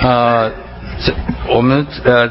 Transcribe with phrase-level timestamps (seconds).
[0.00, 0.50] 呃，
[1.04, 1.12] 这
[1.48, 2.30] 我们呃，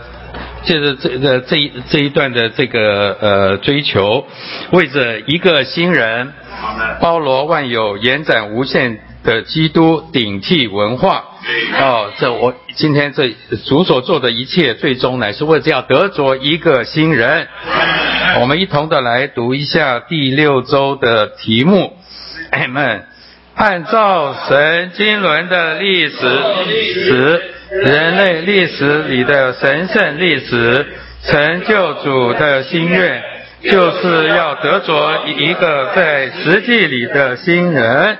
[0.63, 4.25] 借着这个这一这一段的这个呃追求，
[4.71, 6.33] 为着一个新人，
[7.01, 11.23] 包罗万有、延展无限的基督顶替文化。
[11.79, 13.33] 哦，这我今天这
[13.65, 17.47] 主所做的一切，最终乃是为着要得着一个新人。
[18.39, 21.97] 我们一同的来读一下第六周的题目。
[22.51, 23.05] 哎们，
[23.55, 30.85] 按照神经轮的历史史，人类历史里的神圣历史，
[31.23, 33.21] 成就主的心愿，
[33.61, 38.17] 就是要得着一个在实际里的新人。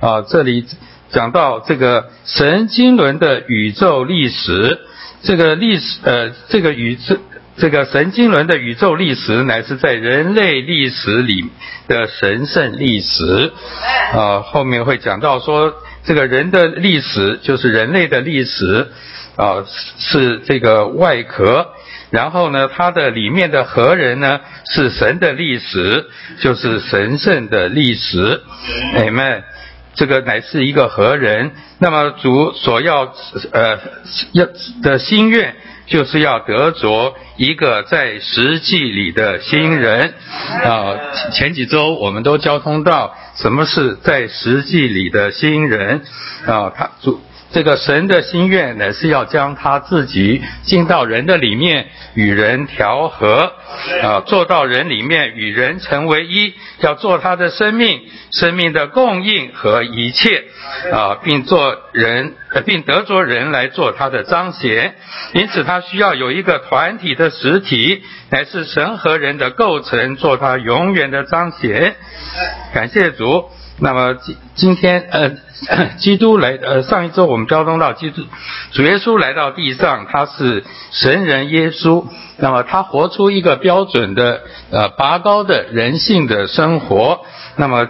[0.00, 0.64] 啊，这里
[1.10, 4.78] 讲到这个神经轮的宇宙历史，
[5.22, 7.16] 这个历史呃，这个宇宙。
[7.58, 11.46] 这个神经轮的宇宙历史，乃是在人类历史里
[11.88, 13.50] 的神圣历史。
[14.12, 15.72] 啊，后面会讲到说，
[16.06, 18.86] 这个人的历史就是人类的历史，
[19.36, 19.64] 啊，
[19.98, 21.66] 是这个外壳。
[22.10, 26.06] 然后呢，它的里面的核人呢，是神的历史，
[26.40, 28.40] 就是神圣的历史。
[28.94, 29.42] 哎们，
[29.96, 31.50] 这个乃是一个核人。
[31.80, 33.12] 那么主所要
[33.50, 33.78] 呃
[34.32, 34.46] 要
[34.82, 35.56] 的心愿。
[35.86, 40.14] 就是要得着一个在实际里的新人
[40.64, 41.30] 啊！
[41.32, 46.02] 前几周我们都交通到什么是在实际里的新人
[46.46, 46.72] 啊？
[46.76, 47.20] 他主。
[47.56, 53.50] 这个神的心愿呢，是要将他自己进到人的里面，与人调和，
[54.02, 60.44] 啊，做到人里面与人成为一，要做他的生命，生命的供应和一切，
[60.92, 62.34] 啊，并做人，
[62.66, 64.94] 并得着人来做他的彰显。
[65.32, 71.96] 因此，他需要有一个团体的实体，乃是神和人的构成，做他永远的彰显。
[72.74, 73.48] 感谢主。
[73.78, 75.30] 那么今今天呃，
[76.00, 78.22] 基督来呃，上一周我们交通到基督
[78.72, 82.06] 主耶稣来到地上，他是神人耶稣。
[82.38, 87.20] 那么他活出一个标准的呃拔高的人性的生活。
[87.56, 87.86] 那么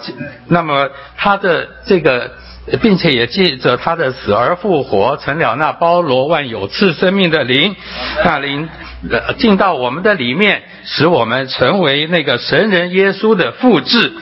[0.49, 2.33] 那么他的这个，
[2.83, 7.77] 并且也借着他的死而复活，成了那包罗万有赐生命的灵，
[8.25, 8.69] 那灵
[9.09, 14.13] 呃进到我们的里面，使我们成为那个神人耶稣的复制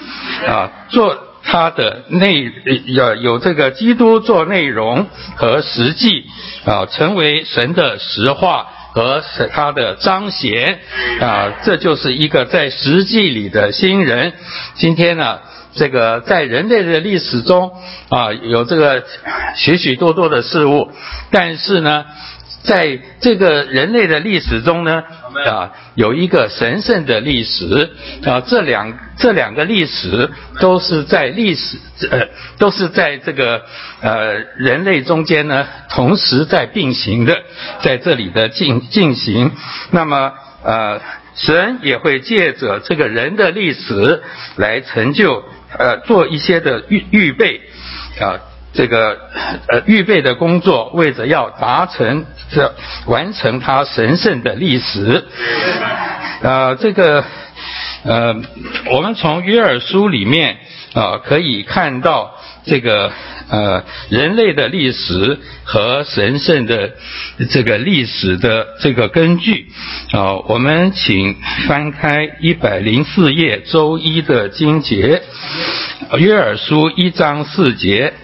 [0.47, 1.16] 啊，做。
[1.44, 2.50] 它的内
[2.87, 5.06] 要有这个基督做内容
[5.37, 6.25] 和实际
[6.65, 10.81] 啊，成为神的实话和神他的彰显
[11.21, 14.33] 啊，这就是一个在实际里的新人。
[14.75, 15.41] 今天呢，
[15.75, 17.72] 这个在人类的历史中
[18.09, 19.04] 啊，有这个
[19.56, 20.91] 许许多多的事物，
[21.31, 22.04] 但是呢。
[22.65, 25.05] 在这个人类的历史中呢，
[25.47, 27.91] 啊，有一个神圣的历史
[28.25, 30.31] 啊，这两这两个历史
[30.61, 31.77] 都是在历史
[32.11, 33.63] 呃，都是在这个
[34.01, 37.37] 呃人类中间呢，同时在并行的，
[37.83, 39.53] 在这里的进进行。
[39.91, 40.33] 那么
[40.65, 41.01] 呃，
[41.37, 44.23] 神也会借着这个人的历史
[44.57, 45.45] 来成就
[45.77, 47.61] 呃，做一些的预预备
[48.19, 48.41] 啊。
[48.75, 49.17] 这个
[49.69, 52.75] 呃预备的工作，为着要达成这
[53.07, 55.25] 完成他神圣的历史，
[56.43, 57.25] 呃，这个
[58.05, 58.34] 呃，
[58.91, 60.59] 我们从约尔书里面
[60.93, 62.34] 啊可以看到
[62.67, 63.13] 这个
[63.51, 66.93] 呃人类的历史和神圣的
[67.51, 69.67] 这个历史的这个根据
[70.13, 71.37] 啊，我们请
[71.69, 75.23] 翻开一百零四页周一的经节，
[76.19, 78.15] 约尔书一章四节。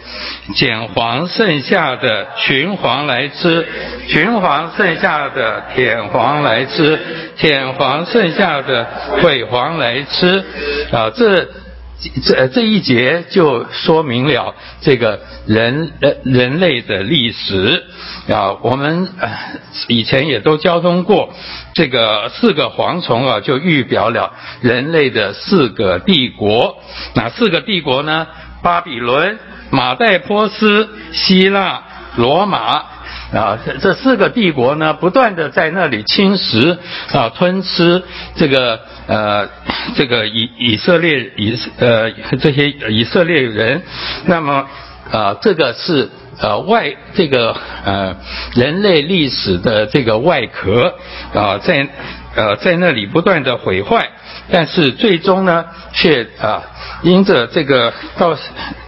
[0.55, 3.65] 捡黄剩下的群黄来吃，
[4.09, 6.99] 群黄剩下的舔黄来吃，
[7.37, 8.85] 舔黄剩下的
[9.23, 10.45] 毁黄来吃。
[10.91, 11.49] 啊，这
[12.25, 17.85] 这这一节就说明了这个人人人类的历史。
[18.29, 19.09] 啊，我们
[19.89, 21.35] 以前也都交通过，
[21.75, 26.77] 这个四个蝗虫啊，就预表了人类的四个帝国。
[27.15, 28.27] 哪四个帝国呢？
[28.63, 29.39] 巴比伦。
[29.73, 31.85] 马代波斯、希腊、
[32.17, 32.83] 罗马
[33.33, 36.77] 啊，这这四个帝国呢，不断的在那里侵蚀
[37.13, 38.03] 啊，吞吃
[38.35, 39.49] 这个呃，
[39.95, 42.11] 这个以以色列以呃
[42.41, 43.83] 这些以色列人，
[44.27, 44.67] 那么
[45.13, 46.09] 啊，这个是
[46.41, 48.17] 呃外这个呃
[48.55, 50.95] 人类历史的这个外壳
[51.33, 51.87] 啊，在
[52.35, 54.09] 呃在那里不断的毁坏。
[54.53, 56.63] 但是最终呢，却啊，
[57.03, 58.37] 因着这个到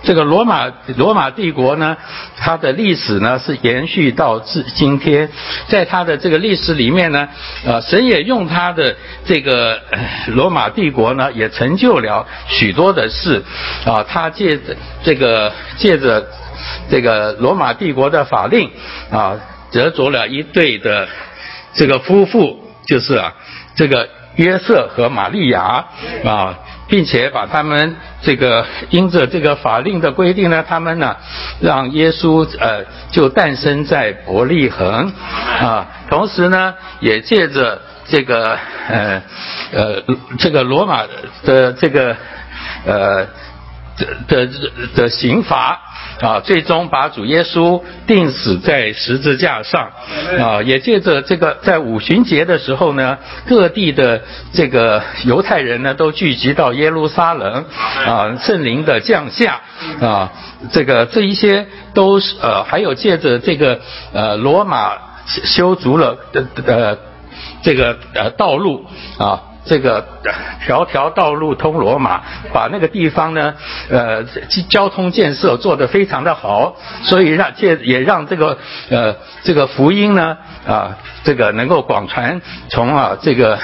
[0.02, 1.96] 这个罗马罗马帝国呢，
[2.36, 5.28] 它的历史呢是延续到至今天，
[5.68, 7.28] 在它的这个历史里面呢，
[7.66, 9.80] 啊，神也用他的这个
[10.28, 13.42] 罗马帝国呢，也成就了许多的事，
[13.84, 16.26] 啊，他借着这个借着
[16.90, 18.70] 这个罗马帝国的法令
[19.10, 19.38] 啊，
[19.70, 21.06] 得着了一对的
[21.74, 23.32] 这个夫妇，就是啊
[23.76, 25.84] 这个约瑟和玛利亚
[26.24, 26.58] 啊，
[26.88, 31.16] 并且把他们这个因着这个法令的规定呢，他们呢
[31.60, 35.12] 让耶稣呃就诞生在伯利恒
[35.60, 38.58] 啊，同时呢也借着这个
[38.88, 39.22] 呃
[39.72, 40.02] 呃
[40.38, 41.04] 这个罗马
[41.44, 42.16] 的这个
[42.84, 43.26] 呃
[43.96, 44.52] 的的
[44.94, 45.80] 的刑罚
[46.20, 49.90] 啊，最终把主耶稣钉死在十字架上
[50.38, 54.22] 啊，也借着这个在五旬节的时候呢，各地的
[54.52, 57.64] 这个犹太人呢都聚集到耶路撒冷
[58.06, 59.60] 啊，圣灵的降下
[60.00, 60.32] 啊，
[60.70, 63.80] 这个这一些都是呃，还有借着这个
[64.12, 64.92] 呃罗马
[65.26, 66.98] 修筑了的呃
[67.62, 68.86] 这个呃道路
[69.18, 69.42] 啊。
[69.64, 70.04] 这个
[70.64, 72.20] 条条道路通罗马，
[72.52, 73.54] 把那个地方呢，
[73.90, 74.24] 呃，
[74.68, 78.58] 交通建设做得非常的好，所以让借也让这个
[78.90, 80.36] 呃这个福音呢
[80.66, 83.58] 啊这个能够广传，从啊这个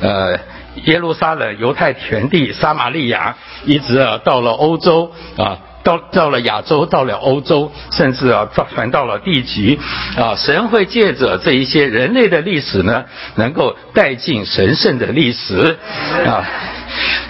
[0.00, 0.38] 呃
[0.84, 5.58] 耶路撒冷犹太全地撒玛利亚，一直啊到了欧洲啊。
[5.88, 9.80] 到到了亚洲，到了欧洲，甚至啊传到了地极
[10.18, 10.36] 啊！
[10.36, 13.06] 神会借着这一些人类的历史呢，
[13.36, 15.78] 能够带进神圣的历史
[16.26, 16.44] 啊。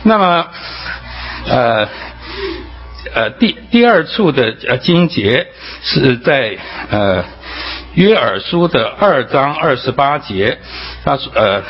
[0.02, 0.46] 那么，
[1.46, 1.88] 呃
[3.14, 5.46] 呃，第第二处的呃经节
[5.84, 6.58] 是在
[6.90, 7.24] 呃
[7.94, 10.58] 约珥书的二章二十八节，
[11.04, 11.62] 他说呃。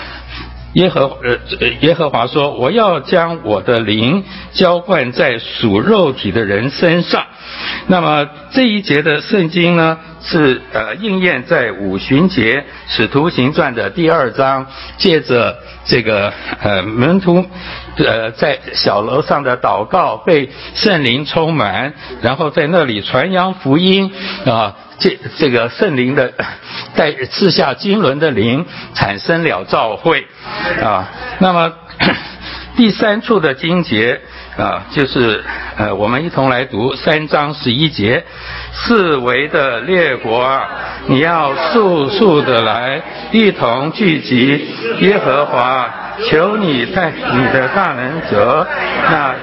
[0.78, 4.22] 耶和呃耶和华说：“我要将我的灵
[4.52, 7.26] 浇灌在属肉体的人身上。”
[7.88, 14.66] 那么这一节的圣经呢，是呃应验在五旬节使徒行传的第二章，
[14.98, 16.32] 借着这个
[16.62, 17.44] 呃门徒
[17.96, 21.92] 呃在小楼上的祷告被圣灵充满，
[22.22, 24.12] 然后在那里传扬福音
[24.46, 24.76] 啊。
[24.98, 26.32] 这这个圣灵的
[26.94, 30.26] 带赐下经纶的灵，产生了召会
[30.82, 31.08] 啊。
[31.38, 31.72] 那么
[32.76, 34.20] 第三处的经节
[34.56, 35.42] 啊，就是
[35.76, 38.24] 呃，我们一同来读三章十一节：
[38.72, 40.60] 四维的列国，
[41.06, 43.00] 你要速速的来，
[43.32, 44.68] 一同聚集
[45.00, 45.92] 耶和华。
[46.28, 48.66] 求你在你的大能者
[49.08, 49.36] 那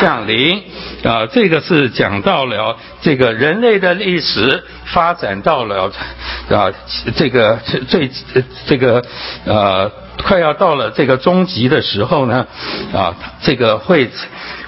[0.00, 0.62] 降临
[1.02, 5.90] 啊，这个是讲到了这个人类的历史发展到了
[6.50, 6.70] 啊，
[7.16, 7.58] 这个
[7.88, 8.10] 最
[8.66, 9.02] 这个
[9.46, 9.90] 啊
[10.20, 12.46] 快要到了这个终极的时候呢
[12.92, 14.10] 啊，这个会。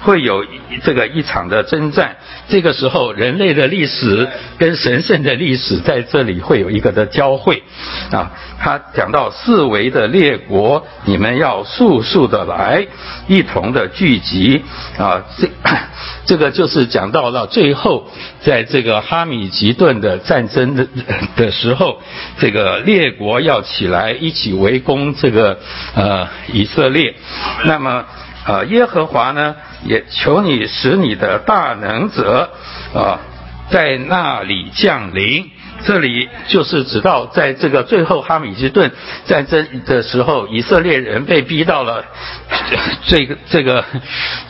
[0.03, 0.45] 会有
[0.83, 2.17] 这个一场的征战，
[2.49, 4.27] 这个时候人类的历史
[4.57, 7.63] 跟神圣的历史在这里会有一个的交汇
[8.11, 8.29] 啊。
[8.59, 12.85] 他讲到四维的列国，你们要速速的来，
[13.29, 14.61] 一同的聚集
[14.97, 15.23] 啊。
[15.37, 15.47] 这
[16.25, 18.11] 这个就是讲到了最后，
[18.43, 20.87] 在这个哈米吉顿的战争的
[21.35, 22.01] 的时候，
[22.37, 25.57] 这个列国要起来一起围攻这个
[25.95, 27.15] 呃以色列，
[27.65, 28.05] 那么。
[28.45, 29.55] 呃，耶和华呢，
[29.85, 32.49] 也求你使你的大能者
[32.93, 33.21] 啊，
[33.69, 35.49] 在那里降临。
[35.85, 38.91] 这里就是指到，在这个最后哈米吉顿
[39.25, 42.05] 战争的时候，以色列人被逼到了
[43.07, 43.83] 这个这个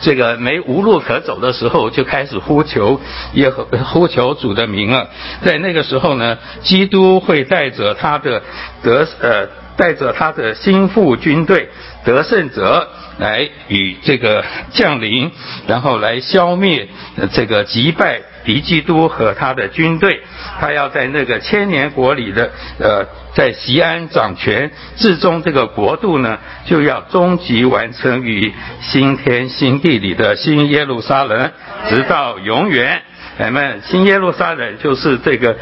[0.00, 3.00] 这个没无路可走的时候，就开始呼求
[3.34, 5.08] 耶和呼求主的名了。
[5.44, 8.42] 在那个时候呢，基督会带着他的
[8.82, 11.68] 得呃带着他的心腹军队
[12.04, 12.88] 得胜者。
[13.16, 15.30] 来与这个降临，
[15.68, 16.88] 然后来消灭
[17.32, 20.20] 这个击败敌基督和他的军队。
[20.60, 31.50] 他要在那个千年国里的呃，在西安掌权，至终这个国度呢，就要终极完成于新天新地里的新耶路撒冷，
[31.88, 33.02] 直到永远。
[33.38, 35.56] 咱们新耶路撒冷就是这个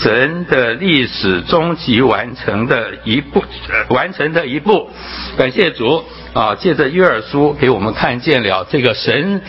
[0.00, 3.42] 神的历史终极完成的一步，
[3.88, 4.90] 完成的一步。
[5.36, 6.04] 感谢主。
[6.36, 9.40] 啊，借着约珥书给我们看见了这个神，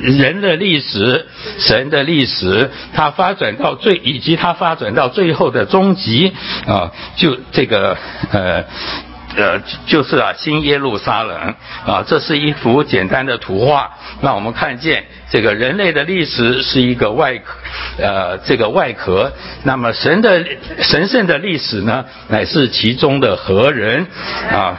[0.00, 1.26] 人的历史，
[1.58, 6.32] 神的历史，它发展到最，以及它发展到最后的终极
[6.66, 7.98] 啊，就这个
[8.30, 8.64] 呃。
[9.36, 11.54] 呃，就是啊，新耶路撒冷
[11.86, 17.58] 啊，这是一幅简单的图画，让我们看见这个人类的历史是一个外壳，
[17.98, 19.32] 呃，这个外壳。
[19.64, 20.44] 那么神的
[20.80, 24.06] 神圣的历史呢，乃是其中的核人
[24.50, 24.78] 啊。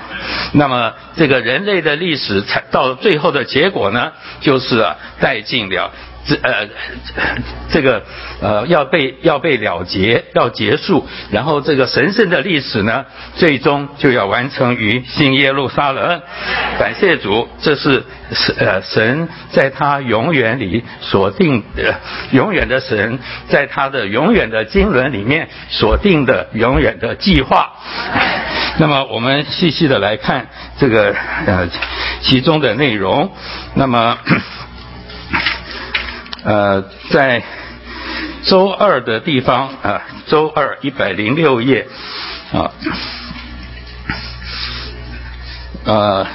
[0.54, 5.92] 那么这个人类的历史才到最后的结果呢，就是啊，带进了
[6.26, 6.68] 这呃
[7.70, 8.04] 这个
[8.42, 16.22] 呃要被要被了结，要结束，然后这个神圣的历史呢，最终就要完成于新耶路撒冷。
[16.80, 21.96] 感谢主，这是神呃神在他永远里锁定的
[22.32, 27.72] 永远的神，在他的永远的经纶里面锁定的永远的计划。
[28.80, 30.48] 那么我们细细的来看
[30.80, 31.14] 这个
[31.46, 31.68] 呃
[32.22, 33.32] 其中的内容。
[33.76, 34.18] 那么
[36.44, 37.44] 呃在
[38.44, 41.88] 周二的地方啊，周二一百零六页
[42.54, 42.72] 啊，
[45.86, 46.28] 呃。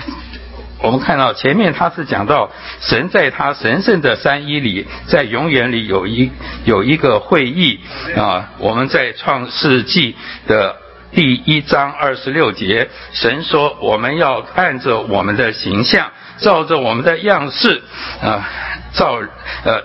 [0.81, 6.31] 我们看到前面他是讲到神在他神圣的三一里，在永远里有一
[6.65, 7.81] 有一个会议
[8.17, 8.51] 啊。
[8.59, 10.15] 我们在创世纪
[10.47, 10.77] 的
[11.11, 17.83] 第一章二十六节，神说我们要按着我们的形象，照着我们的样式
[18.23, 18.49] 啊
[18.93, 19.19] 造
[19.65, 19.83] 呃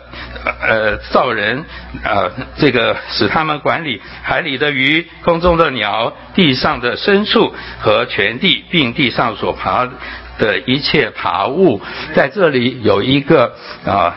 [0.61, 1.65] 呃造人
[2.03, 9.87] 啊这个使他们管理海里的鱼、空中的鸟、地上的牲畜和全地，并地上所爬。
[10.37, 11.81] 的一切爬物，
[12.15, 13.53] 在这里有一个
[13.85, 14.15] 啊，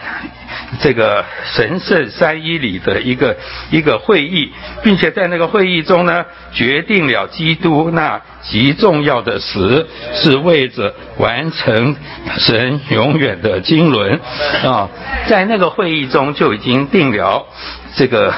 [0.81, 3.37] 这个神圣三一里的一个
[3.71, 4.51] 一个会议，
[4.83, 11.97] 并且在那个会议中呢，决定了基督那极重要的死，是为着完成
[12.39, 14.21] 神永远的经纶。
[14.65, 14.89] 啊，
[15.27, 17.47] 在那个会议中就已经定了
[17.95, 18.33] 这个，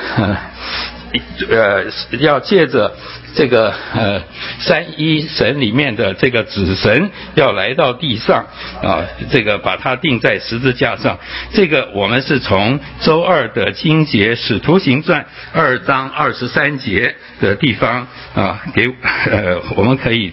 [1.49, 1.85] 呃
[2.19, 2.93] 要借着。
[3.35, 4.21] 这个呃
[4.59, 8.47] 三一神里面的这个子神要来到地上
[8.83, 11.19] 啊，这个把它钉在十字架上。
[11.53, 15.21] 这个我们是从周二的经节《使徒行传》
[15.53, 18.87] 二章二十三节的地方啊，给
[19.31, 20.33] 呃我们可以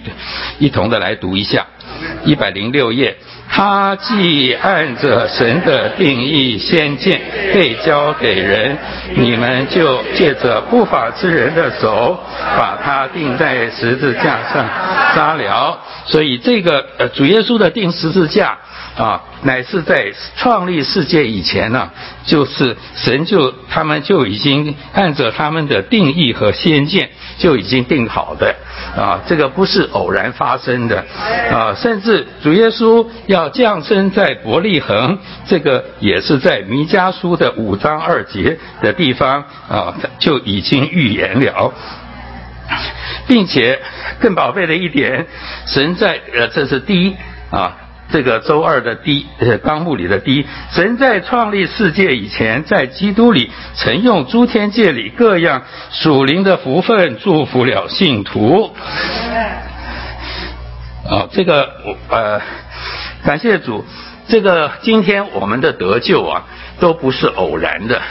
[0.58, 1.68] 一同的来读一下
[2.24, 3.18] 一百零六页。
[3.50, 7.22] 他既按着神的定义先见
[7.54, 8.78] 被交给人，
[9.16, 12.20] 你们就借着不法之人的手
[12.58, 14.68] 把他钉在十字架上
[15.16, 15.80] 杀了。
[16.06, 18.58] 所以这个呃主耶稣的钉十字架
[18.98, 21.90] 啊，乃是在创立世界以前呢，
[22.26, 28.56] 就是神就他们就已经按着他们的定义和先见就已经定好的。
[28.96, 31.04] 啊，这个不是偶然发生的，
[31.52, 41.74] 啊，甚至主耶稣要降生在伯利恒，这个也是在弥迦书的五章二节的地方啊，就已经预言了，
[43.28, 43.80] 并且
[44.20, 45.26] 更宝贝的一点，
[45.66, 47.16] 神在呃，这是第一
[47.50, 47.76] 啊。
[48.16, 58.74] 这个周二的第呃纲目里的第一，神在创立世界以前，在基督里曾用诸天界里各样属灵的福分祝福了信徒。
[61.06, 61.70] 啊，这个
[62.10, 62.42] 呃，
[63.26, 63.84] 感谢主，
[64.30, 66.46] 这个今天我们的得救啊，
[66.80, 68.02] 都不是偶然的。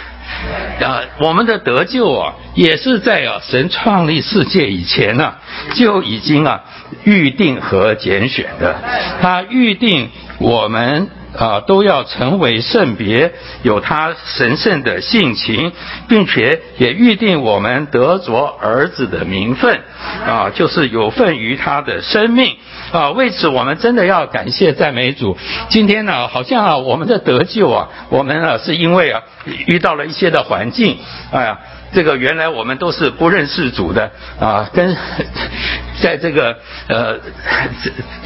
[0.80, 5.34] 啊，我们的得救啊，也是在啊神创立世界以前呢，
[5.74, 6.62] 就已经啊
[7.04, 8.76] 预定和拣选的。
[9.22, 15.72] 他预定我们啊都要成为圣别，有他神圣的性情，
[16.08, 19.80] 并且也预定我们得着儿子的名分
[20.26, 22.56] 啊，就是有份于他的生命。
[22.92, 25.36] 啊，为此我们真的要感谢赞美主。
[25.68, 29.22] 今天呢，好像啊，我们的得救啊，我们啊是因为啊
[29.66, 30.98] 遇到了一些的环境，
[31.32, 31.58] 哎呀。
[31.92, 34.10] 这个原来我们都是不认识主的
[34.40, 34.96] 啊，跟
[36.04, 36.54] 在这个
[36.86, 37.18] 呃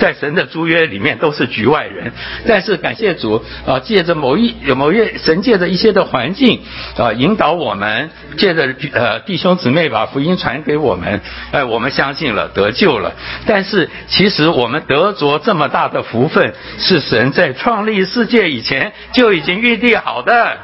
[0.01, 2.11] 在神的租约里面都是局外人。
[2.45, 6.61] 但是感谢主啊，借着某一某一神借着一些的环境
[6.97, 11.21] 啊，引导我们，借着呃弟兄姊妹把福音传给我们，
[11.53, 13.13] 哎，我们相信了得救了。
[13.47, 20.59] 但是其实我们得着这么大的福分，是神在创立世界以前就已经预定好的。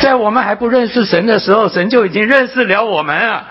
[0.00, 3.44] 在我们还不认识神的时候，神就已经认识了我们啊！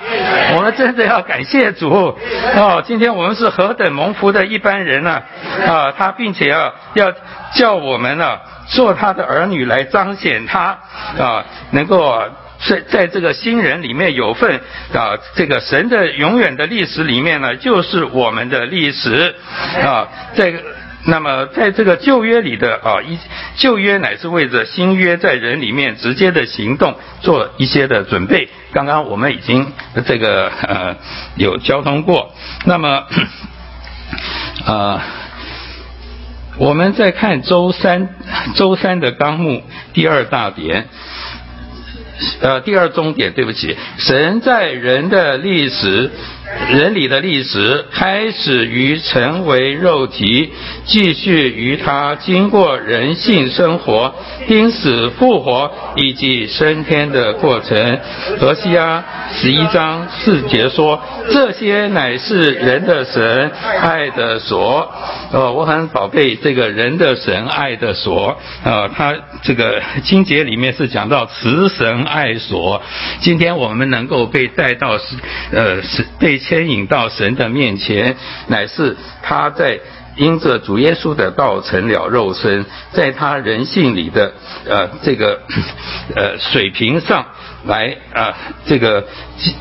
[0.56, 2.18] 我们真的要感谢主
[2.66, 2.84] 哦！
[2.84, 5.22] 今天我们是何等蒙福的一般人呢？
[5.68, 7.14] 啊，他并且要要
[7.54, 10.76] 叫我们呢做他的儿女来彰显他
[11.20, 12.20] 啊，能够
[12.68, 14.60] 在在这个新人里面有份
[14.94, 19.36] 啊，这个神的永远的历史里面呢，就是我们的历史
[19.84, 20.60] 啊，这个。
[21.08, 23.18] 那么，在这个旧约里的啊，一
[23.58, 28.50] 旧约乃是为着新约在人里面直接的行动做一些的准备。
[28.74, 29.72] 刚刚我们已经
[30.06, 30.98] 这个呃
[31.36, 32.34] 有交通过。
[32.66, 33.04] 那么
[34.66, 35.04] 啊，
[36.58, 38.10] 我们再看周三
[38.56, 40.88] 周三的纲目第二大点，
[42.42, 46.12] 呃，第二终点，对不起，神在人的历史
[46.70, 50.52] 人理的历史开始于成为肉体，
[50.86, 54.14] 继续于他经过人性生活、
[54.48, 58.00] 濒死复活以及升天的过程。
[58.40, 64.92] 何西阿十一章四节说：“这些乃是人的神爱的所。”
[65.34, 68.38] 呃，我很宝贝这个人的神爱的所。
[68.64, 72.82] 呃，他这个经节里面是讲到慈神爱所。
[73.20, 75.16] 今天我们能够被带到是
[75.52, 78.16] 呃是被牵引到神的面前，
[78.48, 79.80] 乃是他在
[80.16, 84.34] 因着主耶稣的道成了肉身，在他人性里的
[84.68, 85.42] 呃这个
[86.16, 87.26] 呃水平上
[87.66, 88.34] 来啊
[88.66, 89.06] 这个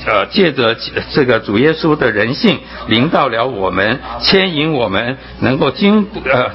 [0.06, 0.76] 呃借着
[1.12, 6.50] 这个主耶稣的人性临到了我们，牵引我们能够经呃。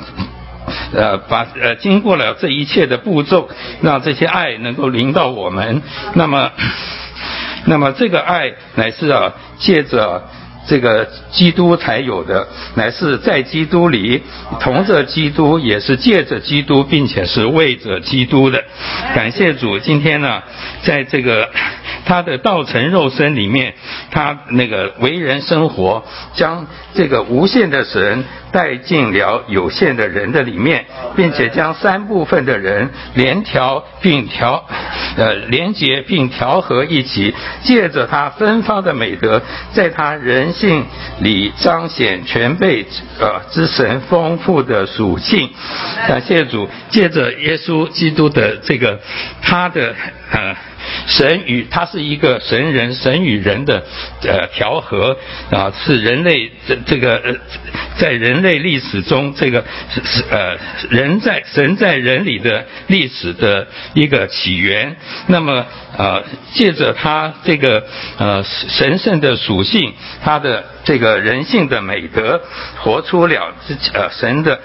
[0.94, 3.50] 呃，把呃经过了这一切的步骤，
[3.82, 5.82] 让这些爱能够临到我们。
[6.14, 6.52] 那么，
[7.70, 10.28] 那么这个爱乃是啊，借着
[10.68, 14.24] 这个基督才有的，乃是在基督里
[14.60, 18.64] 同着基督，也是借着基督，并且是为着基督的。
[19.14, 20.42] 感谢主，今天呢，
[20.84, 21.50] 在这个
[22.06, 23.74] 他的道成肉身里面，
[24.12, 26.04] 他那个为人生活，
[26.36, 28.24] 将这个无限的神。
[28.52, 30.84] 带进了有限的人的里面，
[31.16, 34.66] 并且将三部分的人连调并调，
[35.18, 37.32] 呃，连接并调和一起，
[37.62, 39.40] 借着他芬芳的美德，
[39.74, 40.84] 在他人性
[41.20, 42.88] 里彰显全备
[43.20, 45.48] 呃之神丰富的属性。
[46.08, 49.00] 感谢主，借着耶稣基督的这个
[49.44, 49.94] 他的
[50.32, 50.56] 呃。
[51.08, 53.84] 神与他是一个神人，神与人的
[54.24, 55.18] 呃调和
[55.52, 57.36] 啊，是人类这这个呃
[57.98, 60.58] 在人类历史中这个是是呃
[60.90, 64.96] 人在神在人里的历史的一个起源。
[65.28, 65.66] 那么
[65.98, 67.86] 呃借着他这个
[68.18, 69.94] 呃神圣的属性，
[70.24, 72.42] 他的这个人性的美德，
[72.78, 73.54] 活出了
[73.94, 74.60] 呃神的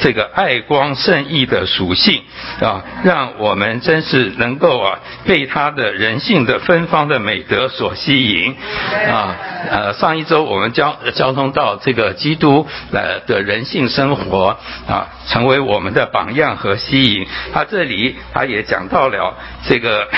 [0.00, 2.22] 这个爱光圣意的属性
[2.60, 5.66] 啊，让我们真是能够啊被他。
[5.76, 8.56] 的人性的芬芳的美德所吸引
[9.10, 9.36] 啊，
[9.68, 14.56] 呃，上一周我们交交通到这个基督呃的人性生活
[14.88, 17.26] 啊，成为我们的榜样和吸引。
[17.52, 19.36] 他这里他也讲到了
[19.68, 20.08] 这个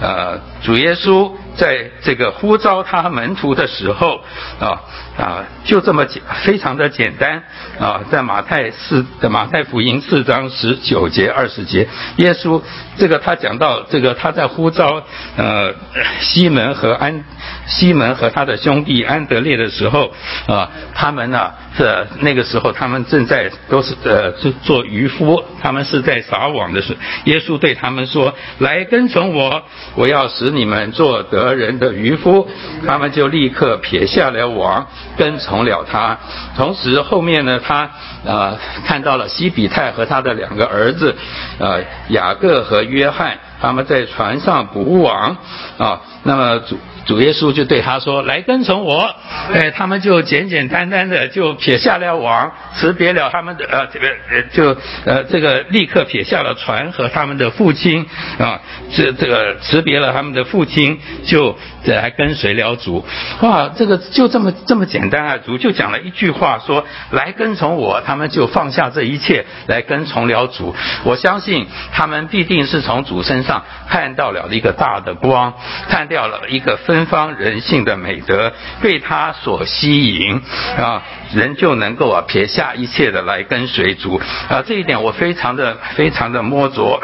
[0.00, 1.32] 呃主耶稣。
[1.58, 4.20] 在这个呼召他门徒的时候，
[4.60, 4.80] 啊
[5.18, 7.42] 啊，就这么简，非常的简单
[7.80, 12.62] 啊，在马太四的马太福音四章十九节二十节，耶稣
[12.96, 15.02] 这个他讲到这个他在呼召
[15.36, 15.74] 呃
[16.20, 17.24] 西门和安
[17.66, 20.12] 西门和他的兄弟安德烈的时候
[20.46, 29.62] 啊，他们呢是那个时候他们正在都是呃是做渔夫，他们是在撒网的时候，耶稣对他们说：“来跟从我，
[29.94, 32.48] 我要使你们做得。”人的渔夫，
[32.86, 36.16] 他们就立刻撇下了网，跟从了他。
[36.56, 37.90] 同时后面呢，他
[38.24, 38.56] 啊
[38.86, 41.16] 看到了西比泰和他的两个儿子，
[41.58, 45.36] 呃雅各和约翰，他们在船上捕网
[45.78, 46.00] 啊。
[46.22, 46.78] 那么主。
[47.08, 49.14] 主耶稣就对他说：“来跟从我。”
[49.50, 58.04] 哎，他们就简简单单的就撇下了网，辞别了他们的呃这个呃就呃这个立刻撇下了船和他们的父亲
[58.38, 58.60] 啊，
[58.94, 63.02] 这这个辞别了他们的父亲，就来跟随了主。
[63.40, 65.38] 哇，这个就这么这么简单啊！
[65.38, 70.74] 主就讲了一句话说：“来跟从我。”他们就放下这一切来跟从了主。
[71.04, 75.54] 我相信他们必定是从主身上看到了一个大的光，
[75.88, 76.97] 看到了一个分。
[76.98, 80.42] 芬芳人性的美德被他所吸引
[80.76, 81.00] 啊，
[81.32, 87.00] 人就能够啊撇下一切的来跟随主啊，这一点我非常的非常的摸着。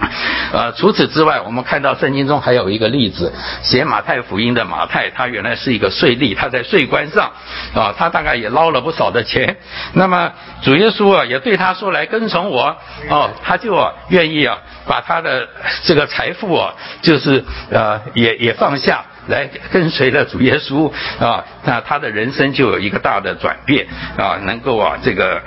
[0.52, 3.32] 呃，除此之外，我们看到圣经中还有一个例子，
[3.62, 7.30] 写马太福音的马太，他原来是一个税吏，他在税关上
[7.74, 9.56] 啊，他大概也捞了不少的钱。
[9.92, 10.32] 那么
[10.62, 12.76] 主耶稣啊，也对他说：“来跟从我。”
[13.10, 13.76] 哦，他就
[14.08, 15.46] 愿意啊把他的
[15.84, 19.04] 这个财富啊，就是呃也也放下。
[19.28, 23.86] 来跟随了主耶稣啊，那他的人生就有一个大的转变
[24.16, 25.42] 啊，能够啊这个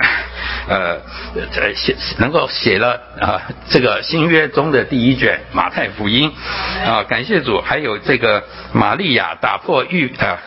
[0.68, 0.96] 呃
[1.34, 6.32] 呃写能够写了啊这个新约中的第一卷马太福音
[6.86, 8.42] 啊，感谢主，还有这个
[8.72, 10.38] 玛利亚打破玉啊。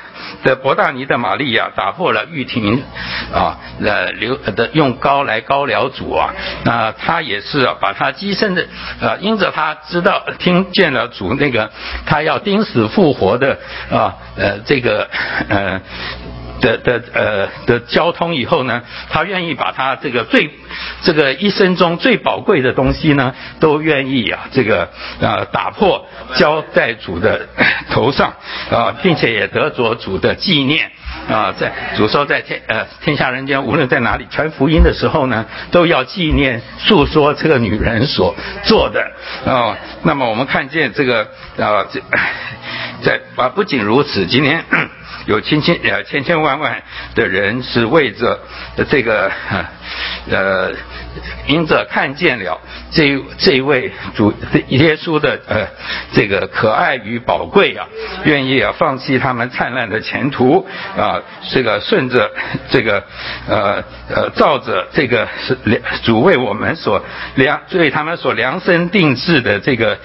[0.43, 2.82] 的伯大尼的玛利亚打破了玉婷
[3.34, 8.65] 啊，呃，流的用膏来膏了主啊，那他也是啊，把他跻身的
[9.02, 11.69] 啊，因着他知道听见了主那个
[12.06, 13.58] 他要钉死复活的
[13.90, 15.10] 啊，呃，这个
[15.50, 15.82] 呃。
[16.62, 20.50] 的的呃的交通以后呢，他愿意把他这个最
[21.04, 24.90] 这个一生中最宝贵的东西呢，都愿意啊这个
[25.22, 27.50] 啊打破交在主的
[27.92, 28.34] 头上
[28.72, 30.90] 啊，并且也得着主的纪念。
[31.30, 39.12] 啊，在主说在天呃天下人间，无论在哪里传福音的时候呢，都要纪念诉说这个女人所做的
[39.46, 39.76] 啊。
[40.04, 41.24] 那么我们看见这个
[41.58, 42.00] 啊，这
[43.02, 44.64] 在啊不仅如此，今天
[45.26, 46.84] 有千千呃千千万万
[47.16, 48.40] 的人是为着
[48.88, 49.32] 这个
[50.29, 50.71] 呃。
[51.47, 52.60] 因着看见了
[52.91, 54.34] 这这一位主
[54.67, 55.65] 耶稣的呃
[56.12, 57.88] 这个可爱与宝贵啊，
[58.25, 62.29] 愿意啊放弃他们灿烂的前途啊，这个顺着
[62.69, 63.01] 这个
[63.47, 65.58] 呃呃照着这个是
[66.03, 67.01] 主为我们所
[67.36, 69.97] 量为他们所量身定制的这个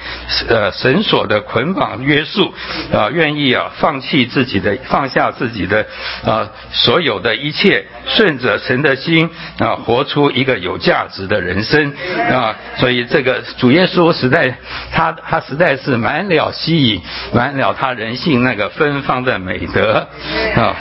[0.49, 2.55] 呃绳索的捆绑约束
[2.93, 5.85] 啊，愿意啊放弃自己的放下自己的
[6.25, 11.01] 啊所有的一切，顺着神的心啊活出一个有价。
[11.11, 11.93] 值的人生
[12.31, 14.55] 啊，所以这个主耶稣实在，
[14.93, 20.07] 他他实在是满了吸引，满了他人性那个芬芳的美德
[20.55, 20.77] 啊。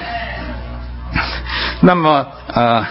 [1.81, 2.85] 那么呃，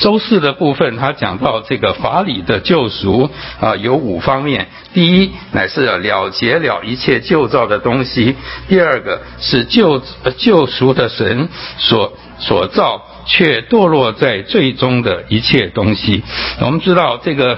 [0.00, 4.68] 周四的部分，他讲到这个法理的救赎啊，有五方面。
[4.94, 8.36] 第一，乃是了结了一切旧造的东西；
[8.68, 10.00] 第二个是救
[10.36, 13.02] 救赎的神所所造。
[13.28, 16.24] 却堕落在最终的一切东西。
[16.60, 17.56] 我们知道这个，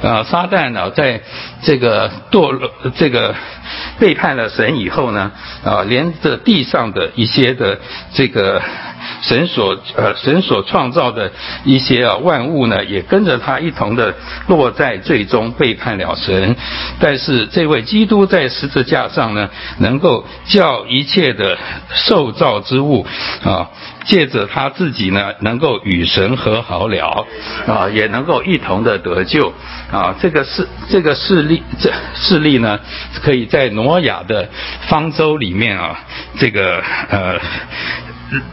[0.00, 1.20] 呃，撒旦呢，在
[1.62, 3.34] 这个堕落、这个
[3.98, 5.30] 背叛了神以后呢，
[5.62, 7.78] 啊，连着地上的一些的
[8.14, 8.62] 这个。
[9.20, 11.32] 神所呃神所创造的
[11.64, 14.14] 一些啊万物呢，也跟着他一同的
[14.46, 16.54] 落在最终背叛了神。
[17.00, 21.58] 但是这位基督在十字架上呢，能够叫一切的
[21.92, 23.04] 受造之物
[23.44, 23.68] 啊，
[24.04, 27.26] 借着他自己呢，能够与神和好了
[27.66, 29.52] 啊，也能够一同的得救
[29.90, 30.14] 啊。
[30.20, 32.78] 这个是这个事例，这事例呢，
[33.22, 34.48] 可以在挪亚的
[34.88, 35.98] 方舟里面啊，
[36.38, 37.38] 这个呃。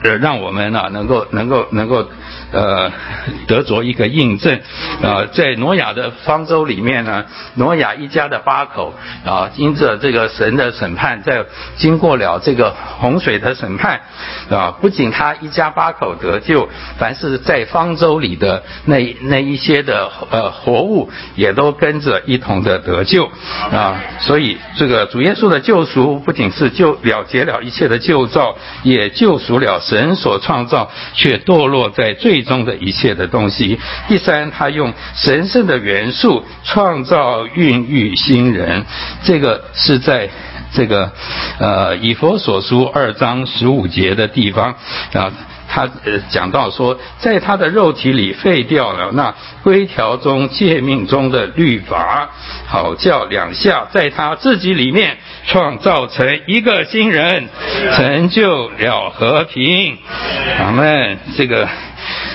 [0.04, 2.06] 呃，让我们呢能够能够能够。
[2.52, 2.92] 呃，
[3.46, 4.60] 得着一个印证
[5.04, 8.92] 啊，在挪亚的方舟里面呢，挪亚一家的八口
[9.24, 11.46] 啊，因着这个神的审判，在
[11.78, 14.02] 经过了这个洪水的审判
[14.50, 23.30] 啊，不仅他一家八口得救，凡是在方舟里的那那一些的呃活物，也都跟着一同的得救
[23.72, 24.02] 啊。
[24.20, 32.39] 所以这个主耶稣的救赎，不仅是救了结了一切的旧造，也救赎了神所创造却堕落在最。
[32.40, 33.78] 最终的一切的东西。
[34.08, 38.86] 第三，他用神圣的元素创造、孕育新人。
[39.26, 40.30] 这个是在
[40.72, 41.12] 这个
[41.60, 44.74] 呃以佛所书二章十五节的地方
[45.12, 45.30] 啊，
[45.68, 52.30] 他呃讲到说，在他的肉体里废掉了那规条中诫命中的律法，
[52.66, 57.50] 好叫两下在他自己里面创造成一个新人，
[57.98, 59.98] 成就了和平。
[60.58, 61.68] 咱们这个。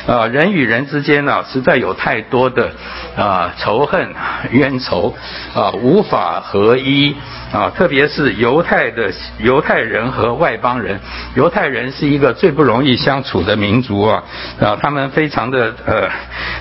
[0.07, 2.71] 啊，人与人之间呢，实在有太多的
[3.17, 4.15] 啊仇恨、
[4.51, 5.15] 冤仇
[5.55, 7.17] 啊，无法合一
[7.53, 7.71] 啊。
[7.75, 11.01] 特别是犹太的犹太人和外邦人，
[11.35, 14.23] 犹太人是一个最不容易相处的民族啊
[14.61, 16.09] 啊，他们非常的呃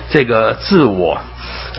[0.08, 1.20] 这个自我。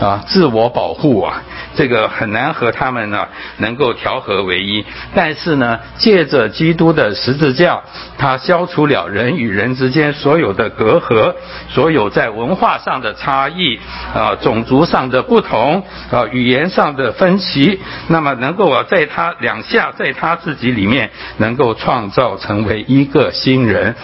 [0.00, 1.42] 啊，自我保护啊，
[1.74, 3.26] 这个很难和他们呢
[3.58, 4.84] 能够调和为一。
[5.14, 7.80] 但是呢，借着基督的十字架，
[8.18, 11.34] 他消除了人与人之间所有的隔阂，
[11.70, 13.78] 所有在文化上的差异
[14.14, 23.94] 啊，种族上的不同啊，语言上的分歧，那么能够啊，在他两下，在他自己里面，能够创造成为一个新人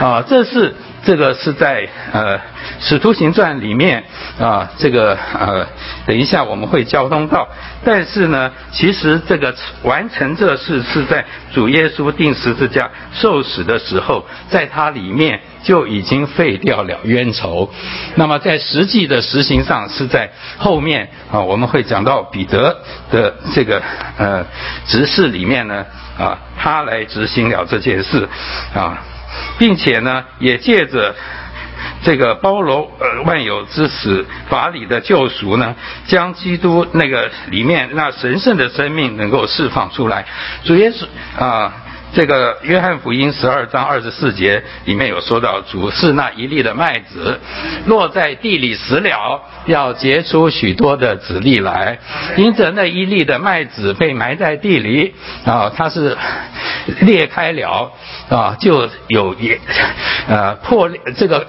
[0.00, 0.74] 啊，这是。
[1.04, 2.38] 这个是在呃
[2.80, 4.02] 《使徒行传》里面
[4.38, 5.66] 啊，这个呃，
[6.06, 7.48] 等一下我们会交通到。
[7.84, 17.70] 但是呢，其实这个完成这事是在主耶稣定十字架受死的时候，在它里面就已经废掉了冤仇。
[18.14, 22.78] 那么在实际的实行上，是在后面啊，我们会讲到彼得
[23.10, 23.82] 的这个
[24.16, 24.44] 呃
[24.86, 25.84] 执事里面呢
[26.18, 28.26] 啊，他来执行了这件事
[28.74, 28.98] 啊。
[29.58, 31.14] 并且呢，也借着
[32.02, 35.74] 这个包罗呃万有之死法理的救赎呢，
[36.06, 40.24] 将基督那个里面那神圣的生命能够释放出来。
[40.64, 41.06] 主耶稣
[41.38, 41.72] 啊，
[42.14, 47.40] 这个约翰福音十二章二十四节里面有说到，主是那一粒的麦子，
[47.86, 51.98] 落在地里死了，要结出许多的子粒来。
[52.36, 55.12] 因着那一粒的麦子被埋在地里
[55.44, 56.16] 啊，它是
[57.00, 57.92] 裂开了
[58.28, 59.60] 啊，就有也
[60.28, 61.44] 呃破裂这个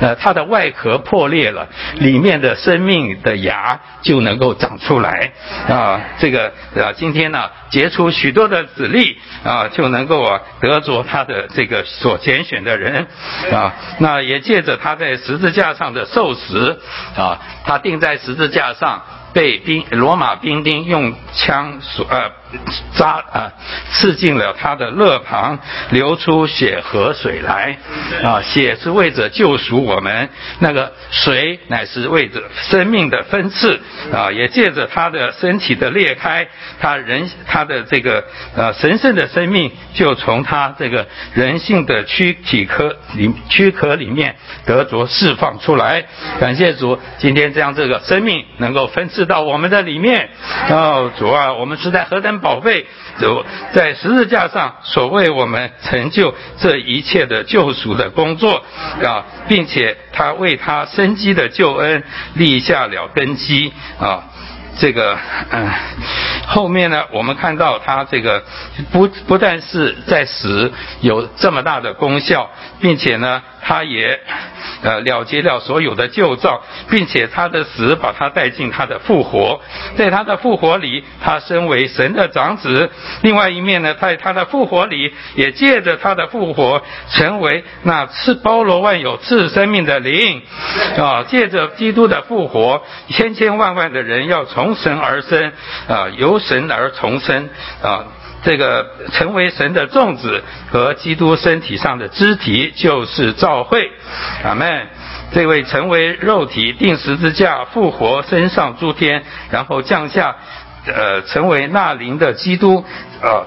[0.00, 5.30] 呃它的外壳破裂了，里面的生命的芽就能够长出来
[5.68, 6.00] 啊。
[6.18, 13.06] 这个啊，今天呢结出许多的子粒啊，就能够啊得着他的这个所拣选的人
[13.52, 13.72] 啊。
[13.98, 16.80] 那也借着他在十字架上的受死
[17.16, 19.02] 啊，他钉在十字架上。
[19.34, 22.30] 被兵罗马兵丁用枪所呃
[22.94, 23.52] 扎啊
[23.90, 25.58] 刺进了他的肋旁，
[25.90, 27.76] 流出血和水来
[28.22, 33.80] 啊，血是为着救赎我们，那个水乃是为着生命的分赐
[34.12, 36.46] 啊，也借着他的身体的裂开，
[36.80, 46.04] 他人他的这个呃神圣的生命就从他这个人性的躯体壳里躯壳里面得着释放出来。
[46.38, 49.23] 感谢主，今天这样这个生命能够分赐。
[49.26, 50.30] 道我们的里面，
[50.70, 52.86] 哦主啊，我们是在何等宝贝！
[53.18, 58.64] 主在十字架上所为我们成就这一切的救赎的工作
[59.02, 62.02] 啊，并且他为他生机的救恩
[62.34, 64.24] 立下了根基啊。
[64.78, 65.18] 这个
[65.50, 65.70] 嗯，
[66.46, 68.42] 后面呢，我们看到他这个
[68.92, 73.42] 不不但是在死有这么大的功效，并且呢。
[73.66, 74.20] 他也
[74.82, 76.60] 呃了结了所有的旧照，
[76.90, 79.58] 并且他的死把他带进他的复活，
[79.96, 82.90] 在他的复活里，他身为神的长子；
[83.22, 90.42] 另外一面呢，在他的复活里，也借着他的复活，成为那赐包罗万有、赐生命的灵
[90.98, 91.24] 啊！
[91.26, 95.52] 借着基督的复活，千千万万的人要从从神而生
[95.86, 97.50] 啊，由神而重生
[97.82, 98.04] 啊。
[98.42, 103.90] 这个成为神的种子和基督身体上的肢体，就是教会。
[104.42, 104.86] 阿门。
[105.32, 110.36] 这位成为肉体定时之架复活升上诸天，然后降下，
[110.86, 112.84] 呃，成为那灵的基督，
[113.22, 113.44] 啊，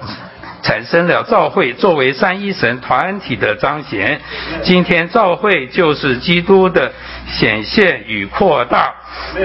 [0.68, 4.20] 产生了教会作为三一神团体的彰显。
[4.64, 6.92] 今天教会就是基督的
[7.26, 8.94] 显现与扩大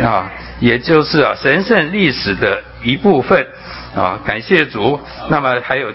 [0.03, 3.47] 啊，也就是啊神圣历史的一部分。
[3.95, 4.99] 啊，感谢主。
[5.29, 5.93] 那么还有，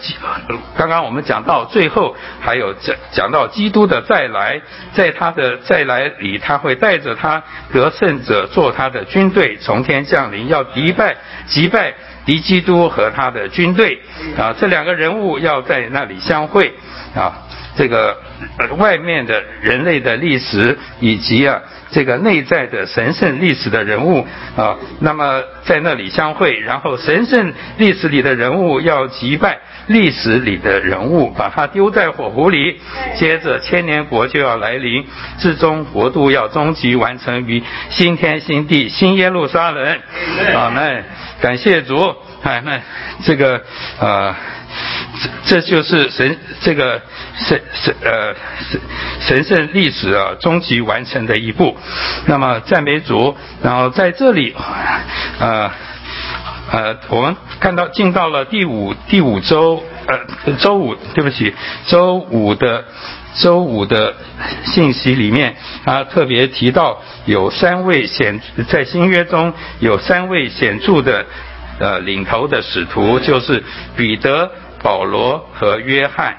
[0.77, 4.61] 刚刚我们讲到最后，还有讲讲到基督的再来，
[4.93, 7.41] 在他的再来里，他会带着他
[7.73, 11.91] 得胜者做他的军队，从天降临，要击败击败
[12.27, 13.99] 敌基督和他的军队。
[14.37, 16.71] 啊，这两个人物要在那里相会。
[17.15, 17.46] 啊，
[17.77, 18.17] 这个
[18.77, 21.61] 外面的人类的历史以及啊。
[21.89, 32.77] 这个内在的神圣历史的人物啊，那么在那里相会，然后神圣历史里的人物要击败历史里的人物，把他丢在火湖里，
[33.15, 35.05] 接着千年国就要来临，
[35.39, 39.97] 至终国度要终极完成于新天新地新耶路撒冷。
[40.53, 41.05] 阿门。
[41.39, 42.13] 感谢主。
[42.43, 42.79] 哎，那
[43.23, 43.61] 这个
[43.99, 44.35] 呃。
[45.45, 47.01] 这就是神这个
[47.39, 48.35] 神神呃
[48.69, 48.79] 神
[49.19, 51.75] 神圣历史啊终极完成的一步。
[52.27, 54.55] 那么赞美主，然后在这里，
[55.39, 55.71] 呃
[56.71, 61.55] 呃，我们看到进到了第五第五周呃周五，对不起，
[61.87, 62.85] 周五的
[63.35, 64.13] 周五的
[64.65, 71.25] 信息里面，他特别提到有三位显在新约中有三位显著的
[71.79, 73.63] 呃领头的使徒，就是
[73.95, 74.49] 彼得。
[74.79, 76.37] 保罗和约翰，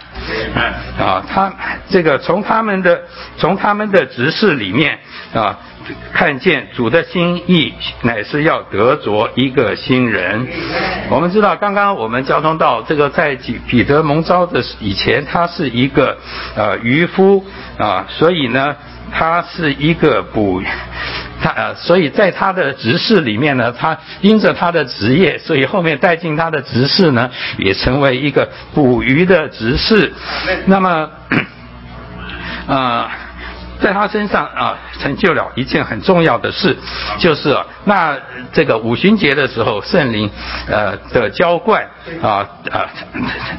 [0.97, 1.53] 啊，他
[1.89, 3.03] 这个从他们的
[3.37, 4.97] 从他们的执事里面
[5.35, 5.59] 啊，
[6.13, 10.47] 看见主的心意乃是要得着一个新人。
[11.11, 13.37] 我们知道，刚刚我们交通到这个在
[13.69, 16.17] 彼得蒙召的以前，他是一个
[16.57, 17.45] 呃渔夫
[17.79, 18.77] 啊，所以呢。
[19.11, 20.63] 他是一个捕，
[21.41, 30.13] 他呃，所以在他的执事里面呢，他因着他的职业，所以后面带进他的执事呢，也成为一个捕鱼的执事。
[30.67, 31.09] 那么，
[32.69, 33.11] 啊。
[33.81, 36.77] 在他身上啊，成就了一件很重要的事，
[37.19, 38.17] 就是那
[38.53, 40.29] 这个五旬节的时候，圣灵
[40.69, 41.87] 呃的浇灌
[42.21, 42.87] 啊啊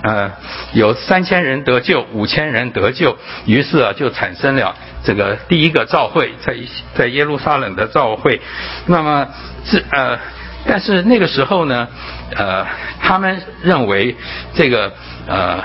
[0.03, 0.31] 呃
[0.73, 6.53] 有三千人得救，五千人得救，于是啊就产生了这个第一个召会，在
[6.93, 8.41] 在耶路撒冷的召会。
[8.87, 9.27] 那么
[9.65, 10.19] 这呃，
[10.65, 11.87] 但是那个时候呢，
[12.35, 12.65] 呃，
[13.01, 14.15] 他们认为
[14.53, 14.91] 这个
[15.27, 15.63] 呃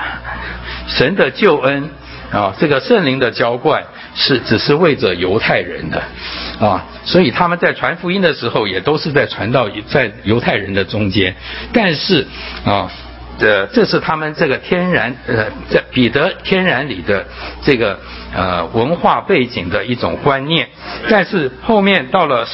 [0.87, 1.91] 神的救恩
[2.31, 3.83] 啊，这个圣灵的浇灌。
[4.15, 6.03] 是只是为着犹太人的，
[6.61, 11.35] 啊，所以他们在传福音的时候，也都是在传到在犹太人的中间。
[11.73, 12.27] 但是
[12.65, 12.91] 啊，
[13.41, 17.27] 呃，这是他们这个天然呃，在彼得天然里的
[17.63, 17.99] 这个
[18.33, 20.69] 呃文化背景的一种观念。
[21.09, 22.47] 但是后面到了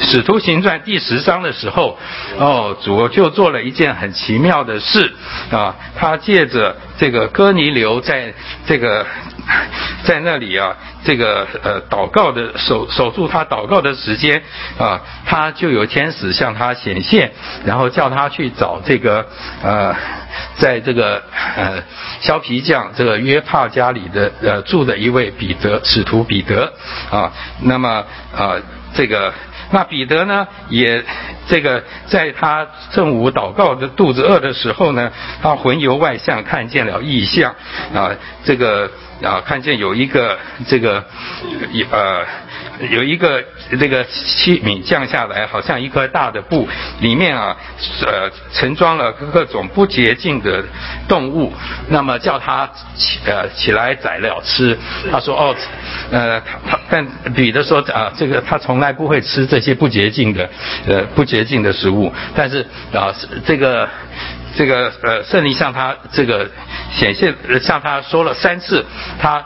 [0.00, 1.98] 使使徒行传第十章的时候，
[2.38, 5.12] 哦，主就做了一件很奇妙的事
[5.50, 8.32] 啊，他借着这个哥尼流在
[8.66, 9.04] 这个
[10.04, 10.76] 在那里啊。
[11.04, 14.42] 这个呃，祷告的守守住他祷告的时间
[14.76, 17.30] 啊，他就有天使向他显现，
[17.64, 19.24] 然后叫他去找这个
[19.62, 19.94] 呃，
[20.58, 21.22] 在这个
[21.56, 21.80] 呃
[22.20, 26.72] 削皮匠这个约帕家里的呃住的一位彼得使徒彼得
[27.12, 28.04] 啊，那么
[28.34, 28.56] 啊
[28.94, 29.32] 这个。
[29.70, 31.02] 那彼得呢，也
[31.48, 35.10] 这个在他正午祷告的肚子饿的时候呢，
[35.42, 37.54] 他魂游外向，看见了异象
[37.94, 38.10] 啊，
[38.44, 38.90] 这个
[39.22, 41.04] 啊看见有一个这个
[41.90, 42.24] 呃
[42.90, 43.42] 有一个
[43.80, 46.68] 这个器皿降下来，好像一块大的布，
[47.00, 47.56] 里面啊
[48.06, 50.62] 呃盛装了各种不洁净的
[51.08, 51.52] 动物，
[51.88, 54.78] 那么叫他起呃起来宰了吃。
[55.10, 55.54] 他说哦
[56.10, 59.60] 呃他他但彼得说啊这个他从来不会吃这。
[59.66, 60.48] 些不洁净的，
[60.86, 63.12] 呃，不洁净的食物，但是啊，
[63.44, 63.88] 这个，
[64.54, 66.48] 这个呃，圣灵向他这个
[66.92, 68.84] 显现，向他说了三次，
[69.20, 69.44] 他。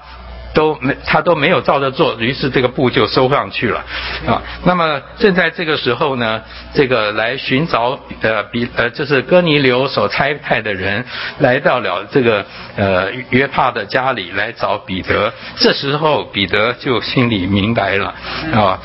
[0.52, 3.84] 都没，他都没有照着做，于是这个布就收上去了，
[4.26, 6.42] 啊，那么正在这个时候呢，
[6.74, 11.04] 这个来寻找呃比呃就是哥尼流所差派的人
[11.38, 12.44] 来到了这个
[12.76, 18.14] 呃约帕的家里来找彼得，这时候彼得就心里明白了，
[18.52, 18.78] 啊，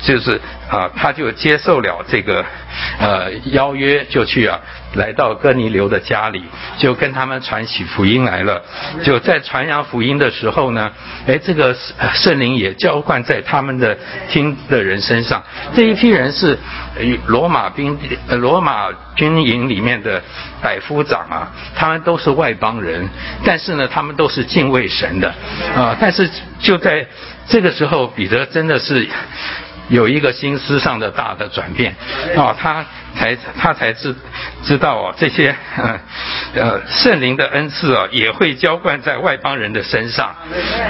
[0.00, 2.44] 就是啊他就接受了这个
[2.98, 4.60] 呃邀约，就去啊。
[4.94, 6.42] 来到哥尼流的家里，
[6.78, 8.60] 就跟他们传起福音来了。
[9.04, 10.90] 就在传扬福音的时候呢，
[11.26, 11.74] 哎，这个
[12.14, 13.96] 圣灵也浇灌在他们的
[14.28, 15.42] 听的人身上。
[15.74, 16.58] 这一批人是
[17.26, 17.96] 罗马兵、
[18.30, 20.20] 罗马军营里面的
[20.60, 23.08] 百夫长啊，他们都是外邦人，
[23.44, 25.32] 但是呢，他们都是敬畏神的
[25.76, 25.96] 啊。
[26.00, 27.06] 但是就在
[27.46, 29.08] 这个时候，彼得真的是。
[29.90, 31.94] 有一个心思上的大的转变，
[32.36, 34.14] 啊，他才他才知
[34.62, 35.54] 知道哦，这些
[36.54, 40.34] 呃圣灵的恩赐啊，也会浇灌在外邦人的身上，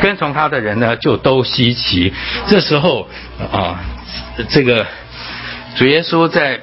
[0.03, 2.13] 跟从他的人呢就都稀奇。
[2.47, 3.09] 这时候
[3.51, 3.81] 啊，
[4.51, 4.87] 这个
[5.77, 6.61] 主耶稣在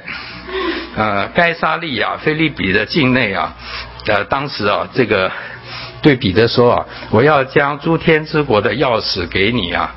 [0.95, 3.55] 呃该沙利亚菲利比的境内啊，
[4.05, 5.31] 呃当时啊这个。
[6.01, 9.95] 对彼得说啊，我要将诸天之国的钥匙给你啊，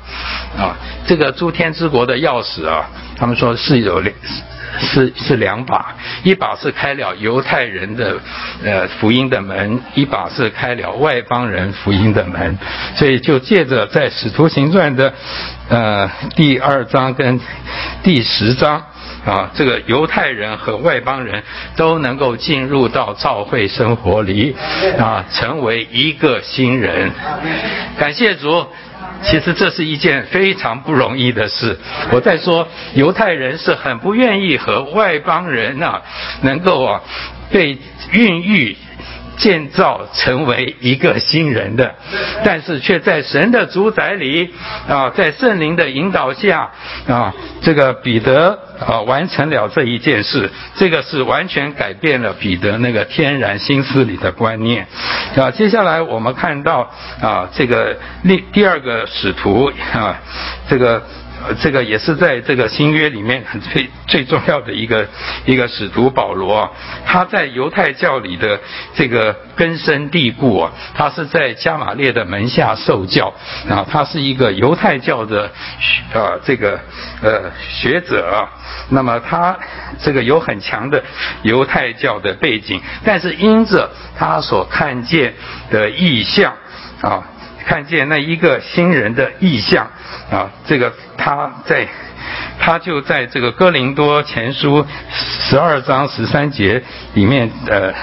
[0.57, 4.13] 啊，这个诸天之国的钥匙啊，他们说是有两，
[4.79, 8.17] 是是两把，一把是开了犹太人的
[8.63, 12.57] 呃福音的门，一把是开了外邦人福音的门，
[12.95, 15.13] 所以就借着在使徒行传的
[15.69, 17.39] 呃第二章跟
[18.03, 18.81] 第十章。
[19.25, 21.43] 啊，这个犹太人和外邦人
[21.75, 24.55] 都能够进入到教会生活里，
[24.97, 27.11] 啊，成为一个新人。
[27.99, 28.65] 感谢主，
[29.23, 31.77] 其实这是一件非常不容易的事。
[32.11, 36.01] 我在说，犹太人是很不愿意和外邦人呐，
[36.41, 37.01] 能够啊
[37.51, 37.77] 被
[38.11, 38.75] 孕育。
[39.41, 41.95] 建造成为一个新人的，
[42.45, 44.53] 但是却在神的主宰里
[44.87, 46.69] 啊，在圣灵的引导下
[47.07, 54.87] 啊，这个彼得啊完成了这一件事，这个是完全改变了彼得那个天然心思里的观念
[55.35, 55.49] 啊。
[55.49, 56.87] 接下来我们看到
[57.19, 60.21] 啊，这个第第二个使徒啊，
[60.69, 61.01] 这个。
[61.59, 65.07] 这个也是在这个新约里面很最最重要的一个
[65.45, 66.71] 一个使徒保罗啊，
[67.05, 68.59] 他在犹太教里的
[68.93, 73.33] 这个根深蒂固啊，他是在加马列的门下受教
[73.69, 75.51] 啊，他是一个犹太教的
[76.13, 76.79] 啊这个
[77.21, 78.49] 呃学者啊，
[78.89, 79.57] 那么他
[79.99, 81.03] 这个有很强的
[81.43, 85.33] 犹太教的背景，但是因着他所看见
[85.69, 86.53] 的意象
[87.01, 87.23] 啊。
[87.65, 89.87] 看见那一个新人的意象
[90.31, 91.87] 啊，这个他在，
[92.59, 96.81] 他就在这个哥林多前书十二章十三节
[97.13, 97.93] 里面呃，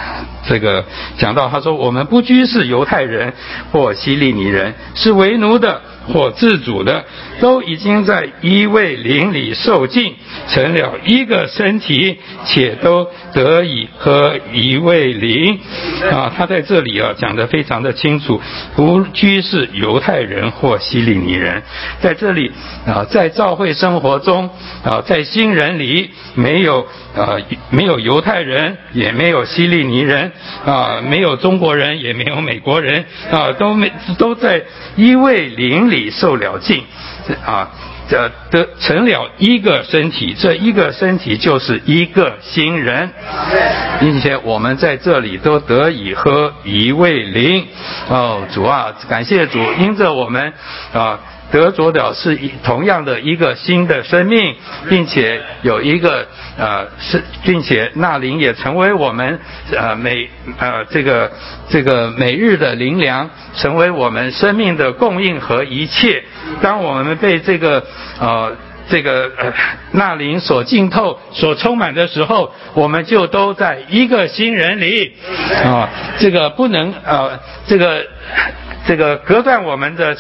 [0.47, 0.85] 这个
[1.17, 3.33] 讲到他说我们不拘是犹太人
[3.73, 5.81] 或希利尼人，是为奴的。
[6.11, 7.05] 或自主的，
[7.39, 10.15] 都已经在一位灵里受尽，
[10.49, 15.61] 成了一个身体，且都得以和一位灵。
[16.11, 18.41] 啊，他在这里啊讲得非常的清楚，
[18.75, 21.63] 不拘是犹太人或希利尼人，
[22.01, 22.51] 在这里
[22.87, 24.49] 啊，在教会生活中
[24.85, 27.35] 啊，在新人里没有啊，
[27.71, 30.31] 没有犹太人，也没有希利尼人
[30.65, 34.63] 啊，没有中国人，也没有美国人啊，都没都在
[34.95, 35.99] 一位灵里。
[36.11, 36.83] 受了尽，
[37.45, 37.71] 啊，
[38.11, 43.11] 呃得成了一个身体，这一个身体就是一个新人，
[43.99, 47.67] 并且我们在这里都得以喝一位灵。
[48.09, 50.53] 哦，主啊，感谢主，因着我们
[50.93, 51.19] 啊。
[51.51, 54.55] 得着的是一同样的一个新的生命，
[54.89, 56.27] 并且有一个
[56.59, 59.41] 呃是，并且那灵也成为我们
[59.73, 60.29] 呃每
[60.59, 61.33] 呃这个
[61.71, 66.23] 这个每日的灵粮，成为我们生命的供应和一切。
[66.61, 67.83] 当我们被这个
[68.21, 68.55] 呃
[68.91, 69.53] 这个呃
[69.93, 75.15] 那灵所浸透、所充满的时候，我们就都在一个新人里
[75.65, 75.89] 啊，
[76.19, 78.05] 这个不能呃这个。
[78.89, 80.17] 这个隔断我们的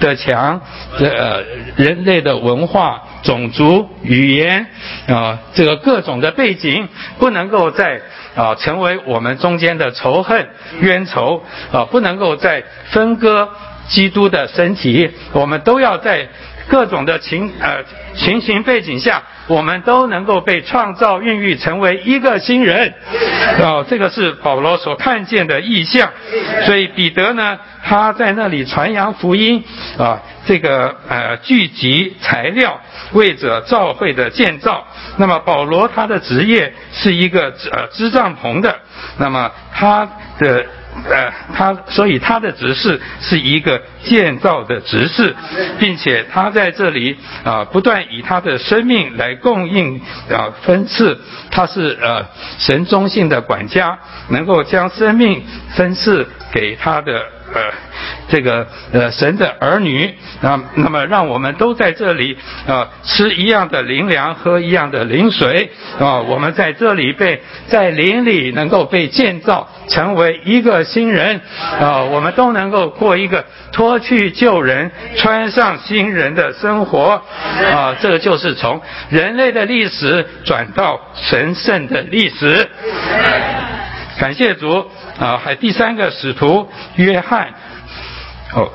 [0.00, 0.60] 的墙，
[0.98, 1.44] 呃，
[1.76, 4.66] 人类的文化、种族、语言
[5.06, 6.88] 啊，这个各种的背景，
[7.20, 8.00] 不能够再
[8.34, 10.48] 啊成为我们中间的仇恨、
[10.80, 13.48] 冤仇啊，不能够再分割
[13.86, 16.26] 基督的身体，我们都要在
[16.68, 17.84] 各种的情呃
[18.20, 19.22] 情形背景下。
[19.46, 22.94] 我们都能够被创造、孕育成为一个新人，
[23.60, 26.08] 哦，这个是保罗所看见的意象。
[26.66, 29.64] 所以彼得呢，他在那里传扬福音，
[29.98, 32.80] 啊，这个呃聚集材料，
[33.12, 34.86] 为着教会的建造。
[35.16, 38.78] 那么保罗他的职业是一个呃支帐篷的，
[39.18, 40.08] 那么他
[40.38, 40.64] 的。
[41.08, 45.34] 呃，他所以他的执事是一个建造的执事，
[45.78, 51.18] 并且他在这里啊不断以他的生命来供应啊分赐，
[51.50, 52.26] 他是呃
[52.58, 55.42] 神中性的管家，能够将生命
[55.74, 57.39] 分赐给他的。
[57.52, 57.60] 呃，
[58.28, 62.36] 这个呃神的儿女啊，那么让我们都在这里
[62.66, 71.40] 啊吃一样的灵粮，喝一样的灵水啊，我们在这里被在灵里能够被建造成为一个新人
[71.80, 77.20] 啊，我们都能够过一个脱去旧人，穿上新人的生活
[77.74, 82.68] 啊，这个就是从人类的历史转到神圣的历史。
[84.20, 84.86] 感谢主
[85.18, 85.40] 啊！
[85.42, 87.48] 还第三个使徒约翰，
[88.52, 88.70] 哦，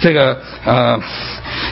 [0.00, 1.00] 这个呃，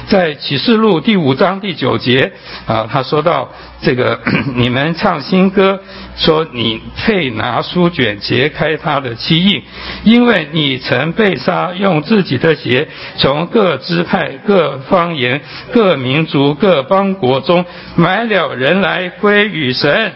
[0.09, 2.33] 在启示录第五章第九节
[2.67, 3.51] 啊，他说到
[3.83, 4.21] 这个
[4.55, 5.81] 你们唱新歌，
[6.17, 9.63] 说你配拿书卷揭开他的七印，
[10.05, 12.89] 因为你曾被杀，用自己的血
[13.19, 15.41] 从各支派、各方言、
[15.73, 17.65] 各民族、各邦国中
[17.97, 20.13] 买了人来归与神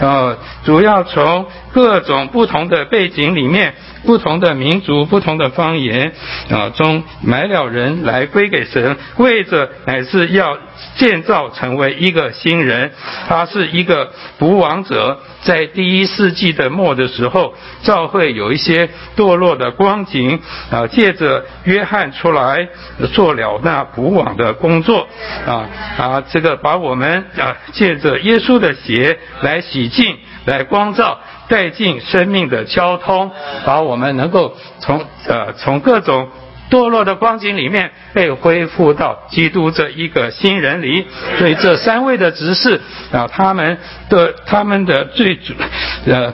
[0.00, 1.46] 啊，主要从。
[1.72, 3.72] 各种不同的背景里面，
[4.04, 6.12] 不同的民族、不同的方言
[6.50, 10.58] 啊中买了人来归给神，为着乃是要
[10.96, 12.90] 建造成为一个新人。
[13.28, 20.40] 他是一个不亡者，在第一世纪的末的时候，教会有一些堕落的光景
[20.70, 22.68] 啊，借着约翰出来
[23.12, 25.06] 做了那补网的工作
[25.46, 31.18] 啊啊，这个把我们啊借着耶稣的血来洗净，来光照。
[31.48, 33.32] 带进生命的交通，
[33.64, 36.28] 把我们能够从呃从各种
[36.70, 41.04] 堕落的光景里面被恢复到基督这一个新人里。
[41.38, 42.80] 所以这三位的执事
[43.10, 43.76] 啊，他们
[44.08, 45.54] 的他们的最主
[46.06, 46.32] 呃。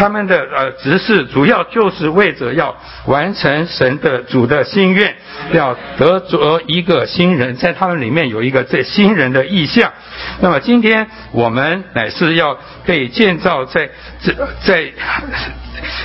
[0.00, 2.74] 他们的呃执事主要就是为着要
[3.04, 5.14] 完成神的主的心愿，
[5.52, 9.92] 要得着一个新人，在他们里面有一个这新人的意向。
[10.40, 13.90] 那么今天我们乃是要被建造在
[14.22, 14.90] 这在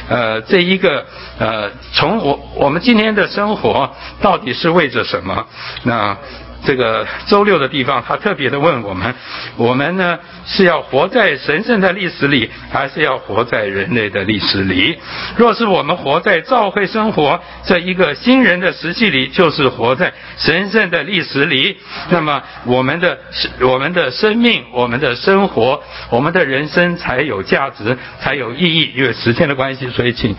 [0.10, 1.06] 呃这一个
[1.40, 5.48] 呃从我我们今天的生活到底是为着什么？
[5.84, 6.18] 那。
[6.66, 9.14] 这个周六的地方，他特别的问我们：
[9.56, 14.98] 我们呢是要活在神圣的历史里，还是要活在人类的历史里？
[15.38, 21.78] 若是我们活在教会生活这一个新人的时期里，就是活在神圣的历史里。
[22.10, 23.18] 那么我们的
[23.62, 28.92] 我们的生命、我们的生活、我们的人生才有价值，才有意义。
[28.96, 30.36] 因为时间的关系，所以请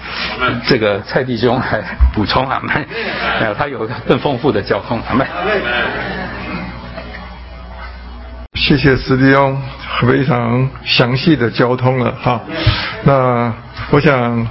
[0.67, 1.83] 这个蔡弟兄来
[2.15, 2.61] 补充啊，
[3.41, 5.25] 呃，他有更丰富的交通，好吗？
[8.57, 9.61] 谢谢斯蒂翁
[10.01, 12.41] 非常详细的交通了哈。
[13.05, 13.53] 那
[13.91, 14.47] 我想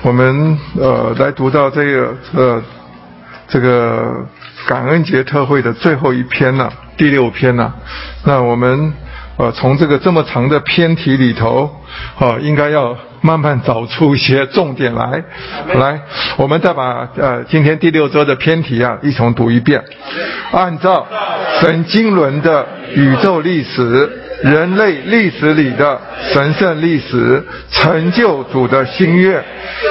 [0.00, 2.62] 我们呃来读到这个呃
[3.46, 4.26] 这个
[4.66, 7.74] 感恩节特会的最后一篇了，第六篇了。
[8.24, 8.92] 那我们
[9.36, 11.70] 呃从这个这么长的篇题里头
[12.18, 12.96] 呃，应该要。
[13.24, 15.22] 慢慢找出一些重点来，
[15.74, 16.00] 来，
[16.36, 19.80] 我们再把呃今天第六周的篇题啊一同读一遍。
[20.50, 21.06] 按照
[21.60, 22.66] 神经轮的
[22.96, 24.10] 宇宙历史、
[24.42, 26.00] 人类历史里的
[26.32, 29.40] 神圣历史，成就主的心愿，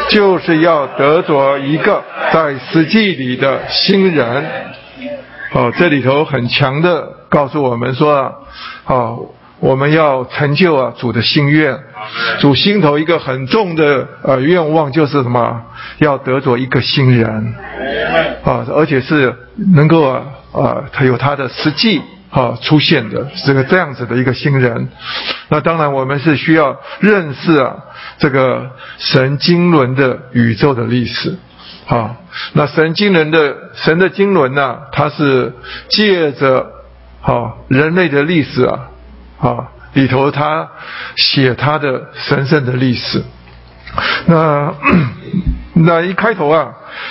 [0.10, 4.46] 就是要得着一个在实际里的新人。
[5.54, 8.32] 哦，这里头很强的告诉我们说啊，
[8.84, 9.16] 啊，
[9.62, 11.80] 我们要成就啊主的心愿，
[12.42, 15.62] 主心头一个很重的呃愿望就是什么？
[16.00, 17.56] 要得着一个新人，
[18.44, 19.34] 啊，而且是
[19.74, 22.02] 能够啊啊，他有他的实际
[22.32, 24.90] 啊出现的这个这样子的一个新人。
[25.48, 27.78] 那当然，我们是需要认识啊
[28.18, 31.38] 这个神经轮的宇宙的历史。
[31.88, 32.18] 啊，
[32.54, 35.54] 那神经轮的神的经轮呢，它是
[35.90, 36.66] 借着
[37.22, 38.90] 啊人类的历史啊
[39.40, 40.70] 啊里头，他
[41.18, 43.24] 写他的神圣的历史。
[44.26, 44.74] 那
[45.76, 46.70] 那一开头啊，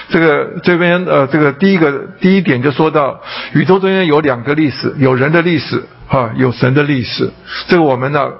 [0.08, 3.20] 这个这边呃，这个第一个第一点就说到
[3.52, 7.30] 宇宙中间有两个历史，有人的历史啊，有神的历史。
[7.68, 8.30] 这个我们呢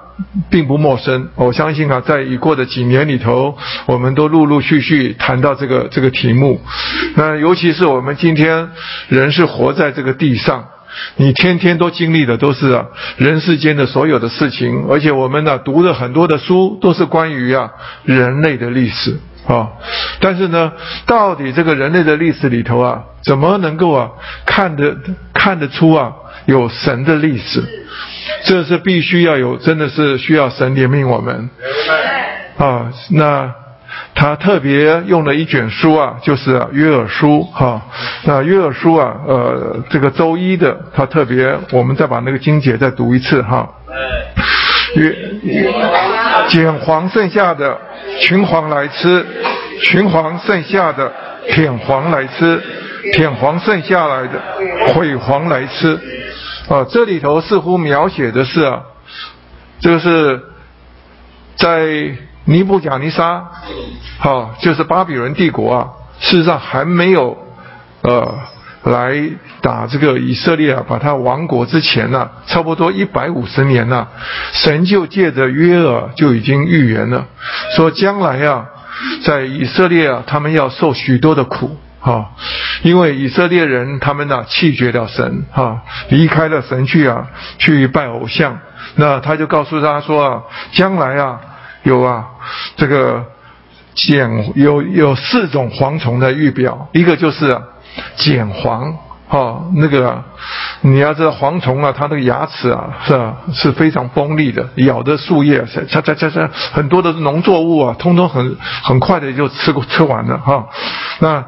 [0.48, 1.28] 并不陌生。
[1.34, 6.62] 我相信啊，在已过的几年里头，我们都陆陆续续谈到这个这个题目。
[7.14, 8.70] 那尤其是我们今天
[9.08, 10.64] 人是活在这个地上。
[11.16, 12.86] 你天天都经历的都是啊
[13.16, 17.70] 人世间的所有的事情，而且我们呢读了很多的书，都是关于啊
[18.04, 19.68] 人类的历史啊。
[20.20, 20.72] 但是呢，
[21.06, 24.10] 到底这个人类的历史里头啊，怎么能够啊
[24.44, 24.96] 看得
[25.32, 26.12] 看得出啊
[26.46, 27.62] 有神的历史？
[28.44, 31.50] 这是必须要有，真的是需要神怜悯我们
[32.56, 32.92] 啊。
[33.10, 33.59] 那。
[34.14, 37.80] 他特别用了一卷书啊，就是约尔书哈。
[38.24, 43.68] 那约尔书啊，呃，这个周一的，他特别，我们再把那个经节再读一次哈。
[44.96, 45.16] 约
[46.48, 47.78] 捡黄剩下的
[48.20, 49.24] 群黄来吃，
[49.82, 51.10] 群黄剩下的
[51.48, 52.60] 舔黄来吃，
[53.12, 54.32] 舔黄剩下来的
[54.88, 55.98] 毁黄来吃。
[56.68, 58.82] 啊，这里头似乎描写的是啊，
[59.80, 60.42] 这个是
[61.56, 62.29] 在。
[62.44, 63.44] 尼布甲尼撒，
[64.18, 65.88] 好，就是巴比伦帝国啊。
[66.18, 67.34] 事实上还没有，
[68.02, 68.38] 呃，
[68.82, 69.18] 来
[69.62, 74.06] 打这个以色列啊，把他亡国之前呢，差不多一百五十年呢，
[74.52, 77.26] 神就借着约尔就已经预言了，
[77.74, 78.66] 说将来啊，
[79.24, 82.32] 在以色列啊，他们要受许多的苦，哈，
[82.82, 85.80] 因为以色列人他们呢弃绝了神，哈，
[86.10, 88.58] 离开了神去啊，去拜偶像，
[88.96, 91.40] 那他就告诉他说啊，将来啊。
[91.82, 92.26] 有啊，
[92.76, 93.24] 这个
[93.96, 97.50] 碱有有四种蝗虫的预表，一个就是
[98.16, 98.94] 碱蝗，
[99.28, 100.22] 哈，那个
[100.82, 110.68] 你要知道蝗虫啊，它那个牙齿啊是啊是非常锋利的，咬的树叶，它它它它很多的农作物啊，通通很很快的就吃过吃完了哈。
[111.18, 111.44] 那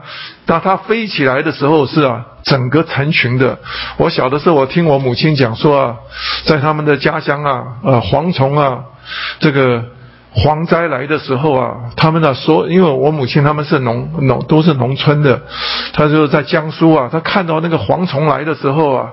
[0.47, 3.59] 当它飞起来的时候是啊，整个成群的。
[3.97, 5.97] 我小的时候，我听我母亲讲说啊，
[6.45, 8.81] 在他们的家乡啊，呃，蝗虫啊，
[9.39, 9.85] 这个。
[10.35, 15.43] 蝗灾来的时候啊，他们呢说，因为我母亲他们是农农都是农村的，
[15.93, 19.11] 他就在江苏啊，他看到那个蝗虫来的时候啊，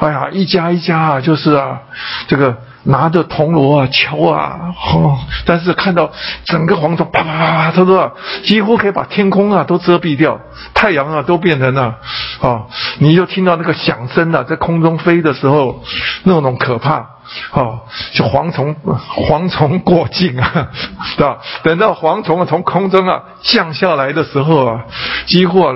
[0.00, 1.80] 哎呀，一家一家啊，就是啊，
[2.26, 6.10] 这个拿着铜锣啊敲啊，哦，但是看到
[6.46, 8.10] 整个蝗虫啪啪啪啪，他说
[8.44, 10.40] 几乎可以把天空啊都遮蔽掉，
[10.72, 11.96] 太阳啊都变成了
[12.40, 12.62] 啊，
[12.98, 15.82] 你就听到那个响声啊，在空中飞的时候，
[16.24, 17.06] 那种可怕。
[17.52, 17.80] 哦，
[18.12, 20.68] 就蝗虫，蝗虫过境啊，
[21.16, 21.38] 对吧？
[21.62, 24.84] 等到蝗虫啊从空中啊降下来的时候啊，
[25.26, 25.74] 几乎啊，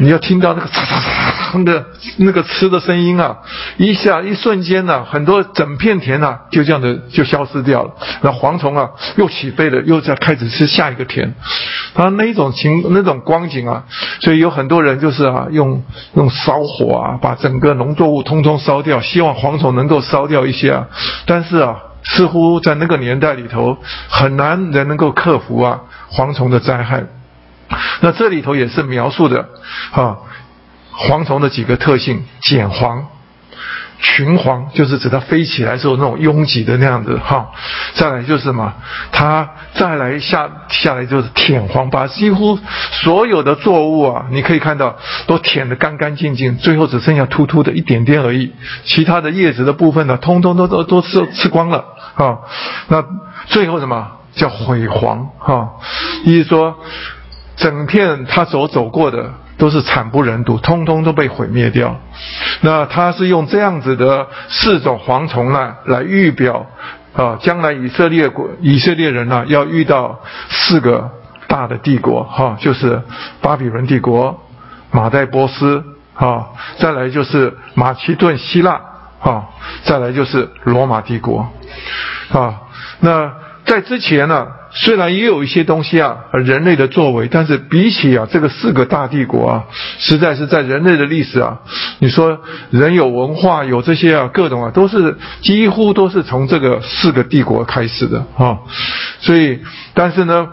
[0.00, 1.00] 你要听到那个嚓嚓
[1.52, 1.86] 嚓的
[2.18, 3.38] 那个吃的声音啊，
[3.76, 7.90] 一下一瞬间呢，很多整片田啊就这样的就消失掉了。
[8.22, 11.34] 那蝗虫啊又起飞了，又在开始吃下一个田。
[11.94, 13.84] 他那种情那种光景啊，
[14.20, 15.82] 所以有很多人就是啊用
[16.14, 20.86] 用烧火啊把整个农作物通通烧掉，希望蝗虫能够烧掉一些啊。
[21.26, 23.78] 但是啊，似乎在那个年代里头，
[24.08, 25.80] 很难人能够克服啊
[26.10, 27.04] 蝗虫的灾害。
[28.00, 29.48] 那这里头也是描述的
[29.92, 30.18] 啊，
[30.94, 33.02] 蝗虫的几个特性：碱蝗。
[34.00, 37.50] 群蝗就是指它飞起来时候那种拥挤的那样子哈，
[37.94, 38.72] 再来就是什么？
[39.10, 42.58] 它再来下下来就是舔蝗，把几乎
[42.92, 44.96] 所有的作物啊，你可以看到
[45.26, 48.52] 都舔得干干净净，最后只剩下秃秃的一点点而已，
[48.84, 51.84] 其他的叶子的部分呢，通通都都都吃吃光了
[52.14, 52.38] 啊。
[52.86, 53.04] 那
[53.46, 55.70] 最后什么叫毁蝗哈？
[56.24, 56.76] 意思说
[57.56, 59.32] 整片它所走过的。
[59.58, 62.00] 都是惨不忍睹，通通都被毁灭掉。
[62.60, 66.64] 那他是用这样子的四种蝗虫呢，来预表
[67.14, 71.10] 啊，将来以色列国以色列人呢要遇到四个
[71.48, 73.02] 大的帝国哈，就是
[73.40, 74.40] 巴比伦帝国、
[74.92, 75.84] 马代波斯
[76.14, 76.46] 啊，
[76.78, 78.80] 再来就是马其顿希腊
[79.20, 79.44] 啊，
[79.82, 81.48] 再来就是罗马帝国
[82.30, 82.54] 啊。
[83.00, 83.32] 那
[83.68, 84.48] 在之前呢？
[84.70, 89.64] 虽然也有一些东西啊，人类的作为，但是比起啊这个四个大帝国啊，
[89.98, 91.60] 实在是在人类的历史啊，
[92.00, 92.38] 你说
[92.70, 98.58] 人有文化，有这些啊，各种啊，都是几乎都是从这个四个帝国开始的啊。
[99.20, 99.60] 所以，
[99.94, 100.48] 但是呢，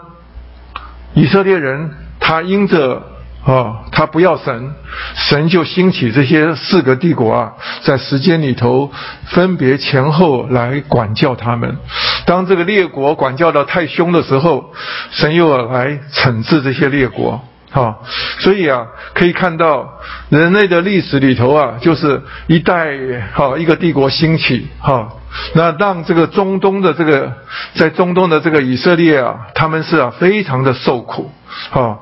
[1.12, 3.02] 以色列人他因着
[3.46, 4.74] 啊，他不要神，
[5.14, 8.90] 神就兴起这些四个帝国啊，在时间里头
[9.26, 11.76] 分别前后来管教他们。
[12.24, 14.72] 当这个列国管教的太凶的时候，
[15.12, 17.40] 神又来惩治这些列国。
[17.76, 18.02] 好，
[18.38, 20.00] 所以啊，可以看到
[20.30, 22.96] 人类的历史里头啊，就是一代
[23.34, 25.12] 好一个帝国兴起，哈，
[25.52, 27.30] 那让这个中东的这个
[27.74, 31.30] 在中东的这个以色列啊，他们是啊非常的受苦，
[31.70, 31.98] 哈，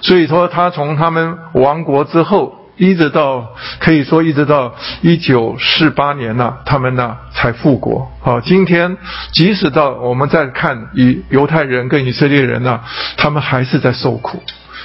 [0.00, 8.96] 所以说他从他们亡国之后，一直到可以说一直到一九四八年呐，他们呢才复国，好，今天
[9.32, 12.80] 即使到我们再看以犹太人跟以色列人呐，
[13.16, 14.42] 他们还是在受苦。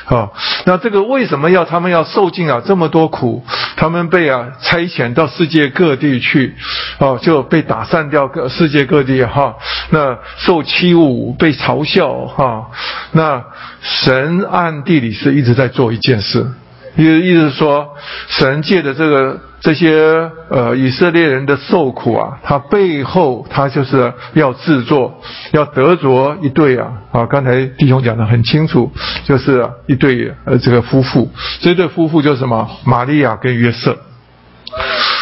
[0.07, 0.31] 啊，
[0.65, 3.43] 那这个为什么要他们要受尽啊这么多苦？
[3.75, 6.55] 他们被啊差遣到世界各地去，
[6.97, 9.55] 啊，就被打散掉各世界各地哈。
[9.89, 12.67] 那受欺侮、被嘲笑哈。
[13.11, 13.43] 那
[13.81, 16.47] 神暗地里是一直在做一件事，
[16.95, 17.89] 意意思是说，
[18.29, 19.41] 神借的这个。
[19.59, 25.19] 这些呃以色列人的受苦啊，他背后他就是要制作，
[25.51, 28.91] 要得着一对啊啊，刚才弟兄讲的很清楚，
[29.25, 32.69] 就是一对呃这个夫妇，这对夫妇就是什么？
[32.85, 33.97] 玛利亚跟约瑟。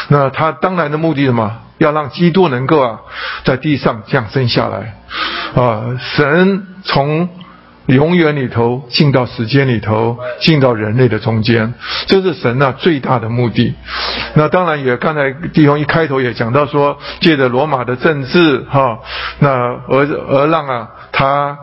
[0.10, 1.52] 那他当然的目的什么？
[1.78, 3.00] 要让基督能够啊
[3.44, 4.98] 在地上降生下来
[5.56, 7.30] 啊，神从。
[7.88, 11.74] 永远里头进到时间里头，进到人类的中间，
[12.08, 13.76] 这是神呐最大的目的。
[14.34, 19.00] 那当然也刚才弟兄一开头也讲到说，借着罗马的政治哈，
[19.40, 19.50] 那
[19.88, 21.58] 而而让啊他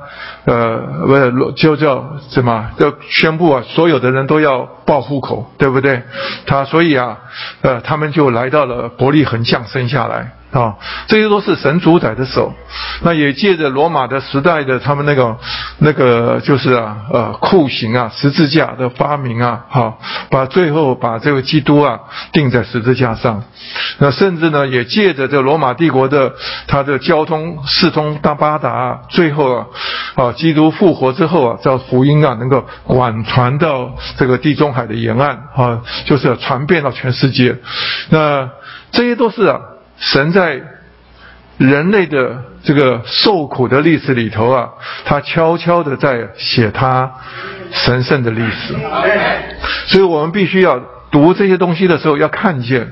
[0.44, 6.02] 呃不是就叫什么，就宣布啊所有的人都要报户口，对不对？
[6.46, 7.18] 他所以啊
[7.62, 10.32] 呃他们就来到了伯利恒降生下来。
[10.52, 10.76] 啊，
[11.06, 12.52] 这些都是神主宰的手，
[13.02, 15.36] 那也借着罗马的时代的他们那个
[15.78, 19.98] 那个就是啊呃酷刑啊十字架的发明啊，好
[20.28, 22.00] 把最后把这个基督啊
[22.32, 23.42] 钉在十字架上，
[23.98, 26.34] 那甚至呢也借着这罗马帝国的
[26.66, 29.66] 它的交通四通大八达，最后啊
[30.16, 37.56] 啊基督复活之后啊，叫福音啊能够广传到这个地中海的沿岸啊，就是传遍到全世界，
[38.10, 38.50] 那
[38.90, 39.58] 这些都是啊。
[40.02, 40.60] 神在
[41.58, 44.68] 人类的这个受苦的历史里头啊，
[45.04, 47.08] 他悄悄的在写他
[47.70, 48.74] 神圣的历史，
[49.86, 50.80] 所以我们必须要
[51.12, 52.90] 读这些东西的时候要看见。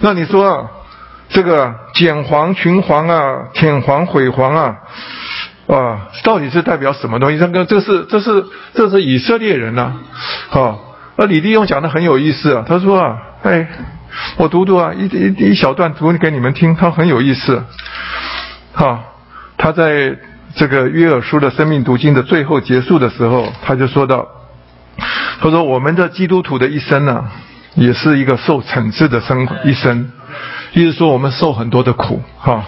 [0.00, 0.70] 那你说啊，
[1.28, 4.76] 这个剪黄、群黄啊，舔黄、毁黄啊，
[5.66, 7.38] 啊，到底是代表什么东西？
[7.38, 8.42] 这个这是这是
[8.72, 9.92] 这是以色列人呐，
[10.48, 13.68] 好，那李立勇讲的很有意思啊，他说啊，哎。
[14.36, 17.64] 我读读啊，一一一小段读给你们听，他很有意思。
[18.72, 19.00] 哈，
[19.56, 20.16] 他在
[20.54, 24.28] 这个约尔书的生命读经的最后结束的时候，他就说到
[25.40, 27.24] ：“他说我们的基督徒的一生呢，
[27.74, 30.10] 也是一个受惩治的生一生，
[30.72, 32.22] 意思说我们受很多的苦。
[32.38, 32.64] 哈，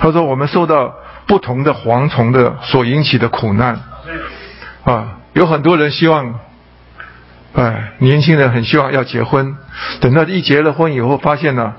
[0.00, 0.94] 他说我们受到
[1.26, 3.80] 不同的蝗虫的所引起的苦难。
[4.84, 6.34] 啊，有很多人希望。”
[7.54, 9.56] 哎，年轻人很希望要结婚，
[10.00, 11.72] 等到一结了婚以后，发现呢，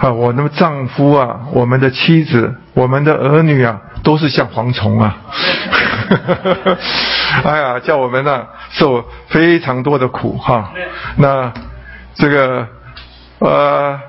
[0.00, 5.16] 啊，我的丈夫啊，我们的妻子，我们的儿女啊，都是像蝗虫啊，
[7.44, 10.72] 哎呀，叫我们呢受非常多的苦哈。
[11.16, 11.52] 那
[12.14, 12.66] 这个
[13.40, 14.00] 呃，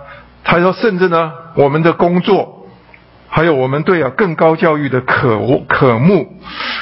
[0.44, 2.61] 他说，甚至呢，我们的工作。
[3.34, 6.38] 还有我们对啊更高教育的渴渴慕，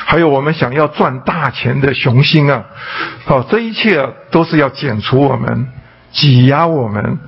[0.05, 2.65] 还有我们想要赚大钱的雄心啊，
[3.25, 5.67] 好，这一切都是要剪除我们、
[6.11, 7.19] 挤压我们、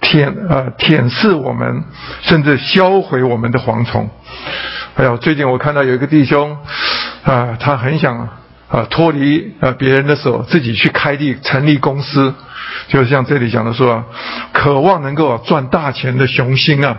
[0.00, 1.82] 舔呃舔舐我们，
[2.22, 4.08] 甚至销毁我们的蝗虫。
[4.94, 6.56] 还有最近我看到有一个弟兄
[7.24, 8.28] 啊，他很想
[8.68, 12.32] 啊脱离啊别人的手，自己去开立成立公司。
[12.88, 14.04] 就像这里讲的说，
[14.52, 16.96] 渴望能够赚大钱的雄心啊，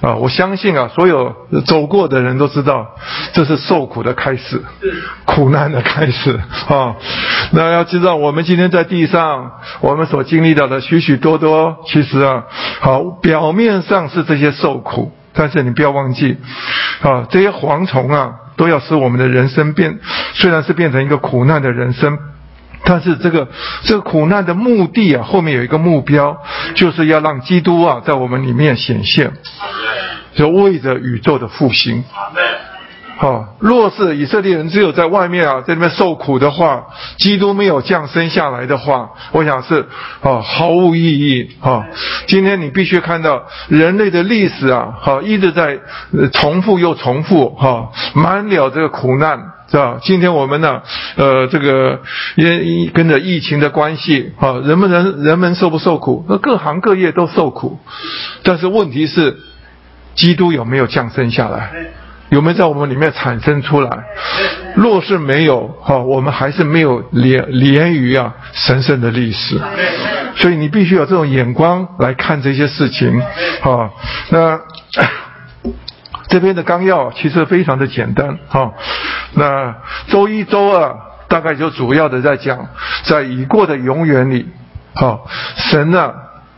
[0.00, 1.34] 啊，我相信啊，所有
[1.66, 2.86] 走过的人都知道，
[3.32, 4.62] 这是受苦的开始，
[5.24, 6.38] 苦难的开始
[6.68, 6.96] 啊。
[7.52, 12.44] 那要知道，我们今天在地上，我们所经历到的许许多多，其实啊，
[12.80, 16.38] 好，表面上是这些受苦，但是你不要忘记，
[17.02, 19.98] 啊，这些蝗虫啊，都要使我们的人生变，
[20.34, 22.18] 虽然是变成一个苦难的人生。
[22.84, 23.48] 但是这个
[23.84, 26.36] 这个苦难的目的啊，后面有一个目标，
[26.74, 29.32] 就是要让基督啊在我们里面显现，
[30.34, 32.04] 就为着宇宙的复兴。
[33.16, 36.84] 好，若是以色列人只有在外面啊，在那边受苦的话，
[37.16, 39.86] 基督没有降生下来的话，我想是
[40.20, 41.86] 啊毫无意义啊。
[42.26, 45.78] 今天你必须看到人类的历史啊，哈，一直在
[46.32, 49.38] 重复又重复哈，满了这个苦难
[49.74, 49.98] 是吧？
[50.00, 50.82] 今天我们呢，
[51.16, 52.00] 呃，这个
[52.36, 56.24] 因跟着疫情的关系啊，人们人人们受不受苦？
[56.28, 57.80] 那各行各业都受苦，
[58.44, 59.36] 但是问题是，
[60.14, 61.72] 基督有没有降生下来？
[62.28, 63.90] 有没有在我们里面产生出来？
[64.76, 69.60] 若是没有，哈，我们还是没有连连于啊神圣的历史。
[70.36, 73.20] 所以你必须有这种眼光来看这些事情，
[73.60, 73.90] 哈。
[74.28, 74.60] 那
[76.34, 78.72] 这边的纲要其实非常的简单，哈。
[79.34, 79.72] 那
[80.08, 80.92] 周一周二
[81.28, 82.66] 大概就主要的在讲，
[83.04, 84.48] 在已过的永远里，
[84.96, 85.20] 哈，
[85.56, 86.12] 神呢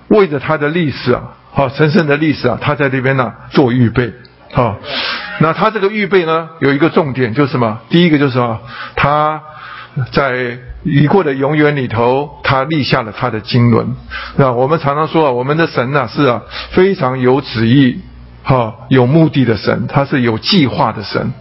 [0.09, 4.15] 为着他的历史啊，好神圣的历史啊，他在这边呢做预备。
[4.55, 4.77] 好，
[5.41, 7.81] 那他这个预备呢，有一个重点就是什么？
[7.91, 8.59] 第一个就是啊？
[8.95, 9.43] 他
[10.11, 13.95] 在已过的永远里头，他立下了他的经纶。
[14.37, 18.01] 那我们常常说啊，我们的神呐是啊非常有旨意、
[18.47, 21.35] 哈有目的的神，他是有计划的神，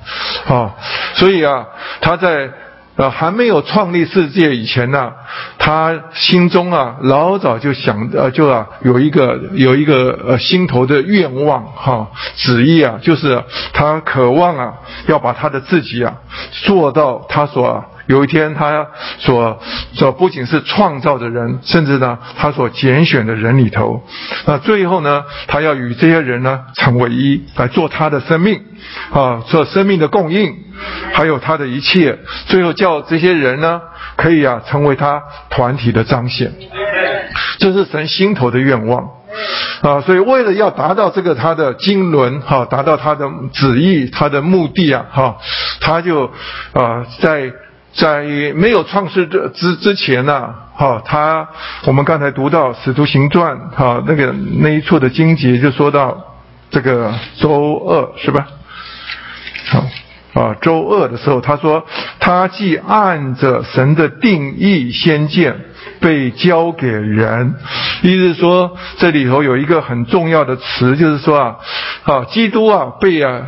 [0.49, 0.75] 啊，
[1.13, 1.65] 所以啊
[2.01, 2.49] 他在。
[2.97, 5.11] 啊，还没有创立世界以前呢，
[5.59, 13.43] 他心中啊老早就想呃就啊有一个有一个呃心头的愿望哈旨意啊，就是
[13.73, 14.75] 他渴望啊
[15.07, 16.13] 要把他的自己啊
[16.63, 18.87] 做到他所有一天他
[19.19, 19.59] 所
[19.93, 24.03] 所不仅是创造的人，甚至呢他所拣选的人里头，
[24.45, 28.61] 那最后呢他要与这些人呢成为一，来做他的生命
[29.11, 30.55] 啊做生命的供应。
[31.13, 33.81] 还有他的一切，最后叫这些人呢，
[34.17, 36.51] 可以啊成为他团体的彰显，
[37.59, 39.09] 这是神心头的愿望
[39.81, 40.01] 啊。
[40.01, 45.37] 所以为了要达到这个他的经纶哈，达到他的旨意，他的目的啊哈，
[45.79, 46.25] 他就
[46.73, 47.53] 啊在
[47.95, 48.23] 在
[48.55, 51.47] 没有创世之之之前呢哈，他
[51.85, 56.35] 我们刚才读到使徒行传哈那个那一处的经节就说到
[56.69, 58.47] 这个周二是吧？
[59.69, 59.85] 好。
[60.33, 61.85] 啊，周二的时候，他说
[62.19, 65.55] 他既按着神的定义先见
[66.01, 67.55] 被交给人，
[68.01, 71.55] 意思说这里头有一个很重要的词，就是说啊，
[72.03, 73.43] 啊，基督啊被啊。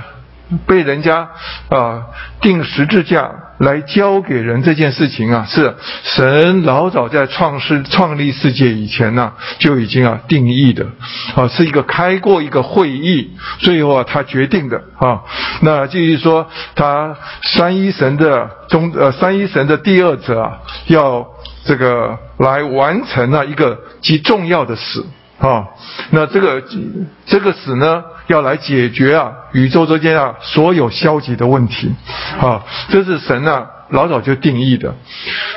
[0.65, 1.27] 被人家
[1.67, 2.05] 啊
[2.39, 10.85] 定十字架来交给人这件事情啊，是神老早在创世创立世界以前呢就已经啊定义的
[11.35, 15.21] 啊，是一个开过一个会议，最后啊他决定的啊。
[15.61, 21.27] 那继续说，他三一神的中呃三一神的第二者啊，要
[21.65, 25.03] 这个来完成了一个极重要的事。
[25.39, 25.67] 啊，
[26.09, 26.63] 那这个
[27.27, 31.93] 这个死呢，要来解决啊宇宙之间啊所有消极的问题，
[32.41, 34.95] 啊，这是神啊老早就定义的。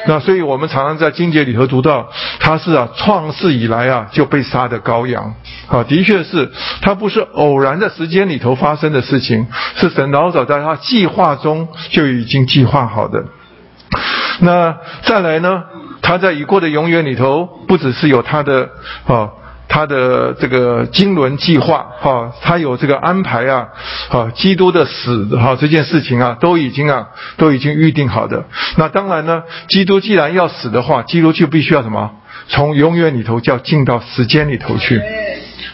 [0.06, 2.10] 那所以我们常常在经节里头读到，
[2.40, 5.34] 他是啊创世以来啊就被杀的羔羊，
[5.66, 6.50] 啊，的确是，
[6.82, 13.24] 他不是偶然的时间里头发生的事情，是神老早在他计划中就已经计划好的。
[14.40, 15.64] 那再来呢，
[16.02, 18.68] 他在已过的永远里头，不只是有他的
[19.06, 19.30] 啊。
[19.72, 23.68] 他的这个经纶计划，哈，他有这个安排啊，
[24.10, 27.06] 啊，基督的死，哈，这件事情啊，都已经啊，
[27.36, 28.44] 都已经预定好的。
[28.76, 32.10] 那当然呢，基督既然要死的话，基督就必须要什么？
[32.48, 35.00] 从永远里头就要进到时间里头去，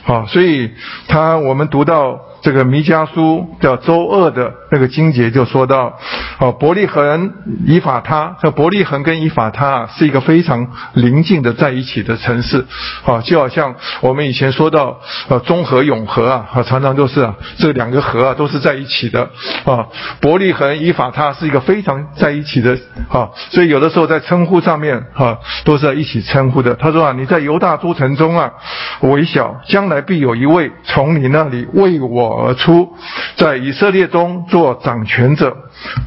[0.05, 0.73] 好，所以
[1.09, 2.21] 他我们读到。
[2.43, 5.99] 这个弥迦书叫周二的那个经节就说到，
[6.39, 7.33] 哦，伯利恒
[7.67, 12.65] 以法他，这伯利恒跟以法他啊是一个非常邻近的在一起的城市，
[13.05, 19.29] 啊，就好像我们以前说到，呃，中和永和啊，啊，常常都是啊，这两个河啊都是在一起的，
[19.65, 19.87] 啊，
[20.21, 22.79] 伯利恒以法他是一个非常在一起的，
[23.09, 26.75] 啊，所以有的时候在称呼上面，哈，都是在一起称呼的。
[26.75, 28.53] 他说啊，你在犹大诸城中啊，
[29.01, 32.26] 微小，将来必有一位从你那里为我。
[32.35, 32.95] 而出，
[33.37, 35.57] 在以色列中做掌权者，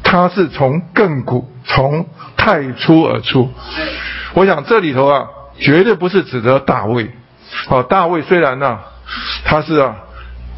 [0.04, 2.06] 他是从亘古从
[2.38, 3.50] 太初而出。
[4.34, 5.28] 我想这里头啊，
[5.60, 7.12] 绝对不是指的大卫。
[7.70, 8.80] 哦，大卫虽然呢，
[9.46, 9.96] 他是啊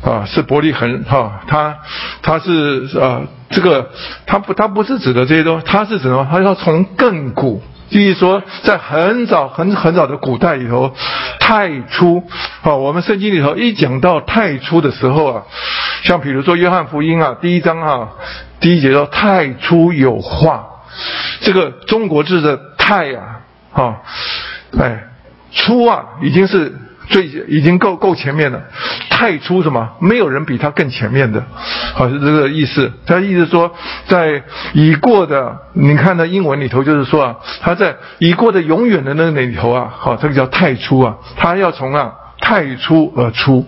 [0.04, 1.78] 啊是伯利恒哈，他
[2.22, 3.90] 他是啊这个
[4.26, 6.28] 他不他不是指的这些东西，他是指什么？
[6.30, 7.62] 他要从亘古。
[7.92, 10.96] 就是说，在很早很很早的古代里头，
[11.42, 12.24] 太初，
[12.62, 15.44] 啊，我们圣经里头一讲到太初的时候啊，
[16.04, 18.08] 像比如说约翰福音啊，第一章啊，
[18.62, 20.66] 第一节说太初有话，
[21.42, 23.42] 这个中国字的太啊，
[23.74, 23.98] 啊，
[24.80, 25.10] 哎，
[25.52, 26.74] 初啊，已经是
[27.12, 28.62] 最已经够够前面了。
[29.10, 29.90] 太初什么？
[30.00, 31.44] 没有人比他更前面的，
[31.94, 32.92] 好是这个意思。
[33.06, 33.72] 他意思说，
[34.08, 34.42] 在
[34.74, 43.68] 已过的，你看那英文里头就是说啊，他在已过的永远的那个里头啊，好，这个叫太初啊，他要从啊太初而出，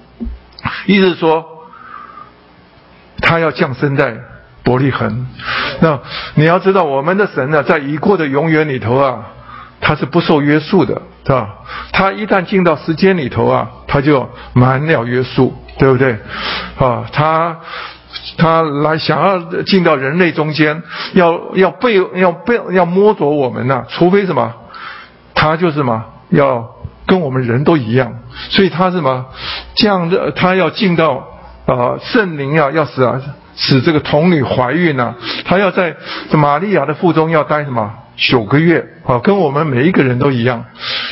[0.87, 1.45] 意思说，
[3.21, 4.17] 他要降生在
[4.63, 5.27] 伯利恒。
[5.81, 5.99] 那
[6.33, 9.25] 你要知道，我们的神呢，在已过的永远里头啊。
[9.85, 11.49] 他是不受约束的，是吧？
[11.91, 16.17] 他一旦进到时间里头啊，他就满了约束，对不对？
[16.79, 17.57] 啊，他
[18.37, 20.81] 他来想要进到人类中间，
[21.13, 24.53] 要要被要被要摸着我们呐，除非什么？
[25.35, 26.05] 他就是什么？
[26.29, 26.65] 要
[27.05, 28.13] 跟我们人都一样，
[28.49, 29.25] 所以他是什么？
[29.75, 31.27] 这样的他要进到
[31.65, 33.19] 啊圣灵啊，要使啊
[33.57, 35.97] 使这个童女怀孕呐，他要在
[36.31, 37.91] 玛利亚的腹中要待什么？
[38.15, 40.65] 九个月，啊，跟我们每一个人都一样。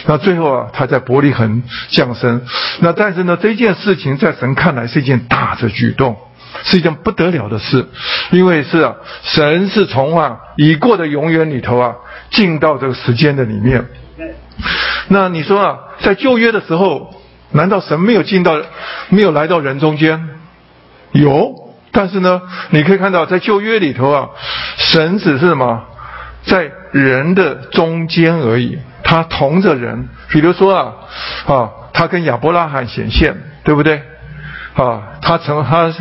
[0.05, 2.41] 那最后啊，他在伯利恒降生。
[2.79, 6.15] 那但是呢，这件事情在神看来是一件大的举动，
[6.63, 7.87] 是一件不得了的事，
[8.31, 11.95] 因为是啊，神是从啊已过的永远里头啊
[12.29, 13.85] 进到这个时间的里面。
[15.07, 17.13] 那你说啊，在旧约的时候，
[17.51, 18.61] 难道神没有进到，
[19.09, 20.29] 没有来到人中间？
[21.13, 24.29] 有，但是呢，你可以看到在旧约里头啊，
[24.77, 25.87] 神只是什么？
[26.43, 30.09] 在人的中间而已，他同着人。
[30.29, 30.93] 比如说啊，
[31.47, 34.01] 啊，他跟亚伯拉罕显现，对不对？
[34.73, 35.93] 啊，他从他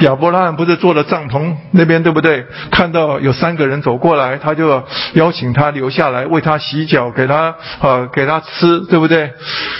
[0.00, 2.44] 亚伯拉罕不是坐了帐篷那边，对不对？
[2.72, 4.82] 看到有三个人走过来，他就
[5.14, 9.32] 邀请他留下来为他洗脚，给他啊给他吃，对不对？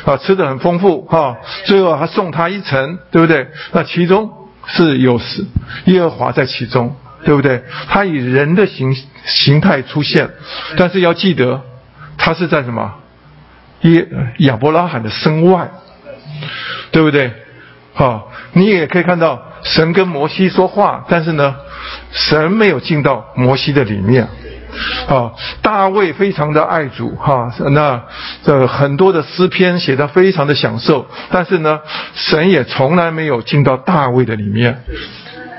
[0.04, 1.36] 啊，吃的很丰富哈。
[1.64, 3.48] 最后还送他一程，对不对？
[3.72, 4.30] 那其中
[4.68, 5.44] 是有是
[5.86, 6.94] 耶和华在其中。
[7.26, 7.62] 对不对？
[7.88, 8.96] 他以人的形
[9.26, 10.30] 形态出现，
[10.78, 11.60] 但是要记得，
[12.16, 12.94] 他是在什么？
[13.80, 14.06] 耶
[14.38, 15.68] 亚伯拉罕的身外，
[16.92, 17.32] 对不对？
[17.92, 21.56] 好，你也可以看到神跟摩西说话，但是呢，
[22.12, 24.28] 神没有进到摩西的里面。
[25.08, 28.02] 啊，大卫非常的爱主哈，那
[28.44, 31.80] 这很多的诗篇写的非常的享受，但是呢，
[32.14, 34.84] 神也从来没有进到大卫的里面。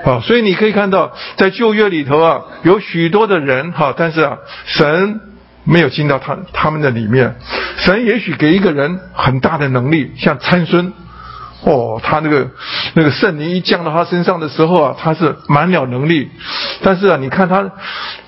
[0.07, 5.19] 啊，所以你可以看到，在旧约里头啊，有许多的人哈，但是啊，神
[5.65, 7.35] 没有进到他他们的里面。
[7.77, 10.93] 神也许给一个人很大的能力，像参孙，
[11.63, 12.49] 哦，他那个
[12.93, 16.31] 那个圣灵一降到他身上的时候啊，他是满了能力。
[16.81, 17.69] 但是啊，你看他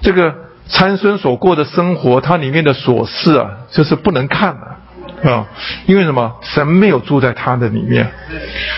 [0.01, 0.35] 这个
[0.67, 4.61] 参孙所过的生活，他里面的琐事啊，就是不能看的。
[4.61, 4.75] 啊，
[5.23, 5.47] 啊
[5.85, 6.35] 因为什么？
[6.41, 8.11] 神没有住在他的里面，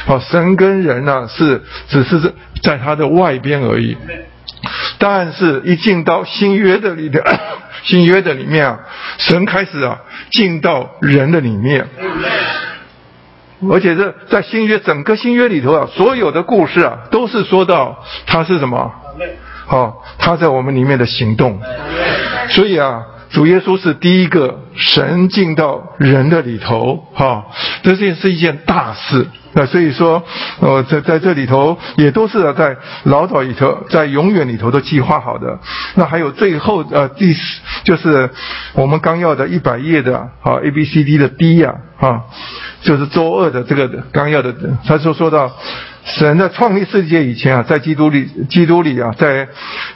[0.08, 2.32] 啊，神跟人呢是只是在
[2.64, 3.98] 在他的外边而已。
[4.98, 7.24] 但是，一进到新约的里的
[7.84, 8.80] 新约的里面啊，
[9.18, 10.00] 神开始啊
[10.32, 11.88] 进到人的里面，
[13.72, 18.92] 而且这在新约整个新约里头啊，所有的故事啊，都是说到他是什么？
[19.66, 21.60] 好，他在我们里面的行动。
[22.50, 23.02] 所以啊。
[23.32, 27.46] 主耶稣是第一个神进到人的里头，哈，
[27.84, 29.28] 这件是一件大事。
[29.54, 30.24] 那所以说，
[30.62, 35.60] 呃，在在这里头也都是在老早里头，在永远里头都计划好的。
[35.96, 37.36] 那还有最后呃第
[37.84, 38.30] 就是
[38.74, 42.22] 我们纲要的一百页的啊 A B C D 的 D 呀，啊，
[42.82, 44.54] 就是周二的这个纲要的，
[44.86, 45.52] 他说说到。
[46.04, 49.48] 神在创立世界以前啊，在基督里，基督里啊，在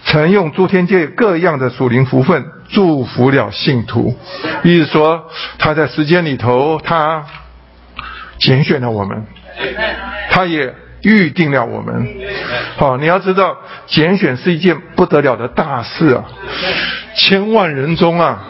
[0.05, 4.17] 曾用诸天界各样的属灵福分祝福了信徒。
[4.63, 7.25] 意思说，他在时间里头，他
[8.39, 9.25] 拣选了我们，
[10.29, 12.07] 他也预定了我们。
[12.77, 13.55] 好，你要知道，
[13.87, 16.25] 拣选是一件不得了的大事啊！
[17.15, 18.43] 千万人中啊，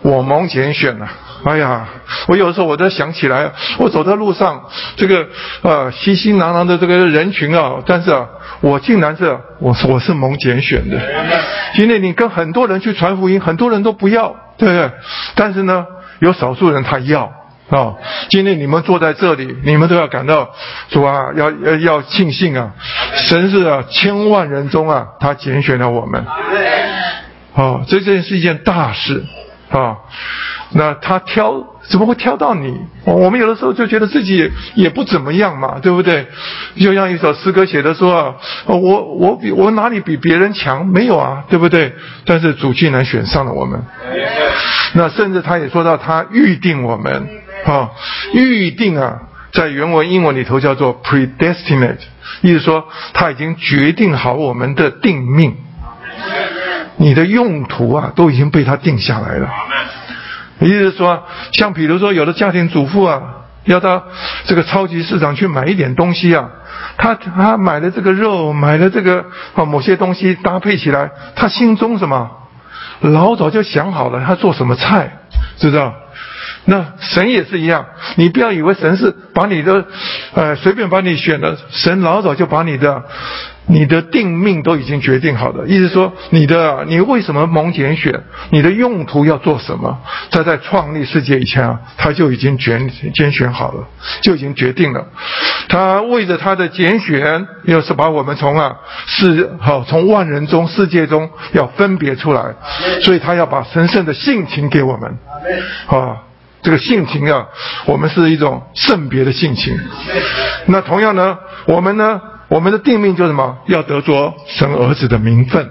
[0.00, 1.08] 我蒙拣选了。
[1.44, 1.88] 哎呀，
[2.28, 4.62] 我有的时候我都想起来，我走在路上，
[4.96, 5.26] 这个
[5.62, 8.28] 呃熙熙攘攘的这个人群啊，但是啊，
[8.60, 10.98] 我竟然是我我是蒙拣选的。
[11.74, 14.90] 今天你跟很多人去传福音，很多人都不要，对不对？
[15.34, 15.84] 但是呢，
[16.20, 17.24] 有少数人他要
[17.70, 17.94] 啊。
[18.28, 20.48] 今天你们坐在这里，你们都要感到
[20.90, 22.70] 主啊，要要要庆幸啊，
[23.16, 26.24] 神是啊千万人中啊，他拣选了我们。
[27.54, 29.24] 啊， 这件是一件大事
[29.70, 29.96] 啊。
[30.74, 32.74] 那他挑怎么会挑到你？
[33.04, 36.26] 我们有的时候就觉得自己也不怎么样嘛，对不对？
[36.76, 38.34] 就像一首诗歌写的说，
[38.66, 40.86] 我我比我哪里比别人强？
[40.86, 41.92] 没有啊，对不对？
[42.24, 43.82] 但是主竟然选上了我们。
[44.94, 47.28] 那甚至他也说到他预定我们
[47.64, 47.90] 啊，
[48.32, 51.98] 预定啊，在原文英文里头叫做 predestinate，
[52.40, 55.54] 意思说他已经决定好我们的定命，
[56.96, 59.50] 你的用途啊都已经被他定下来了。
[60.64, 63.20] 意思是说，像比如说，有的家庭主妇啊，
[63.64, 64.02] 要到
[64.46, 66.48] 这个超级市场去买一点东西啊，
[66.96, 72.30] 他他买了这个肉，买了这个啊某些东西搭配起来，他心中什么
[73.00, 75.18] 老早就想好了，他做什么菜，
[75.58, 75.94] 知道？
[76.64, 77.84] 那神也是一样，
[78.14, 79.84] 你不要以为神是把你的，
[80.34, 83.02] 呃，随便把你选了，神老早就把你的。
[83.66, 90.00] 你的定命都已经决定好了，意思说你的你为什么蒙拣选，你的用途要做什么，
[90.30, 93.86] 他在创立世界以前啊，他就已经拣拣选好了，
[94.22, 95.06] 就已经决定了。
[95.68, 102.54] 他为着他的拣选，又是把我们从啊世好从万人中世界中要分别出来，
[103.02, 105.18] 所以他要把神圣的性情给我们
[105.86, 106.18] 啊，
[106.62, 107.46] 这个性情啊，
[107.86, 109.78] 我们是一种圣别的性情。
[110.66, 112.20] 那同样呢，我们呢？
[112.52, 113.56] 我们的定命就是什么？
[113.64, 115.70] 要得着神儿子的名分，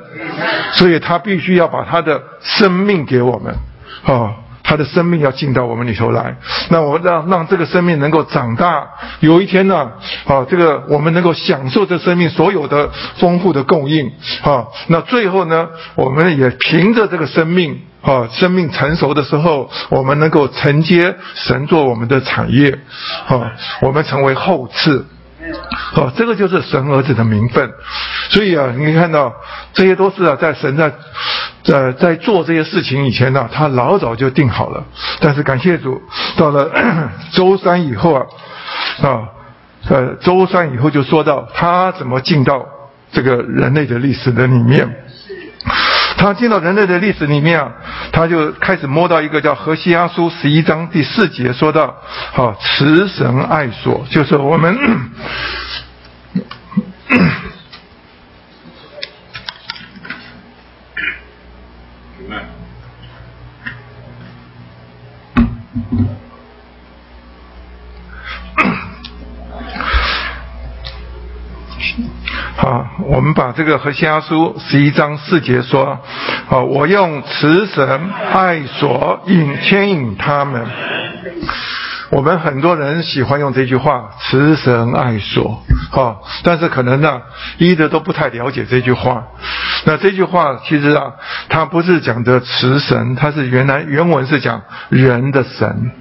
[0.73, 3.55] 所以他必须要把他的生命给我们，
[4.03, 6.37] 啊，他的生命要进到我们里头来。
[6.69, 8.87] 那我让让这个生命能够长大，
[9.19, 9.91] 有一天呢，
[10.25, 14.11] 啊，这个我们能够享受这生命所有的丰富的供应，
[14.41, 22.79] 啊，那最后呢，我们也凭着这个生命，啊，生命成熟的时候，我们能够承接神做我们的产业，
[23.27, 23.51] 啊，
[23.83, 25.05] 我们成为后赐。
[25.95, 27.69] 哦，这个就是神儿子的名分，
[28.29, 29.33] 所以啊，你看到
[29.73, 30.91] 这些都是啊，在神在
[31.63, 34.83] 在在做这些事情以前呢，他老早就定好了。
[35.19, 36.01] 但是感谢主，
[36.37, 36.69] 到了
[37.33, 38.25] 周三以后啊，
[39.01, 39.27] 啊，
[39.89, 42.65] 呃，周三以后就说到他怎么进到
[43.11, 44.89] 这个人类的历史的里面。
[46.21, 47.71] 他进到人类的历史里面啊，
[48.11, 51.97] 他就开始摸到一个叫《何西阿书》十一章第四节，说到
[52.31, 54.77] ：“好，慈神爱所，就是我们。”
[72.61, 75.97] 啊，我们把这个和西阿书十一章四节说，
[76.47, 80.63] 啊，我用慈神爱所引牵引他们。
[82.11, 87.21] 我们很多人喜欢用这句话，慈神爱所，啊，但是可能呢，
[87.57, 89.23] 一的都不太了解这句话。
[89.85, 91.13] 那这句话其实啊，
[91.49, 95.91] 它不是讲的慈神，它是原来原文是讲人的神，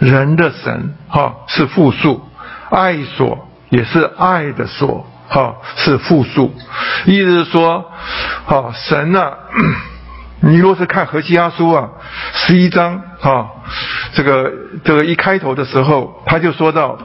[0.00, 2.20] 人的神，哈，是复数，
[2.70, 5.06] 爱所也是爱的所。
[5.28, 6.54] 好，是复数，
[7.04, 7.90] 意思是说，
[8.44, 9.32] 好神啊，
[10.40, 11.88] 你若是看《何西阿书》啊，
[12.32, 13.46] 十一章啊，
[14.14, 14.52] 这个
[14.84, 16.96] 这个一开头的时候，他就说到，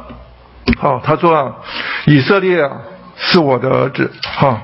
[0.79, 1.51] 好，他说啊，
[2.05, 2.71] 以色列啊
[3.17, 4.61] 是我的儿子，哈，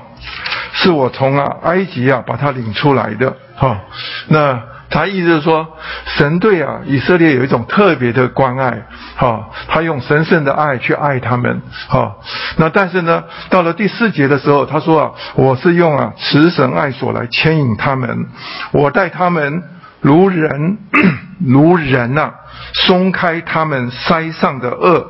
[0.72, 3.80] 是我从啊埃及啊把他领出来的，哈，
[4.28, 4.62] 那。
[4.90, 5.76] 他意思是说，
[6.06, 8.86] 神对啊以色列有一种特别的关爱，
[9.16, 12.16] 哈，他用神圣的爱去爱他们，哈。
[12.56, 18.28] 那但是呢，到了第四节的时候，他说啊，我是用啊慈神爱所来牵引他们，
[18.72, 19.62] 我待他们
[20.00, 20.78] 如人，
[21.46, 22.32] 如人呐，
[22.72, 25.06] 松开他们腮上的恶，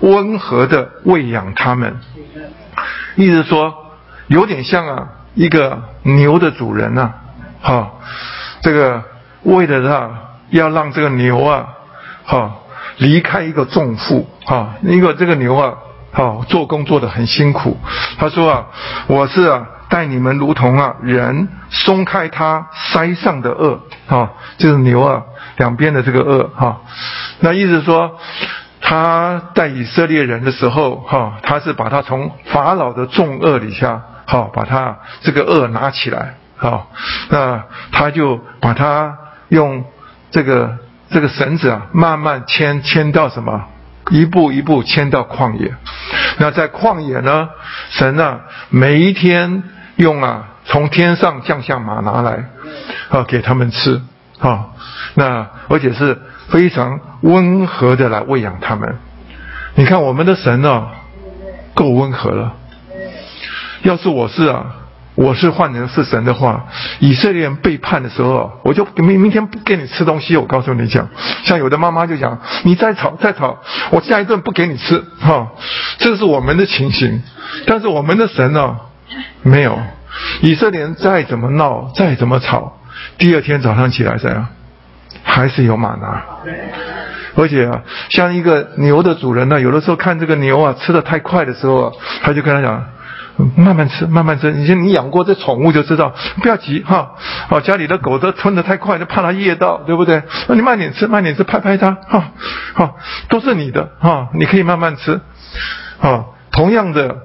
[0.00, 2.00] 温和的喂养他们。
[3.16, 3.74] 意思说，
[4.28, 7.12] 有点像啊一个牛的主人呐，
[7.60, 7.90] 哈，
[8.62, 9.04] 这个。
[9.42, 10.18] 为了让
[10.50, 11.68] 要让这个牛啊，
[12.24, 12.52] 哈
[12.96, 15.74] 离开一个重负哈，因为这个牛啊，
[16.10, 17.76] 哈做工做得很辛苦。
[18.18, 18.66] 他说啊，
[19.06, 23.78] 我是啊带你们如同啊人松开他腮上的轭，
[24.08, 25.22] 哈，就是牛啊
[25.58, 26.80] 两边的这个轭哈。
[27.40, 28.18] 那意思说，
[28.80, 36.86] 他带以色列人的时候哈，他是把他从法老的重轭底下，哈把他这个轭拿起来，哈，
[37.28, 37.62] 那
[37.92, 39.16] 他就把他。
[39.48, 39.84] 用
[40.30, 40.78] 这个
[41.10, 43.64] 这个绳子啊，慢慢牵牵到什么？
[44.10, 45.74] 一步一步牵到旷野。
[46.38, 47.48] 那在旷野呢，
[47.90, 48.40] 神啊，
[48.70, 49.62] 每一天
[49.96, 52.44] 用啊，从天上降下马拿来，
[53.10, 54.00] 啊，给他们吃
[54.38, 54.68] 啊。
[55.14, 58.96] 那而且是非常温和的来喂养他们。
[59.74, 60.88] 你看我们的神呢，
[61.74, 62.54] 够温和了。
[63.82, 64.74] 要是我是啊。
[65.18, 66.66] 我是换成是神的话，
[67.00, 70.36] 以色列人背叛的时候，我就明明天不给你吃东西。
[70.36, 71.08] 我告诉你讲，
[71.42, 73.58] 像有的妈妈就讲，你再吵 再吵，
[73.90, 75.48] 我下一顿不给你吃，哈，
[75.98, 77.20] 这是我们的情形。
[77.66, 78.76] 但是我们的神呢，
[79.42, 79.76] 没有，
[80.40, 82.78] 以色列人再怎么闹，再怎么吵，
[83.18, 84.46] 第二天早上起来怎样，
[85.24, 86.22] 还是有马拿。
[87.34, 91.92] 而且啊，像一个牛的主人呢，有的时候看这个牛啊吃的太快的时候，
[92.22, 92.84] 他就跟他讲。
[93.56, 94.50] 慢慢吃，慢慢吃。
[94.50, 96.12] 你你养过这宠物就知道，
[96.42, 97.12] 不要急哈。
[97.48, 100.22] 哦，家里的狗都吞得太快，就怕它噎到，对不对？
[100.48, 102.32] 那你慢点吃，慢点吃，拍拍它哈。
[102.74, 102.96] 好，
[103.28, 105.20] 都是你的哈，你可以慢慢吃。
[106.00, 107.16] 啊，同样的，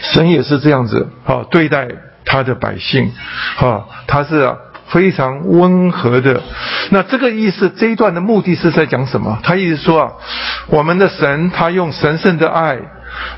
[0.00, 1.88] 神也是这样子啊，对待
[2.24, 3.12] 他的百姓
[3.60, 4.50] 啊，他是
[4.88, 6.42] 非常温和的。
[6.90, 9.38] 那这个意思，这一段的目的是在讲什么？
[9.42, 10.12] 他意思说啊，
[10.68, 12.78] 我们的神他用神圣的爱。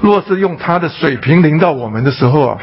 [0.00, 2.58] 若是用他的水平临到我们的时候啊，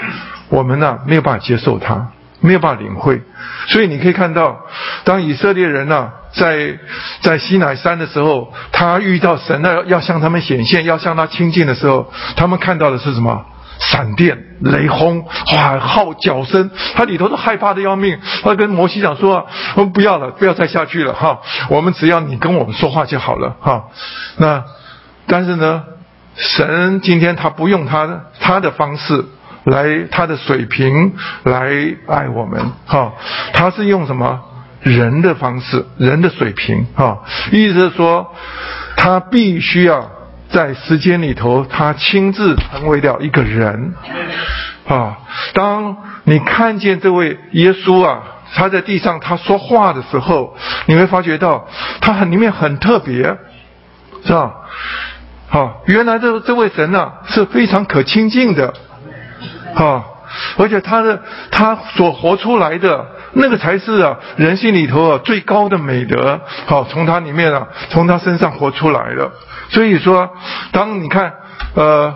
[0.49, 2.07] 我们呢没有办法接受他，
[2.41, 3.21] 没有办法领会。
[3.67, 4.59] 所以你可以看到，
[5.03, 6.77] 当以色列人呢在
[7.21, 13.45] 在西乃山的时候，他遇到神呢要向他们显现，要向他亲近的时候，他们看到的是什么？
[13.79, 18.17] 闪电、雷轰、哇、号角声，他里头都害怕的要命。
[18.41, 19.45] 他跟摩西讲说
[19.75, 23.85] ：“我们不要了，不要再下去了哈，我们只要你跟我们说话就好了哈。”
[24.37, 24.63] 那
[25.27, 25.83] 但是呢？
[26.35, 29.25] 神今天他不用他的他的方式
[29.65, 31.13] 来他的水平
[31.43, 31.69] 来
[32.07, 33.13] 爱我们哈，
[33.53, 34.41] 他是用什么
[34.81, 38.33] 人的方式人的水平哈，意思是说
[38.97, 40.11] 他必须要
[40.49, 43.93] 在时间里头他亲自成为了一个人
[44.87, 45.17] 啊。
[45.53, 48.23] 当你看见这位耶稣啊，
[48.53, 50.57] 他在地上他说话的时候，
[50.87, 51.67] 你会发觉到
[52.01, 53.37] 他很里面很特别，
[54.25, 54.51] 是吧？
[55.53, 58.73] 好，原来这这位神呢是非常可亲近的，
[59.75, 60.03] 啊，
[60.57, 69.31] 而且他的他所活出来的那个才是啊人性里头啊最高的美德，好，从他里面啊从他身上活出来的。
[69.69, 70.27] 所以说，
[70.71, 71.31] 当你看
[71.75, 72.15] 呃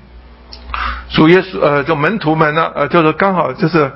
[1.08, 3.90] 主耶稣呃就门徒们呢呃就是刚好就是。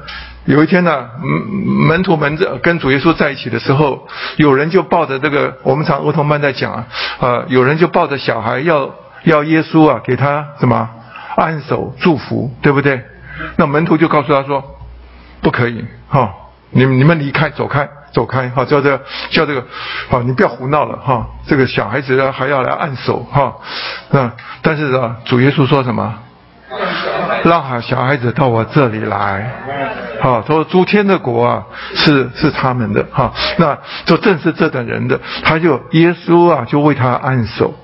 [0.46, 6.86] 有一天呢，门门徒们这跟主耶稣在一起的时候，有人就抱着这个，我们常儿童班在讲啊，
[7.20, 10.88] 啊，有人就抱着小孩要要耶稣啊给他什么
[11.36, 13.04] 按手祝福，对不对？
[13.56, 14.64] 那门徒就告诉他说，
[15.42, 16.32] 不可以，哈，
[16.70, 19.64] 你你们离开，走开，走开，哈，叫这个叫这个，
[20.08, 23.56] 好，你不要胡闹了，哈，这个小孩子还要来按手，哈，
[24.10, 24.32] 那
[24.62, 26.14] 但是啊，主耶稣说什么？
[27.44, 29.52] 让孩小孩子到我这里来，
[30.20, 31.64] 好，他说诸天的国啊
[31.94, 37.74] 是是他们的哈，那就正是这等人的，他就耶稣啊就为他按手，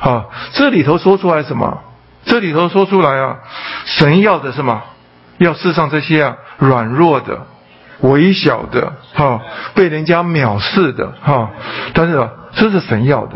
[0.00, 1.78] 好，这里头说出来什么？
[2.24, 3.36] 这里头说出来啊，
[3.84, 4.82] 神要的什么？
[5.38, 7.46] 要世上这些啊软弱的、
[8.00, 9.40] 微小的，哈，
[9.74, 11.50] 被人家藐视的，哈，
[11.92, 13.34] 但是这是神要的。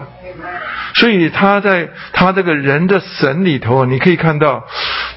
[0.94, 4.64] 所以他在他这个人的神里头，你可以看到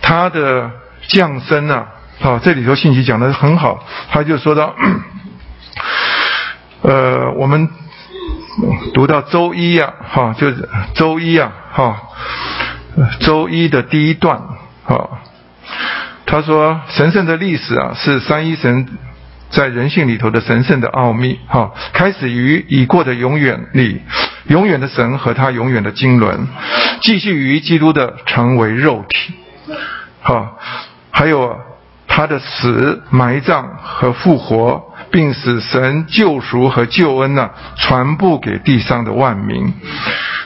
[0.02, 0.72] 他的
[1.08, 1.88] 降生啊，
[2.20, 4.76] 好，这里头信息讲的很好，他就说到，
[6.82, 7.70] 呃，我们
[8.94, 12.02] 读到周一啊，哈，就是周一啊，哈，
[13.20, 14.42] 周一的第一段，
[14.84, 15.20] 哈，
[16.26, 18.88] 他说神圣的历史啊，是三一神。
[19.52, 24.00] 在人性里头的神圣的奥秘，哈，开始于已过的永远里，
[24.48, 26.48] 永远的神和他永远的经纶，
[27.02, 29.34] 继续于基督的成为肉体，
[30.22, 30.54] 哈，
[31.12, 31.60] 还有
[32.08, 39.74] 他的死、埋葬和复活，并使神救赎和救恩呢传布给地上的万民，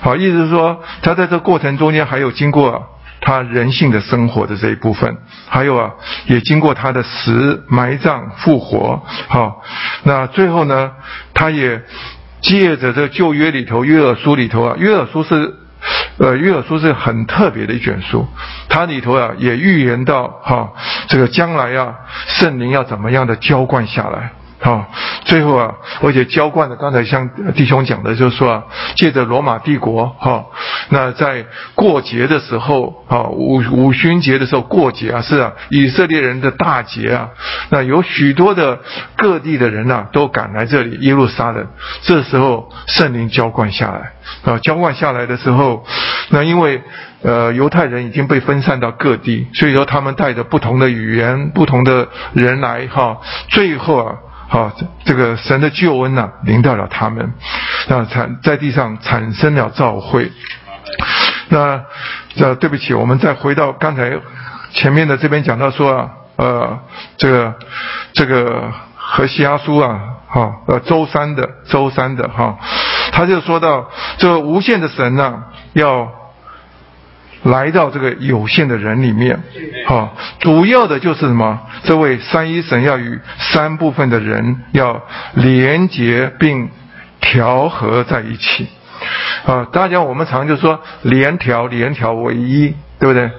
[0.01, 2.89] 好，意思是说，他在这过程中间还有经过。
[3.21, 5.17] 他人性的生活的这一部分，
[5.47, 5.89] 还有啊，
[6.27, 9.63] 也经过他的死、埋葬、复活，好，
[10.03, 10.91] 那最后呢，
[11.33, 11.81] 他也
[12.45, 15.55] 借着这旧约里头约尔书里头啊，约尔书是，
[16.19, 18.27] 呃，约尔书是很特别的一卷书，
[18.69, 20.71] 它里头啊也预言到哈，
[21.07, 21.95] 这个将来啊，
[22.27, 24.31] 圣灵要怎么样的浇灌下来。
[24.61, 24.89] 好，
[25.25, 28.63] 最后啊，而且浇灌的，刚才像弟兄讲的，就是说啊，
[28.95, 30.45] 借着罗马帝国，哈，
[30.89, 31.45] 那在
[31.75, 37.29] 过节的时候，啊，五五旬节的时候过节啊，是啊，以色列人的大节啊，
[37.69, 38.79] 那有许多的
[39.17, 41.67] 各地的人呐，都赶来这里耶路撒冷，
[42.01, 44.13] 这时候圣灵浇灌下来，
[44.51, 45.85] 啊，浇灌下来的时候，
[46.29, 46.81] 那因为
[47.21, 53.17] 呃犹太人已经被分散到各地，所以说他们带着不同的语言、不同的人来，哈，
[53.49, 54.15] 最后啊。
[54.47, 54.71] 好，
[55.03, 57.33] 这个神的救恩呐，临到了他们，
[57.87, 60.31] 那产在地上产生了召会。
[61.49, 61.81] 那
[62.35, 64.19] 这对不起，我们再回到刚才
[64.71, 66.79] 前面的这边讲到说啊，呃，
[67.17, 67.55] 这个
[68.13, 72.57] 这个何西阿书啊，哈，呃，周三的周三的哈，
[73.11, 75.43] 他就说到这个无限的神呐，
[75.73, 76.24] 要。
[77.45, 79.39] 来到这个有限的人里面，
[79.85, 81.59] 哈，主要的就是什么？
[81.83, 85.03] 这位三一神要与三部分的人要
[85.35, 86.69] 连结并
[87.21, 88.67] 调和在一起，
[89.45, 93.29] 啊，大家我们常就说连调连调为一，对不对？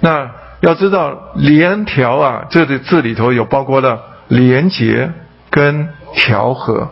[0.00, 0.30] 那
[0.60, 5.12] 要知道连调啊，这个字里头有包括了连结
[5.50, 6.90] 跟调和。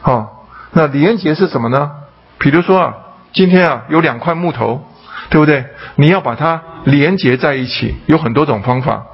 [0.00, 1.92] 好，那连结是什么呢？
[2.38, 2.94] 比如说啊，
[3.32, 4.84] 今天啊有两块木头，
[5.30, 5.64] 对不对？
[5.96, 9.04] 你要把它连接在一起，有很多种方法。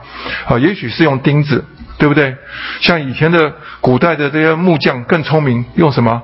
[0.47, 1.65] 啊，也许是用钉子，
[1.99, 2.36] 对不对？
[2.81, 6.23] 像以前的古代的这些木匠更聪明，用什么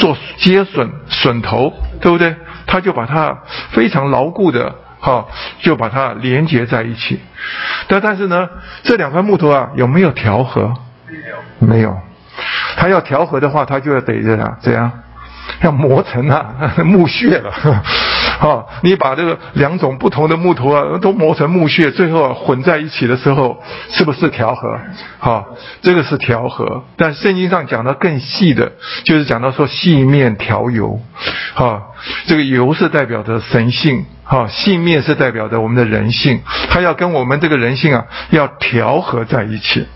[0.00, 2.34] 做接榫榫头，对不对？
[2.66, 3.38] 他就把它
[3.70, 5.24] 非常牢固的，哈，
[5.60, 7.20] 就把它连接在一起。
[7.86, 8.48] 但但是呢，
[8.82, 10.74] 这两块木头啊，有没有调和？
[11.08, 11.96] 没有，没有。
[12.76, 14.90] 他要调和的话，他就要得着啊，怎样？
[15.62, 17.52] 要磨成啊 木屑了。
[18.38, 24.78] 好， 你把这个两种不同的木头啊，都磨成木屑，最后混在一起的时候，是不是调和？
[25.18, 25.46] 好，
[25.82, 26.84] 这个是调和。
[26.96, 28.72] 但圣经上讲的更细的，
[29.04, 31.00] 就是讲到说细面调油。
[31.54, 31.94] 好，
[32.26, 39.86] 这个油是代表着神性，好，细面是代表着我们的人性，它要跟我们这个人性啊，要调和在一起。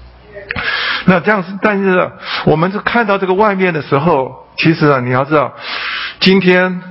[1.04, 2.10] 那这样，但是
[2.46, 5.52] 我们是看到这个外面的时候，其实啊，你要知道，
[6.20, 6.82] 今天。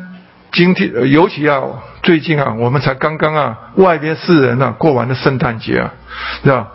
[0.52, 1.62] 今天尤其啊，
[2.02, 5.94] 最近啊，我们才刚刚啊，外边世人啊过完了圣诞节啊，
[6.44, 6.68] 是吧？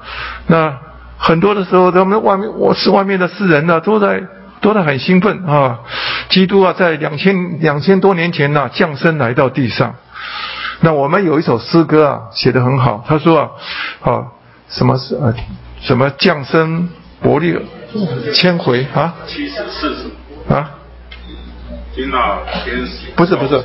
[0.46, 0.78] 那
[1.18, 4.22] 很多的时候，他们外面我是外面的世人呢，都在
[4.60, 5.80] 都在很兴奋啊。
[6.28, 9.94] 基督啊，在两千两千多年前呢，降生来到地上。
[10.80, 13.04] 那我们有一首诗歌啊，写得很好。
[13.06, 14.24] 他说啊，啊，
[14.68, 15.34] 什么是呃，
[15.80, 16.88] 什么降生
[17.20, 17.58] 伯利
[18.32, 19.14] 千回啊？
[19.26, 20.70] 七十四十啊。
[21.94, 23.62] 听到天使不是不是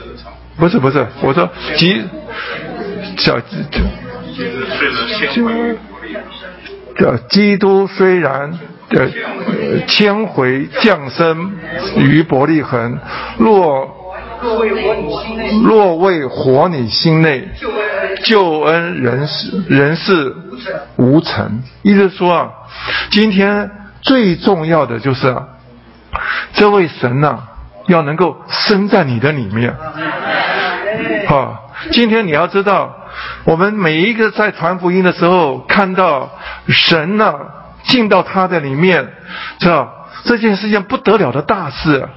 [0.57, 2.03] 不是不是，我说基
[3.17, 3.39] 叫
[7.29, 8.51] 基督虽然
[8.89, 9.09] 的
[9.87, 11.53] 千回降生
[11.97, 12.99] 于伯利恒，
[13.37, 13.95] 若
[15.63, 17.47] 若为活你心内，
[18.23, 20.35] 救恩人事人事
[20.97, 21.63] 无成。
[21.81, 22.51] 意思说啊，
[23.11, 25.47] 今天最重要的就是啊，
[26.53, 27.47] 这位神呐。
[27.89, 29.75] 要能够生在你的里面，
[31.27, 31.59] 啊！
[31.91, 32.95] 今天你要知道，
[33.45, 36.29] 我们每一个在传福音的时候，看到
[36.67, 37.33] 神呢
[37.83, 39.07] 进到他的里面，
[39.59, 42.07] 知道这件是件不得了的大事。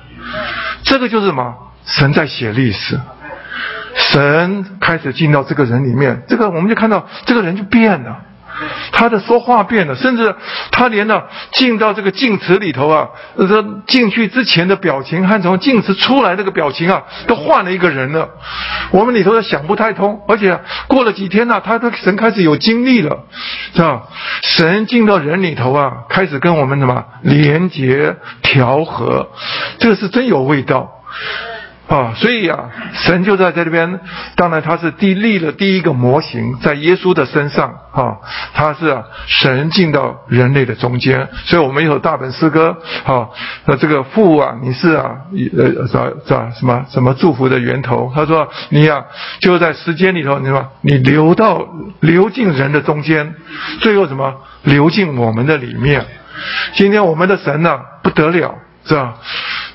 [0.83, 1.55] 这个就是什么？
[1.87, 3.01] 神在写历史，
[3.95, 8.19] 神开始进到这个人里面，这个我们就看到这个人就变了。
[8.93, 10.35] 他的说话变了，甚至
[10.71, 11.23] 他连呢
[11.53, 18.29] 进到这个镜池里头啊，这进去之前的表情和从镜池出来那个表情啊，都换了一个人了。
[18.91, 23.25] 我们里头想不太通，而且过了几天呢，他的神开始有经历了，
[23.75, 24.03] 是吧？
[24.43, 29.31] 神进到人里头啊，开始跟我们什么连结调和，
[29.79, 30.91] 这个是真有味道。
[31.93, 34.01] 啊，所以啊，神就在这边，
[34.35, 38.17] 当然他是第立了第一个模型，在耶稣的身上啊，
[38.55, 42.75] 他是啊，神进到人类的中间，所以我们有大本诗歌
[43.05, 43.29] 啊，
[43.67, 45.17] 那这个父啊，你是啊，
[45.55, 46.09] 呃，是吧？
[46.25, 46.51] 是吧？
[46.59, 48.11] 什么什么祝福的源头？
[48.15, 49.05] 他说你呀，
[49.41, 51.69] 就在时间里头，你说你流到
[52.01, 53.35] 流进人的中间，
[53.83, 56.07] 最后什么流进我们的里面？
[56.73, 58.55] 今天我们的神呢，不得了，
[58.87, 59.15] 是吧？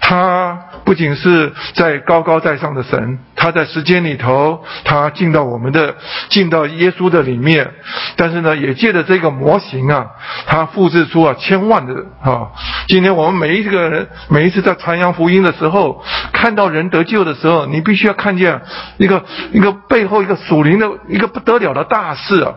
[0.09, 5.95] 他不仅是在高高在上的神，他在时间里头，他进到我们的，
[6.29, 7.69] 进到耶稣的里面，
[8.15, 10.07] 但是呢，也借着这个模型啊，
[10.45, 12.47] 他复制出啊千万的啊。
[12.87, 16.01] 今天我们每一个人，每一次在传扬福音的时候，
[16.31, 18.61] 看到人得救的时候，你必须要看见
[18.95, 22.53] 一个一个背后一个属灵的一个不得了的大事啊。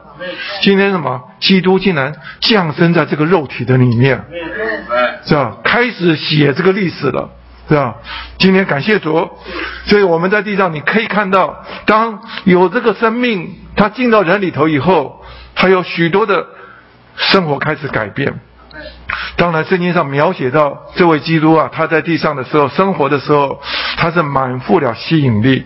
[0.63, 1.21] 今天什么？
[1.41, 4.25] 基督竟然降生在这个肉体的里面，
[5.27, 5.57] 是吧？
[5.65, 7.29] 开始写这个历史了。
[7.71, 7.95] 是吧？
[8.37, 9.31] 今天感谢主，
[9.87, 15.25] 所以我们在地上你可以看到，当有这个生命，他进到人里头以后，
[15.55, 16.45] 他有许多的
[17.15, 18.41] 生活开始改变。
[19.37, 23.61] 当然，圣经上描写到这位基督啊，他在地上的时候，生活的时候，
[23.97, 25.65] 他是满腹了吸引力。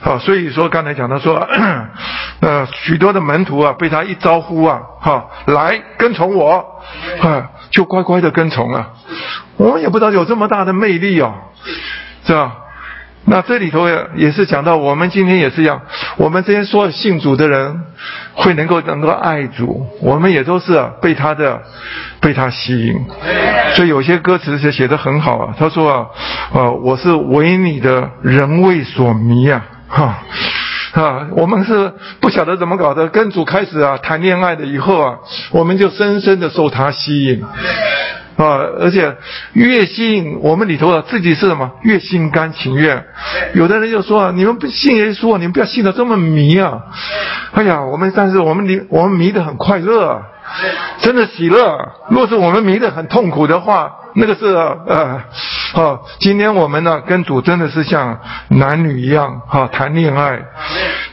[0.00, 1.46] 好，所以说刚才讲到说，
[2.40, 6.82] 呃，许多的门徒啊，被他一招呼啊，哈，来跟从我，
[7.20, 8.94] 啊，就乖乖的跟从了。
[9.58, 11.34] 我们也不知道有这么大的魅力哦，
[12.24, 12.54] 是吧？
[13.30, 15.82] 那这里头也也是讲到，我们今天也是一样，
[16.16, 17.82] 我们这些所有信主的人，
[18.32, 21.60] 会能够能够爱主，我们也都是被他的
[22.20, 22.94] 被他吸引。
[23.74, 26.06] 所以有些歌词写写的很好啊，他说啊，
[26.54, 30.22] 呃，我是为你的人为所迷啊，哈
[30.92, 35.18] 啊，我们是不晓得怎么搞的，跟主开始啊谈恋爱的以后啊，
[35.50, 37.44] 我们就深深的受他吸引。
[38.38, 39.16] 啊，而且
[39.52, 41.72] 越信我们里头的，自己是什么？
[41.82, 43.04] 越心甘情愿。
[43.54, 46.82] 有的人就说啊，你们不信耶稣啊，你们不要信的这么迷啊。
[47.52, 50.22] 哎呀，我们但是我们迷我们迷得很快乐，
[51.02, 51.76] 真的喜乐。
[52.10, 55.20] 若是我们迷得很痛苦的话，那个是呃，
[55.74, 58.20] 啊，今天我们呢跟主真的是像
[58.50, 60.40] 男女一样哈，谈恋爱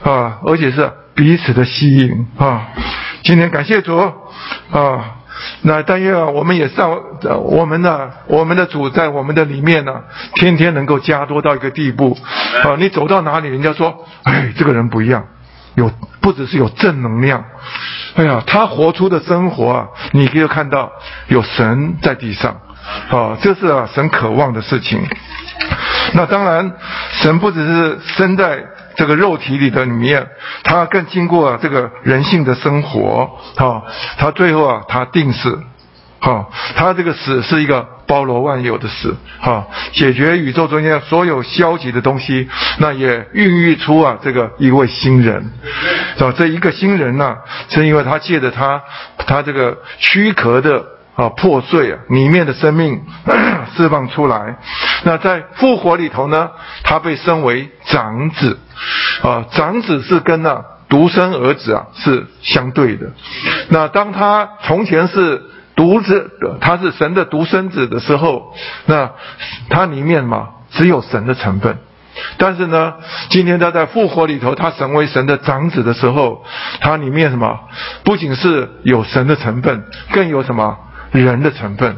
[0.04, 2.68] 啊，而且是彼此的吸引啊。
[3.24, 5.15] 今天感谢主啊。
[5.62, 6.98] 那但愿啊，我们也上
[7.42, 10.02] 我们呢，我们的主在我们的里面呢，
[10.36, 12.18] 天天能够加多到一个地步
[12.64, 12.76] 啊！
[12.78, 15.26] 你走到哪里，人家说，哎，这个人不一样，
[15.76, 15.92] 有
[16.22, 17.44] 不只是有正能量，
[18.16, 20.92] 哎呀，他活出的生活啊，你可以看到
[21.28, 22.62] 有神在地上
[23.10, 25.02] 啊，这是啊神渴望的事情。
[26.14, 26.72] 那当然，
[27.12, 28.64] 神不只是生在。
[28.96, 30.28] 这个肉体里的里面，
[30.64, 33.84] 他更经过这个人性的生活，哈，
[34.18, 35.62] 他最后啊，他定死，
[36.20, 42.50] 哈，他这个死是一个包罗万有的死，哈，解决宇宙中间所有消极的东西，
[42.80, 45.52] 那也孕育出啊这个一位新人，
[46.18, 46.34] 是吧？
[46.38, 47.38] 这一个新人呢，
[47.70, 48.82] 是因为他借着他
[49.18, 50.86] 他这个躯壳的。
[51.16, 53.02] 啊，破碎啊，里面的生命
[53.78, 54.58] 释放出来。
[55.04, 56.52] 那在复活里头呢，
[56.84, 58.60] 他被升为长子。
[59.22, 63.08] 啊，长子是跟那独生儿子啊是相对的。
[63.70, 65.42] 那当他从前是
[65.76, 68.54] 独子，他是神的独生子的时候，
[68.86, 69.12] 那
[69.70, 71.78] 他里面嘛只有神的成分。
[72.38, 72.94] 但是呢，
[73.30, 76.44] 今天他在复活里头，他成为神的长子的时候，
[76.82, 77.60] 他里面什么？
[78.04, 80.78] 不仅是有神的成分，更有什么？
[81.24, 81.98] 人的成分，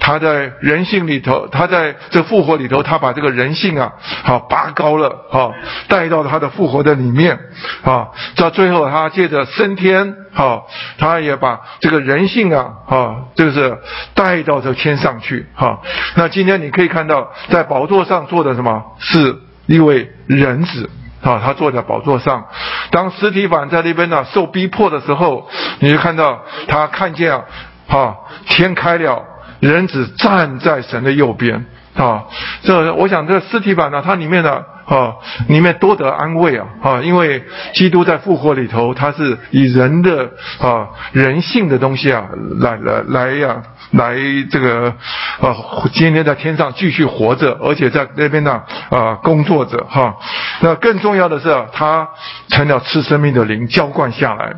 [0.00, 3.92] 他在人性里头，他在这复活里头，他把这个人性啊，
[4.22, 5.52] 好拔高了，哈，
[5.88, 7.38] 带到他的复活的里面，
[7.82, 10.62] 啊，到最后他借着升天，哈，
[10.98, 13.78] 他也把这个人性啊，啊，就是
[14.14, 15.80] 带到这天上去，哈。
[16.16, 20.90] 那今天你可以看到，在宝座上坐的什么是一位人子，
[21.22, 22.44] 啊，他坐在宝座上。
[22.90, 25.48] 当实体反在那边呢受逼迫的时候，
[25.78, 27.42] 你就看到他看见啊。
[27.88, 28.14] 啊，
[28.46, 29.22] 天开了，
[29.60, 31.64] 人子站在神的右边
[31.96, 32.24] 啊！
[32.62, 35.14] 这我想，这尸体版呢，它里面的啊，
[35.48, 37.00] 里面多得安慰啊啊！
[37.02, 37.44] 因为
[37.74, 40.30] 基督在复活里头，他是以人的
[40.60, 42.26] 啊人性的东西啊
[42.60, 43.62] 来来来呀，
[43.92, 44.16] 来
[44.50, 44.92] 这个
[45.40, 45.54] 啊，
[45.92, 50.16] 今天在天上继续活着，而且在那边呢啊工作着哈。
[50.60, 52.08] 那更重要的是，他
[52.48, 54.54] 成了赐生命的灵，浇灌下来。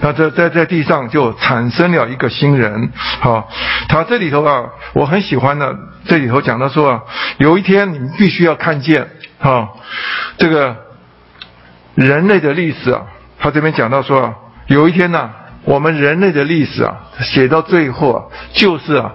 [0.00, 2.90] 那在在在地上就产生了一个新人，
[3.20, 3.48] 好，
[3.88, 4.64] 他这里头啊，
[4.94, 5.76] 我很喜欢的，
[6.06, 7.02] 这里头讲到说啊，
[7.38, 9.68] 有一天你们必须要看见，哈，
[10.38, 10.76] 这个
[11.94, 13.02] 人类的历史啊，
[13.38, 14.34] 他这边讲到说啊，
[14.66, 15.30] 有一天呢，
[15.64, 19.12] 我们人类的历史啊，写到最后啊，就是啊，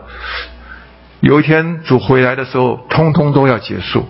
[1.22, 4.08] 有一天主回来的时候，通通都要结束，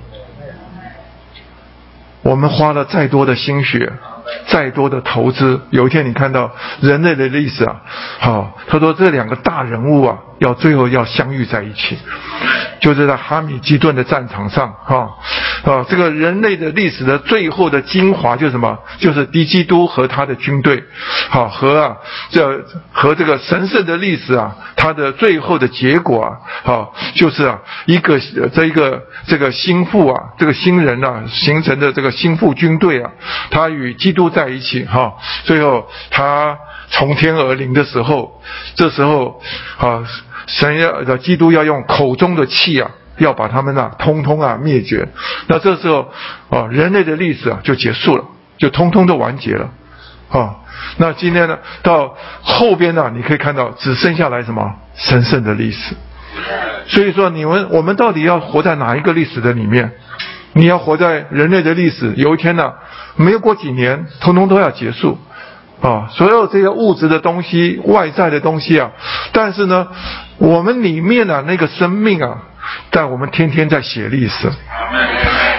[2.21, 3.93] 我们花了再多的心血。
[4.47, 7.81] 再多的投资，有一天你看到人类的历史啊，
[8.19, 11.97] 好，他说这两个大人物啊，要最后要相遇在一起，
[12.81, 15.09] 就是在哈米基顿的战场上，哈，
[15.63, 18.77] 啊，这个人类的历史的最后的精华就是什么？
[18.99, 20.83] 就是敌基督和他的军队，
[21.29, 21.97] 好和啊
[22.29, 28.19] 这和这个神圣的历史啊，它的最后的结果啊，好就是啊一个
[28.53, 33.09] 这一个这个心腹啊，这个新人啊形成的这个心腹军队啊，
[33.51, 35.13] 他与基督在一起哈，
[35.45, 36.57] 最后他
[36.89, 38.41] 从天而临的时候，
[38.75, 39.41] 这时候
[39.77, 40.03] 啊，
[40.47, 45.07] 神要的基督要用口中的气啊，要把他们啊通通啊灭绝。
[45.47, 46.11] 那这时候
[46.49, 48.23] 啊，人类的历史啊就结束了，
[48.57, 49.69] 就通通都完结了
[50.29, 50.55] 啊。
[50.97, 55.95] 那今天呢，到后边呢，你可以看到只剩下来什么神圣的历史。
[56.87, 59.91] 所以说，你们我们到底要活在哪一个历史的里面？
[60.53, 62.71] 你要活在人类的历史，有一天呢？
[63.17, 65.17] 没有过几年，通通都要结束，
[65.81, 68.91] 啊，所有这些物质的东西、外在的东西啊，
[69.31, 69.87] 但是呢，
[70.37, 72.43] 我们里面的那个生命啊，
[72.91, 74.49] 在我们天天在写历史，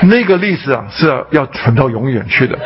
[0.02, 2.59] 那个历史啊是要存到永远去的。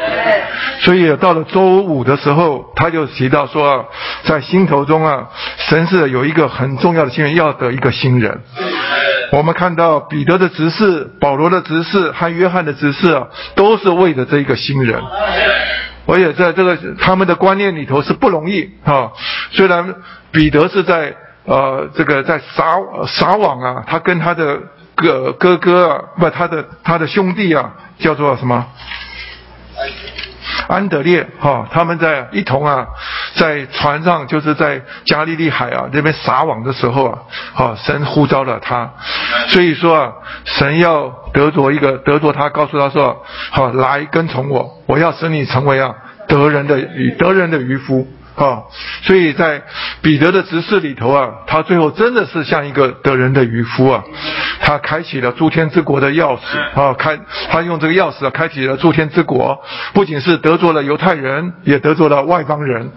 [0.80, 3.86] 所以到了周五的时候，他就提到说，
[4.24, 5.28] 在心头中啊，
[5.58, 8.40] 神是有一个很重要的心愿，要得一个新人。
[9.32, 15.02] 我们看到彼得的执事、保罗的执事和约翰的执事啊，都是为了这一个新人。
[16.06, 19.10] 我也在这个他们的观念里头是不容易啊。
[19.52, 19.94] 虽然
[20.32, 21.14] 彼得是在
[21.44, 24.60] 呃这个在撒撒网啊，他跟他的
[24.94, 28.66] 哥哥哥啊，不，他的他的兄弟啊，叫做什么？
[30.68, 32.86] 安德烈哈，他们在一同啊，
[33.34, 37.18] 在船上就是在加利利海啊那边撒网的时候啊，
[37.54, 38.92] 哈，神呼召了他，
[39.48, 40.12] 所以说啊，
[40.44, 45.94] 神要得着一个得着他，告诉他说，好来跟从我，我要使你成为啊
[46.28, 46.80] 得人的
[47.18, 48.06] 得人的渔夫。
[48.40, 48.62] 啊，
[49.02, 49.62] 所以在
[50.00, 54.02] 彼得的执事里头啊，他最后真的是像一个得人的渔夫啊，
[54.62, 59.62] 他开启了诸天之国的钥匙啊，开他用这个钥匙啊，开启了诸天之国，
[59.92, 62.90] 不仅是得罪了犹太人，也得罪了外邦人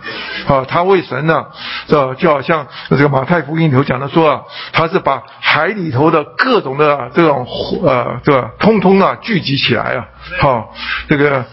[0.47, 0.63] 啊。
[0.65, 1.43] 他为神呢，
[1.87, 4.41] 这就好像这个马太福音里头讲的说啊，
[4.71, 7.45] 他是把海里头的各种的这种
[7.83, 10.07] 呃，这个通通啊聚集起来啊，
[10.39, 10.73] 好，
[11.09, 11.43] 这个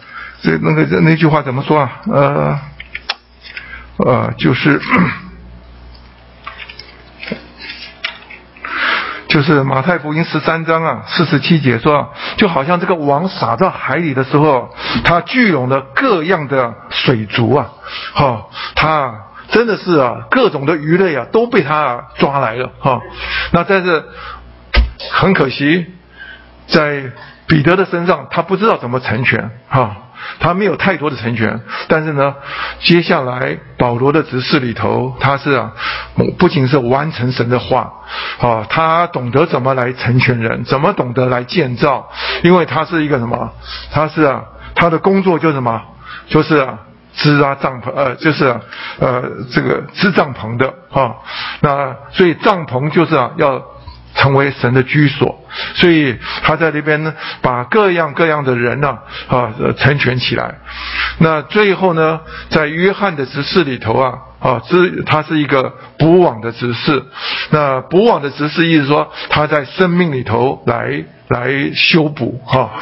[0.43, 1.91] 这那个那句话怎么说啊？
[2.09, 2.59] 呃。
[4.07, 4.81] 呃，就是，
[9.29, 14.75] 就是马太福音十三章啊，四十七节说，就好像这个网撒到海里的时候，
[15.05, 17.71] 它聚拢了各样的水族啊，
[18.15, 19.15] 哈，它
[19.51, 23.01] 真的是啊，各种的鱼类啊都被它抓来了哈。
[23.53, 24.05] 那但是
[25.13, 25.87] 很可惜，
[26.69, 27.11] 在
[27.47, 29.97] 彼得的身上，他不知道怎么成全哈。
[30.39, 32.35] 他没有太多的成全，但是呢，
[32.81, 35.73] 接下来保罗的执事里头，他是啊，
[36.39, 37.93] 不仅是完成神的话，
[38.41, 42.09] 啊，他懂得怎么来成全人，怎么懂得来建造，
[42.43, 43.53] 因为他是一个什么？
[43.93, 44.43] 他是啊，
[44.75, 45.83] 他的工作就是什么？
[46.29, 46.79] 就是啊，
[47.15, 48.45] 织啊帐篷，呃，就是
[48.99, 49.23] 呃，
[49.53, 51.17] 这个织帐篷的啊，
[51.61, 53.63] 那所以帐篷就是啊要。
[54.21, 58.99] 成为神的居所，所以他在那边呢，把各样各样的人呢，
[59.29, 60.57] 啊，成全起来。
[61.19, 62.21] 那最后呢，
[62.51, 67.05] 在约翰的执事里头啊，啊，这他是一个补网的执事。
[67.51, 71.05] 那补网的执事意思说，他在生命里头来。
[71.31, 72.73] 来修补哈，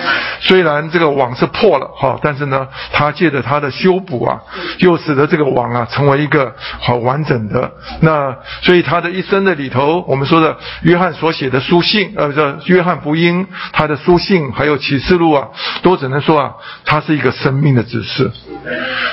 [0.41, 4.41] 虽然这个网是破了哈，但是呢，他借着他的修补啊，
[4.79, 7.71] 又使得这个网啊成为一个好完整的。
[8.01, 15.49] 那所以他的一生的里头，我们说的约翰所写的书信，呃，这约翰福音他的书信还有启示录啊，
[15.83, 16.55] 都只能说啊，
[16.87, 18.31] 他是一个生命的指示，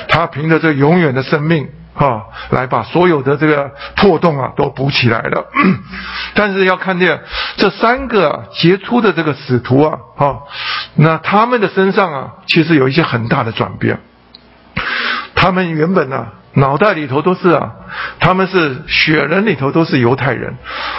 [0.08, 1.68] 他凭着这永远的生命。
[1.96, 5.46] 啊，来把所有的这个破洞啊都补起来了。
[6.34, 7.20] 但是要看见
[7.56, 10.36] 这三个杰出的这个使徒啊，啊，
[10.94, 13.98] 那他们的身上啊，其实有一些很大的转变。
[15.34, 17.72] 他们原本呢，脑袋里头都是啊，
[18.20, 20.54] 他们是血人里头都是犹太人，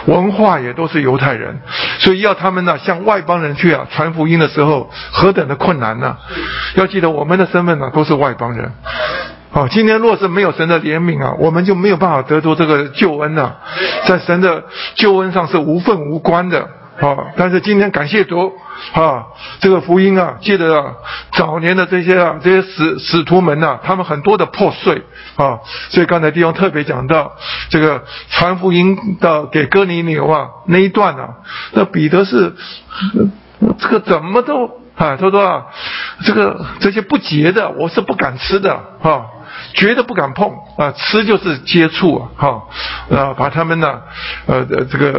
[0.05, 1.59] 文化也都是犹太人，
[1.99, 6.17] 所以要他们呢向外邦人去啊传福音的时候，何等的困难呢？
[6.75, 8.71] 要记得我们的身份呢都是外邦人。
[9.49, 13.53] 好，今天若是没有神的怜悯啊，我们就没有办法得到这个救恩呐，
[14.05, 14.65] 在神的
[14.95, 16.69] 救恩上是无份无关的。
[16.99, 18.53] 啊，但是今天感谢主，
[18.93, 19.27] 啊，
[19.59, 20.93] 这个福音啊，记得、啊
[21.31, 25.03] 早年的这些啊，这些使使徒们呐，他们很多的破碎
[25.35, 25.59] 啊，
[25.89, 27.33] 所以刚才弟兄特别讲到
[27.69, 31.35] 这个传福音到给哥尼流啊那一段啊，
[31.73, 32.55] 那彼得是
[33.77, 34.65] 这个怎么都
[34.95, 35.67] 啊，他说啊，
[36.23, 39.21] 这个这些不洁的，我是不敢吃的啊。
[39.73, 40.91] 绝对不敢碰啊！
[40.91, 42.63] 吃就是接触啊，哈，
[43.15, 44.01] 啊，把他们呢，
[44.45, 45.13] 呃，这个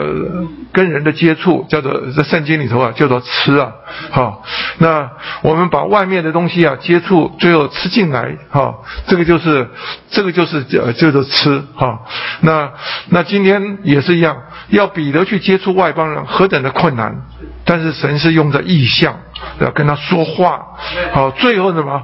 [0.72, 3.72] 跟人的接触叫做在圣经里头啊，叫做吃啊，
[4.10, 4.42] 好，
[4.78, 5.10] 那
[5.42, 8.74] 我们把外面的东西啊接触，最后吃进来，哈，
[9.06, 9.68] 这个就是
[10.10, 12.00] 这个就是叫叫做吃，哈，
[12.40, 12.70] 那
[13.10, 14.36] 那今天也是一样，
[14.68, 17.22] 要彼得去接触外邦人何等的困难，
[17.64, 19.14] 但是神是用着意象
[19.60, 20.66] 要跟他说话，
[21.12, 22.02] 好，最后什么，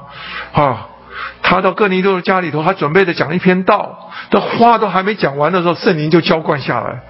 [0.52, 0.86] 啊？
[1.42, 7.02] 他到哥尼多的家里头，他准备着讲一篇道，这话都还没讲完的时候，圣灵就浇灌下来。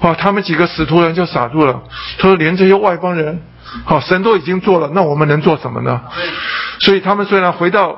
[0.00, 1.82] 啊，他们几个使徒人就傻住了。
[2.18, 3.40] 他说：“连这些外邦人，
[3.84, 6.00] 好，神都已经做了，那我们能做什么呢？”
[6.80, 7.96] 所以他们虽然回到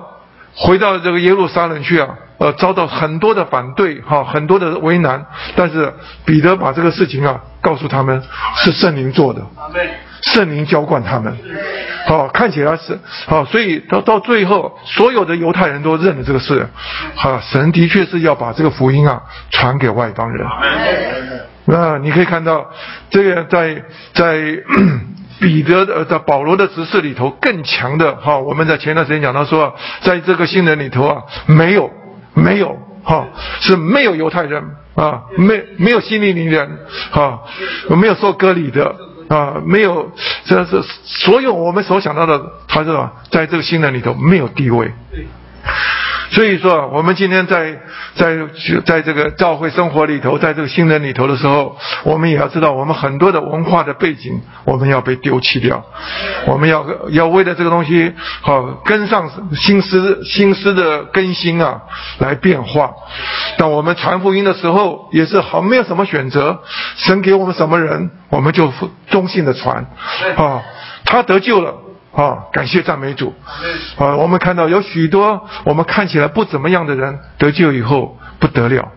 [0.55, 5.25] 回到这个耶路撒冷去啊，呃，遭到很多的反对，哈，很多的为难，
[5.57, 5.95] 但是
[6.25, 8.23] 彼得把这个事情啊告诉他们，
[8.57, 9.41] 是圣灵做的。
[10.33, 11.37] 圣灵浇灌他们，
[12.07, 16.67] 好，看起来是好，所以到到最后，所有的犹太人都认了这个事，
[17.17, 20.47] 啊，神的确是要把这个福音啊传给外邦人。
[21.67, 22.71] 那你可以看到，
[23.11, 23.83] 这个在
[24.15, 24.39] 在
[25.41, 31.91] 彼得的在保罗的执事里头更强的哈，我们在前段时间讲到说，在这个新人里头啊，没有
[32.35, 33.27] 没有哈，
[33.61, 34.63] 是没有犹太人
[34.95, 36.79] 啊，没没有希利尼人
[37.13, 37.41] 啊，
[37.89, 38.95] 没有受割礼的。
[39.29, 40.13] 啊，没有，
[40.45, 43.13] 这这所有我们所想到的，他是吧？
[43.31, 44.93] 在这个新人里头没有地位。
[46.31, 47.79] 所以说，我们今天在
[48.15, 48.37] 在
[48.85, 55.85] 在这个教会生活里头，在这个新人里头的时候，我们也要知道，我们很多的文化的背景，我们要被丢弃掉，
[56.47, 61.83] 我们要要为了这个东西好跟上新思新思的更新啊，
[62.19, 62.91] 来变化。
[63.59, 66.61] 当我们传福音的时候，也是好没有什么选择，
[66.97, 68.73] 神给我们什么人，我们就
[69.11, 69.87] 忠心的传
[70.37, 70.63] 啊，
[71.05, 71.84] 他得救了。
[72.15, 73.35] 啊，感谢赞美主！
[73.99, 78.93] 啊，我们看到有许多我们看起来不怎么样的人得救以后不得了，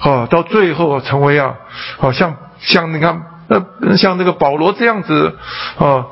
[0.00, 1.54] 啊，到最后成为啊，
[1.98, 5.38] 好像像你看，呃，像那个保罗这样子，
[5.78, 6.06] 啊，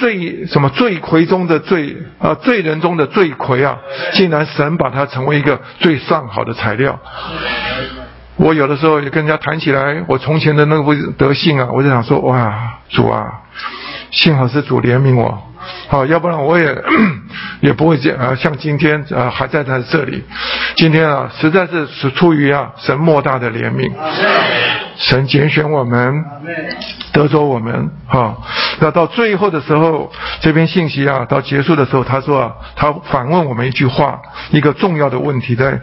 [0.00, 3.78] 罪什么罪魁中的罪啊，罪人中的罪魁啊，
[4.14, 6.98] 竟然神把他成为一个最上好的材料。
[8.36, 13.42] 我有的时候也跟人家谈起来，我从前的那个德性啊，我就想说，哇，主啊，
[14.10, 15.53] 幸好是主怜悯我。
[15.88, 16.76] 好，要不然我也
[17.60, 20.22] 也不会这啊，像今天啊还在在这里。
[20.76, 23.90] 今天啊，实在是是出于啊神莫大的怜悯，
[24.96, 26.24] 神拣选我们，
[27.12, 27.90] 得着我们。
[28.08, 28.36] 哈，
[28.80, 34.20] 那到最后的时候，这篇信息啊，到结束的时候，他说啊，他反问我们一句话，
[34.50, 35.80] 一个重要的问题在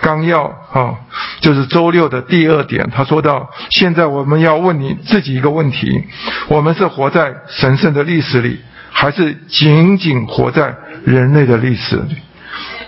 [0.00, 0.94] 纲要啊，
[1.40, 6.04] 就是周六的第二点，他说到：现在我们要问你自己一个问题：
[6.48, 8.60] 我们是活在神圣的历史里。
[8.92, 10.74] 还是仅仅活在
[11.04, 12.16] 人类的历史里，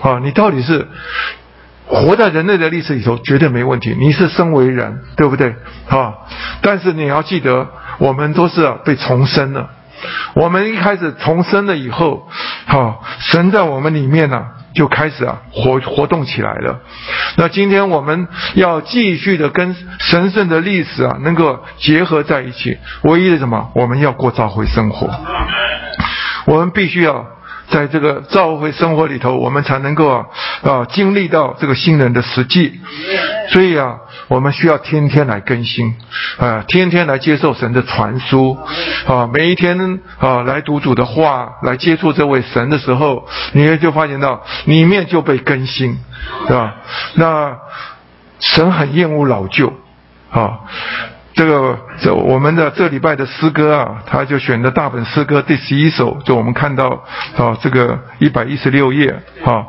[0.00, 0.86] 啊，你到底是
[1.86, 3.96] 活在人类的历史里头，绝对没问题。
[3.98, 5.54] 你是身为人，对不对？
[5.88, 6.14] 啊，
[6.60, 7.68] 但是你要记得，
[7.98, 9.70] 我们都是被重生了。
[10.34, 12.28] 我们一开始重生了以后，
[12.66, 14.44] 好，神在我们里面呢，
[14.74, 16.80] 就开始啊活活动起来了。
[17.36, 22.76] 那今天我们要继续的跟神圣的历史啊能够结合在一起。
[23.02, 23.70] 唯一的什么？
[23.74, 25.08] 我们要过召会生活。
[26.46, 27.26] 我们必须要
[27.70, 30.26] 在这个教会生活里头，我们才能够啊
[30.62, 32.80] 啊经历到这个新人的实际。
[33.50, 33.96] 所以啊，
[34.28, 35.94] 我们需要天天来更新
[36.38, 38.58] 啊，天天来接受神的传输
[39.06, 45.98] 啊，每一天啊来读主的话，来接触这位神的时候，你也就发现到里面就被更新，
[46.46, 46.74] 对吧？
[47.14, 47.56] 那
[48.40, 49.72] 神很厌恶老旧
[50.30, 50.60] 啊。
[51.34, 57.02] 这个这我们的这礼拜的诗歌啊，他就选的大本诗歌第十一首，就我们看到
[57.36, 59.10] 啊这个一百一十六页
[59.44, 59.66] 啊，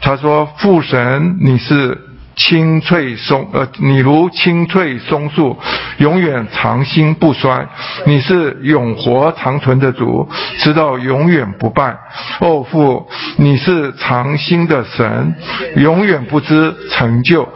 [0.00, 1.98] 他说父神你是
[2.34, 5.58] 青翠松呃你如青翠松树，
[5.98, 7.66] 永远长新不衰，
[8.06, 10.26] 你是永活长存的主，
[10.60, 11.94] 直到永远不败。
[12.40, 13.06] 哦父
[13.36, 15.36] 你是长新的神，
[15.76, 17.46] 永远不知成就，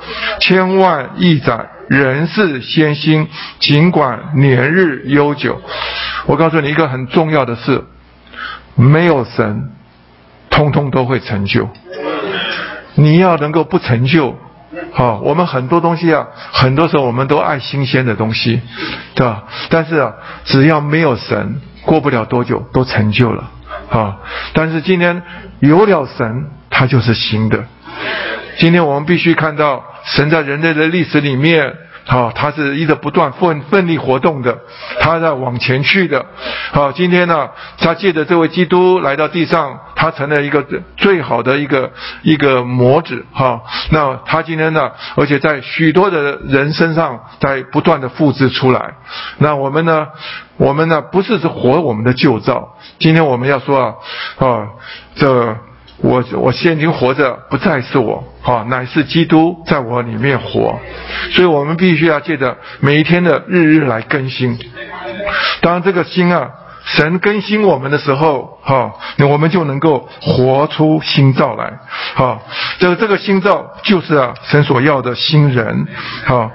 [0.41, 1.71] 千万亿载。
[1.89, 3.29] 人是先心，
[3.61, 5.61] 尽管年日悠久。
[6.27, 7.85] 我告诉你一个很重要的事：
[8.75, 9.71] 没有神，
[10.51, 11.69] 通通都会成就。
[12.95, 14.37] 你要能够不成就，
[14.93, 18.61] 好，我们很多东西啊，很多时候我们都爱新鲜的东西，
[19.15, 19.45] 对吧？
[19.69, 20.15] 但是啊，
[20.45, 23.51] 只要没有神，过不了多久都成就了，
[23.91, 24.17] 啊！
[24.55, 25.23] 但是今天
[25.61, 27.65] 有了神，它就是新的。
[28.59, 29.83] 今天我们必须看到。
[30.07, 31.75] 神在人类的历史里面，
[32.05, 34.57] 好，他是一直不断奋奋力活动的，
[35.01, 36.25] 他在往前去的。
[36.71, 40.65] 好，今天呢，他借着这位基督来到地上，他成了一个
[40.97, 41.91] 最好的一个
[42.23, 43.27] 一个模子。
[43.33, 48.95] 哈，那他今天呢，而且在许多的人身上在不断的复制出来。
[49.39, 50.07] 那我们呢，
[50.57, 52.77] 我们呢，不是是活我们的旧照。
[53.01, 53.97] 今天我们要说
[54.39, 54.69] 啊，啊，
[55.17, 55.57] 这。
[55.99, 60.79] 我我现今活着不再是我，啊，乃是基督在我里面活，
[61.33, 64.59] 所以我们必须要借着每一天的日日来更新。
[65.63, 66.51] 当然这个心啊，
[66.87, 71.79] 神更新我们的时候，哈，那我们就能够活出新造来，
[72.15, 72.39] 哈，
[72.79, 75.87] 这个这个新造就是啊，神所要的新人，
[76.25, 76.51] 哈，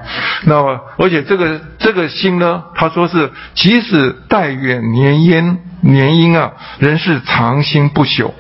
[0.46, 8.32] 那么而且这个这个心呢，他说是即使待远年焉年阴啊，仍是长心不朽。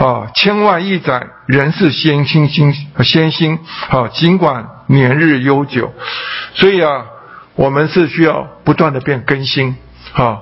[0.00, 2.74] 啊，千万亿载，人是先心心
[3.04, 5.94] 先心啊，尽管年日悠久，
[6.54, 7.06] 所以啊，
[7.54, 9.76] 我们是需要不断的变更新。
[10.14, 10.38] 啊。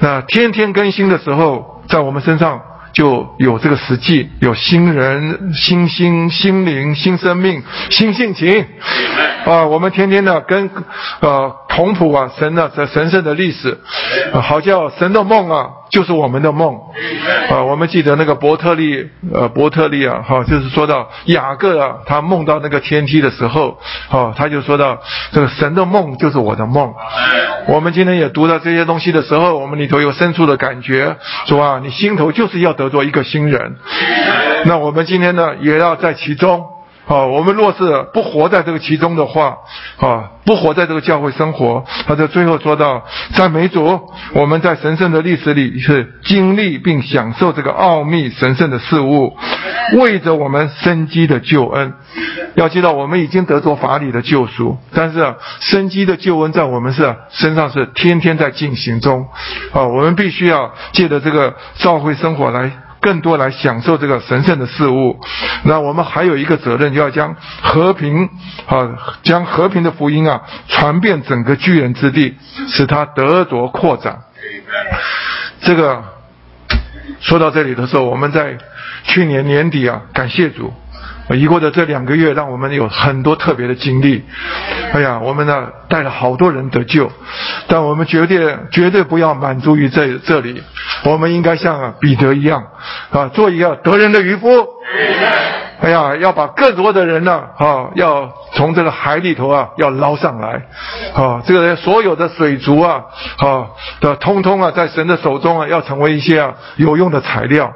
[0.00, 2.60] 那天天更新的时候，在我们身上
[2.92, 8.66] 就有这个实际，有新人、新心、心灵、新生命、新性情
[9.46, 9.64] 啊。
[9.64, 10.70] 我们天天的跟
[11.20, 13.80] 呃同谱啊，神的神神圣的历史，
[14.42, 15.70] 好叫神的梦啊。
[15.92, 16.74] 就是我们的梦。
[17.50, 23.78] 啊，我们记得那个伯特利，呃，伯特利啊，哈，就是说到雅各啊，他梦到那个天梯的时候，
[24.08, 24.98] 啊，他就说到
[25.32, 26.92] 这个神的梦就是我的梦。
[27.68, 31.16] 我们今天也读到这些东西的时候，我们里头有深处的感觉，
[31.46, 33.76] 说啊，你心头就是要得着一个新人。
[34.64, 36.64] 那我们今天呢，也要在其中。
[37.12, 39.58] 啊，我们若是不活在这个其中的话，
[39.98, 44.00] 啊，不活在这个教会生活，他在最后说到，在每主，
[44.32, 49.36] 我们在神圣的历史里是经历并享受这个奥秘神圣的事物，
[49.98, 51.92] 为着我们生机的救恩。
[52.54, 59.26] 要知道，我们已经得着法理的救赎，但是生机的救恩在我们是身上是天天在进行中。
[59.72, 62.72] 啊，我们必须要借着这个教会生活来。
[63.02, 65.20] 更多来享受这个神圣的事物，
[65.64, 68.30] 那我们还有一个责任，就要将和平
[68.66, 68.88] 啊，
[69.24, 72.36] 将和平的福音啊传遍整个巨人之地，
[72.68, 74.20] 使他得着扩展。
[75.60, 76.02] 这个
[77.20, 78.56] 说到这里的时候，我们在
[79.02, 80.72] 去年年底啊，感谢主。
[81.30, 84.24] 已过的这两个月，让我们有很多特别的经历。
[84.92, 87.10] 哎呀，我们呢带了好多人得救，
[87.68, 90.62] 但我们绝对绝对不要满足于这这里。
[91.04, 92.62] 我们应该像彼得一样
[93.10, 94.48] 啊，做一个得人的渔夫。
[95.82, 100.62] 哎呀，要把更多的人呢，啊，要从这个海里头啊，要捞上来，
[101.12, 103.02] 啊，这个所有的水族啊，
[103.38, 103.66] 啊
[104.00, 107.72] 的通通啊，在神的手中啊，要成为一些啊有用的材料。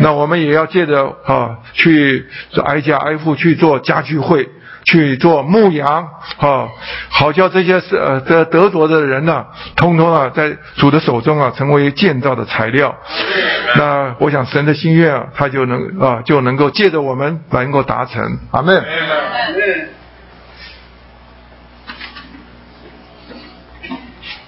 [0.00, 2.26] 那我们也要借着啊，去
[2.64, 4.48] 挨家挨户去做家具会。
[4.84, 6.68] 去做牧羊，啊，
[7.08, 9.44] 好叫这些是呃得得着的人呢，
[9.76, 12.96] 通通啊在主的手中啊成为建造的材料。
[13.76, 18.38] 那我想神的心愿啊，他就能啊就能够借着我们能够达成。
[18.50, 18.82] 阿门。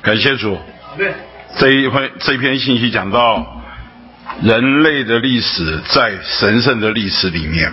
[0.02, 0.56] 感谢主。
[1.58, 3.60] 这一篇这一篇信息讲到
[4.42, 7.70] 人类的历史在神圣的历史里面，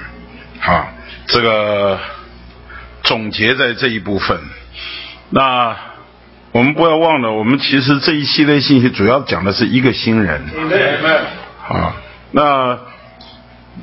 [0.62, 0.88] 啊，
[1.28, 1.98] 这个。
[3.08, 4.38] 总结在这一部分，
[5.30, 5.76] 那
[6.52, 10.42] 我们不要忘了，我们其实这一系列信息主要讲的是一个新人。
[11.70, 11.96] 啊，
[12.32, 12.78] 那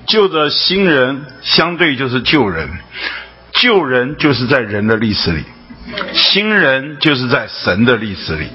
[0.06, 2.68] 救的新人相对就是救人，
[3.52, 5.42] 救人就是在人的历史里，
[6.12, 8.48] 新人就是在神的历史里。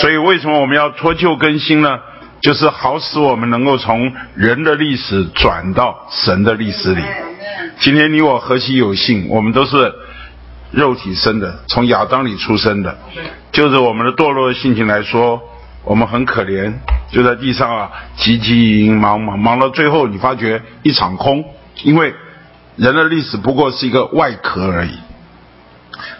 [0.00, 1.98] 所以为什么我们要脱旧更新呢？
[2.40, 7.02] 就是好使我们能够从人的历史转到神的历史里。
[7.80, 9.94] 今天你我何其有幸，我们都是
[10.70, 12.98] 肉体生的，从亚当里出生的。
[13.52, 15.40] 就是我们的堕落的性情来说，
[15.82, 16.74] 我们很可怜，
[17.10, 21.42] 就在地上啊，急急忙忙忙到最后，你发觉一场空。
[21.82, 22.14] 因为
[22.76, 24.98] 人的历史不过是一个外壳而已。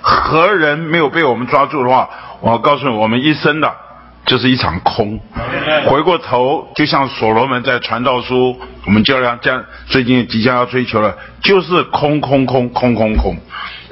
[0.00, 2.08] 何人没有被我们抓住的话，
[2.40, 3.70] 我告诉你，我们一生的。
[4.26, 5.18] 就是一场空，
[5.86, 13.36] 回过头就像所罗门在传道书，我们就要将最近即将要追求了，就是空空空空空空，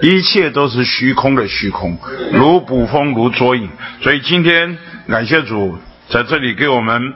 [0.00, 1.98] 一切都是虚空的虚空，
[2.32, 3.68] 如捕风如捉影。
[4.00, 4.78] 所以今天
[5.08, 5.76] 感谢主
[6.08, 7.14] 在这里给我们，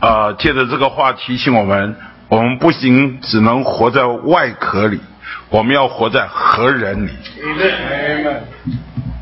[0.00, 1.96] 啊，借着这个话提醒我们，
[2.28, 5.00] 我们不行只能活在外壳里，
[5.50, 7.10] 我们要活在核人里。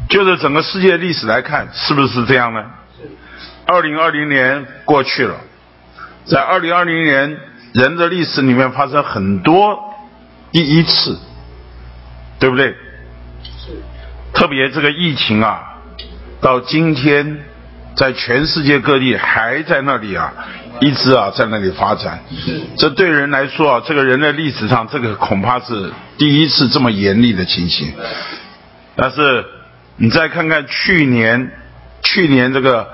[0.09, 2.63] 就是整个世界历史来看，是不是这样呢？
[3.67, 5.37] 二零二零年过去了，
[6.27, 7.39] 在二零二零年
[7.73, 9.79] 人的历史里面发生很多
[10.53, 11.19] 第一次，
[12.39, 12.75] 对不对？
[13.43, 13.71] 是。
[14.35, 15.79] 特别这个疫情啊，
[16.43, 17.45] 到今天
[17.97, 20.33] 在全世界各地还在那里啊，
[20.81, 22.23] 一直啊在那里发展。
[22.77, 27.95] 这对人来说啊，这个人类历史上这个恐怕是第一次这么严厉的情形。
[28.95, 29.45] 但是
[29.97, 31.51] 你再看看去年，
[32.03, 32.93] 去年这个。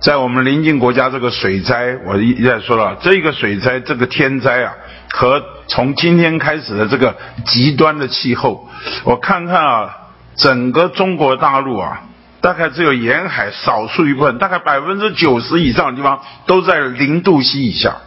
[0.00, 4.72] 在我们邻近国家，这个水灾，我一一再说了，这个水灾，这个天灾啊，
[5.10, 7.14] 和从今天开始的这个
[7.44, 8.66] 极端的气候，
[9.04, 9.96] 我看看啊，
[10.36, 12.00] 整个中国大陆啊，
[12.40, 17.98] 大概只有沿海少数一部分，大概百分之九十以上的地方都在零度 C 以下，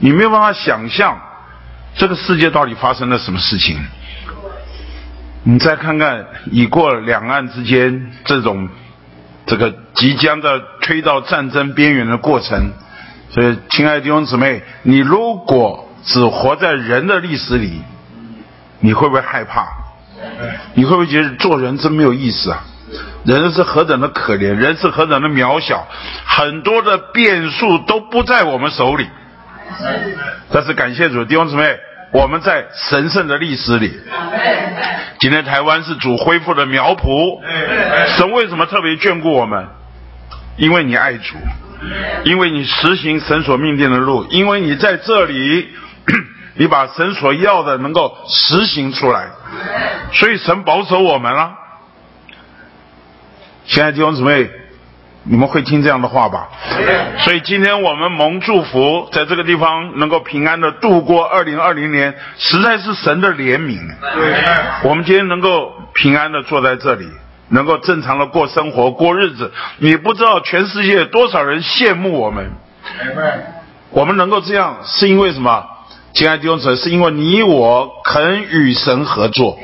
[0.00, 1.18] 你没有办法想象
[1.96, 3.78] 这个世界到底发生了什么事情。
[5.42, 8.68] 你再看看已过两岸之间这种。
[9.46, 12.72] 这个即将的推到战争边缘的过程，
[13.30, 17.82] 所以，亲爱的弟兄姊妹，你如果只活在人的历史里，
[18.80, 19.66] 你会不会害怕？
[20.74, 22.64] 你会不会觉得做人真没有意思啊？
[23.24, 25.86] 人是何等的可怜，人是何等的渺小，
[26.26, 29.06] 很多的变数都不在我们手里。
[30.50, 31.76] 但是感谢主，弟兄姊妹。
[32.12, 34.00] 我们在神圣的历史里，
[35.20, 37.40] 今天台湾是主恢复的苗圃。
[38.16, 39.66] 神为什么特别眷顾我们？
[40.56, 41.36] 因为你爱主，
[42.24, 45.68] 因为你实行神所命定的路，因为你在这里，
[46.54, 49.30] 你把神所要的能够实行出来，
[50.12, 51.54] 所以神保守我们了。
[53.66, 54.48] 亲爱的弟兄姊妹，
[55.24, 56.48] 你们会听这样的话吧？
[57.18, 63.80] 所以今天我们蒙祝福，在这个地方能够平安的度过二零二零年，实在是神的怜悯。
[64.82, 67.06] 我们今天能够平安的坐在这里。
[67.50, 72.50] 能够正常的过生活、过日子，你不知道全世界多少人羡慕我们。
[73.90, 75.62] 我们能够这样，是因为什么？
[76.14, 79.58] 亲爱的弟兄姊妹，是因为你我肯与神合作，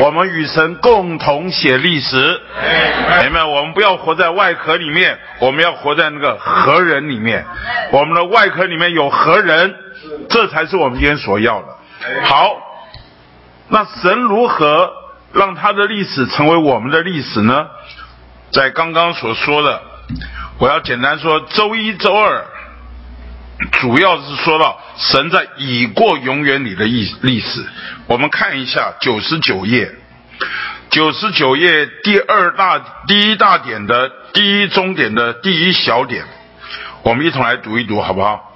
[0.00, 2.40] 我们与神共同写历史。
[3.22, 3.44] 明白？
[3.44, 7.44] 我们不要活在外壳里面，我们要活在那个核人里面。
[7.92, 9.74] 我们的外壳里面有核人，
[10.28, 11.66] 这才是我们今天所要的。
[12.24, 12.56] 好，
[13.68, 14.92] 那神如何？
[15.32, 17.68] 让他的历史成为我们的历史呢？
[18.50, 19.80] 在刚刚所说的，
[20.58, 22.44] 我要简单说，周一、周二，
[23.72, 27.64] 主要是说到神在已过永远里的历历史。
[28.06, 29.90] 我们看一下九十九页，
[30.90, 36.24] 九十九页第二大第一大点的第一中点的第一小点，
[37.02, 38.46] 我们一同来读一读，好不好？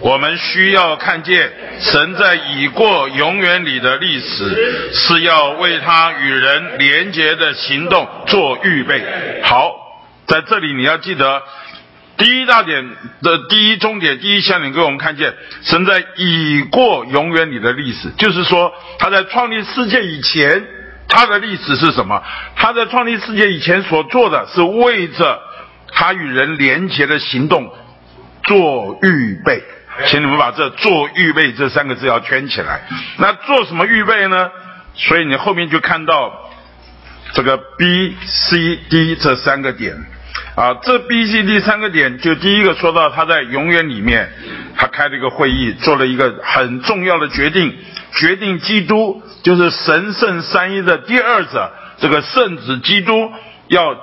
[0.00, 9.04] 我们需要看见神在已过永远里的历史，是要为他与人连结的行动做预备。
[9.44, 9.70] 好，
[10.26, 11.42] 在这里你要记得，
[12.16, 12.88] 第一大点
[13.22, 20.64] 的第一终点第一项点给我们看见神在已过永远里的历史，就是说他在创立世界以前，
[21.08, 22.22] 他的历史是什么？
[22.56, 25.40] 他在创立世界以前所做的是为着
[25.92, 27.72] 他与人连结的行动
[28.42, 29.62] 做预备。
[30.06, 32.82] 请你们把这“做预备”这三个字要圈起来。
[33.18, 34.50] 那做什么预备呢？
[34.96, 36.50] 所以你后面就看到
[37.32, 40.04] 这个 B、C、D 这三个点
[40.54, 40.74] 啊。
[40.82, 44.30] 这 B、C、D 三个点，就第一个说到他在永远里面，
[44.76, 47.74] 他开了一个会议，做了一个很重要的决定，
[48.12, 53.32] 决定基督就是神圣三一的第二者，这个圣子基督
[53.68, 53.96] 要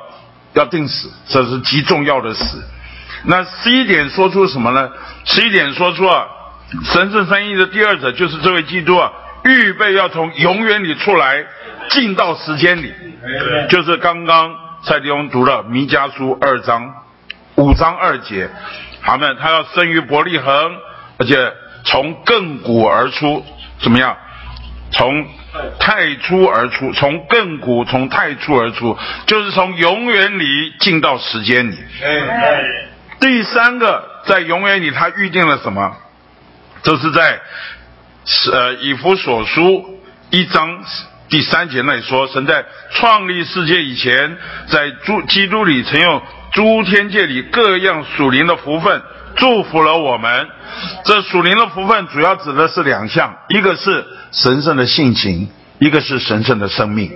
[0.53, 2.64] 要定死，这是极重要的死。
[3.23, 4.90] 那 C 点说出什么呢？
[5.26, 6.26] 十一点说出啊，
[6.86, 9.11] 神圣三一的第二者就是这位基督啊，
[9.45, 11.45] 预备要从永远里出来，
[11.91, 12.91] 进到时间里，
[13.69, 16.94] 就是刚刚蔡弟兄读了弥迦书二章
[17.56, 18.49] 五章二节，
[19.02, 20.78] 好们他要生于伯利恒，
[21.18, 21.53] 而且
[21.84, 23.45] 从亘古而出，
[23.80, 24.18] 怎么样？
[24.91, 25.28] 从
[25.80, 28.98] 太初而出，从亘古从太初而出，
[29.28, 31.78] 就是从永远里进到时间里。
[33.20, 34.10] 第三个。
[34.24, 35.98] 在永远里，他预定了什么？
[36.84, 37.41] 这是在
[38.52, 39.99] 呃以弗所书
[40.30, 40.84] 一章
[41.32, 44.38] 第三节那里说，神在创立世界以前，
[44.68, 46.22] 在诸基督里曾用
[46.52, 49.02] 诸天界里各样属灵的福分
[49.38, 50.49] 祝福了我们。
[51.06, 55.49] 这属灵的福分主要指的是两项，一个是神圣的性情，
[55.80, 57.10] 一个是神圣的生命。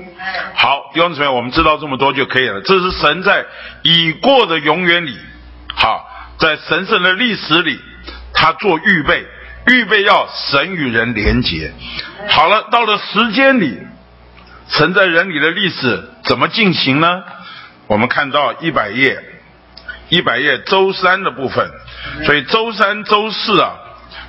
[0.53, 2.61] 好，弟兄姊妹，我们知道这么多就可以了。
[2.61, 3.45] 这是神在
[3.83, 5.17] 已过的永远里，
[5.75, 6.09] 好。
[6.37, 7.79] 在神圣的历史里，
[8.33, 9.25] 他做预备，
[9.67, 11.73] 预备要神与人连结。
[12.29, 13.77] 好了，到了时间里，
[14.69, 17.23] 神在人里的历史怎么进行呢？
[17.87, 19.23] 我们看到一百页，
[20.09, 21.69] 一百页周三的部分。
[22.25, 23.75] 所以周三、周四啊，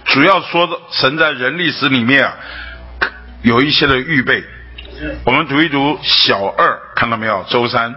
[0.04, 2.34] 主要说的神在人历史里面啊，
[3.42, 4.44] 有一些的预备。
[5.24, 7.44] 我们读一读小二，看到没有？
[7.48, 7.94] 周三。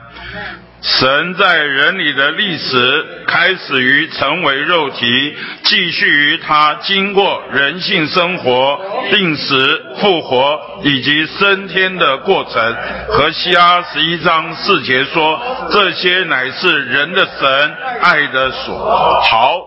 [0.82, 8.80] 神在人里的历史开始于成为肉体，继续于他经过人性生活、
[9.12, 12.76] 病死、复活以及升天的过程。
[13.10, 15.40] 和西阿十一章四节说，
[15.70, 19.62] 这些乃是人的神爱的所好。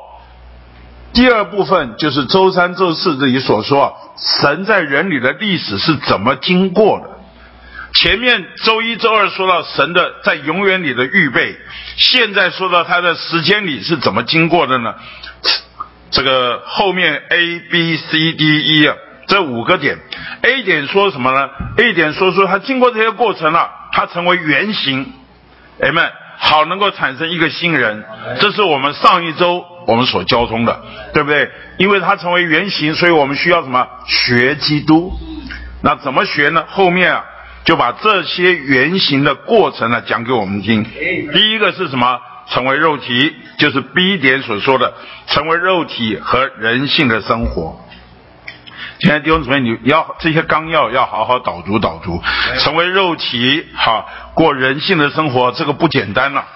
[1.13, 7.22] 第二部分就是周三、周四这里所说，神在人里的历史是怎么经过的。
[7.95, 11.57] 前面周一周二说到神的在永远里的预备，
[11.97, 14.95] 现在说到他的时间里是怎么经过的呢？
[16.11, 18.97] 这个后面 A B C D E 啊，
[19.27, 19.99] 这五个点
[20.43, 25.13] ，A 点说什么呢？A 点说说他经过这些过程了，他成为原型，
[25.81, 28.05] 哎们好能够产生一个新人，
[28.41, 30.83] 这是我们上一周我们所交通的，
[31.13, 31.51] 对不对？
[31.77, 33.87] 因为他成为原型，所以我们需要什么？
[34.07, 35.13] 学基督。
[35.83, 36.65] 那怎么学呢？
[36.69, 37.25] 后面啊。
[37.65, 40.85] 就把这些原型的过程呢讲给我们听。
[41.33, 42.19] 第一个是什么？
[42.49, 44.93] 成为肉体，就是 B 点所说的
[45.29, 47.81] 成为肉体和人性的生活。
[49.03, 52.23] 现在弟兄姊妹，你要这些纲要要好好导读导读，
[52.61, 56.47] 成为肉体，哈，过人性的生活，这个不简单了。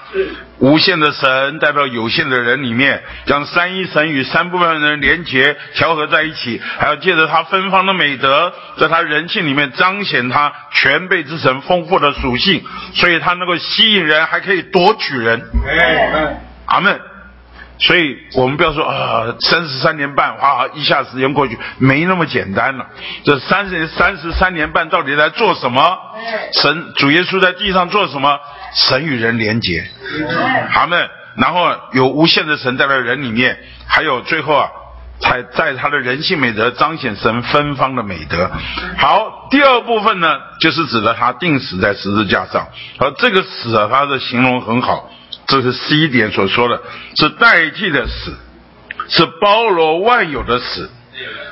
[0.60, 12.62] 无限的神代表有限的人里面，将三一神与三部分人连结调和在一起，还要借着他芬芳的美德，在他人性里面彰显他全备之神丰富的属性，
[12.94, 15.42] 所以他能够吸引人，还可以夺取人。
[16.66, 17.00] 阿门。
[17.78, 22.86] 所以我们不要说啊，三十三年半，哇，一下时间过去，没那么简单了。
[23.24, 25.98] 这三十三十三年半到底在做什么？
[26.54, 28.38] 神主耶稣在地上做什么？
[28.72, 29.84] 神与人连结，
[30.72, 34.68] 他们，然后有无限的神在他人里面，还有最后啊，
[35.20, 38.50] 才在他的人性美德彰显神芬芳的美德。
[38.96, 42.66] 好，第二部分呢，就是指的他定死在十字架上，
[42.98, 45.10] 而这个死啊，他的形容很好。
[45.46, 46.82] 这是 C 点所说的，
[47.16, 48.34] 是代替的死，
[49.08, 50.90] 是包罗万有的死。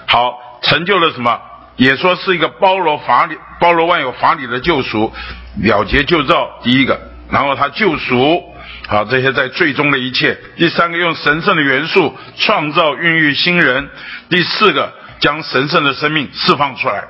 [0.06, 1.40] 好，成就了什么？
[1.76, 5.12] 也说是一个包罗法理、包罗万有法理的救赎，
[5.60, 6.60] 了结旧造。
[6.62, 7.00] 第一个，
[7.30, 8.44] 然后他救赎，
[8.86, 10.38] 好，这些在最终的一切。
[10.56, 13.88] 第三个，用神圣的元素创造、孕育新人。
[14.28, 17.04] 第四个，将神圣的生命释放出来。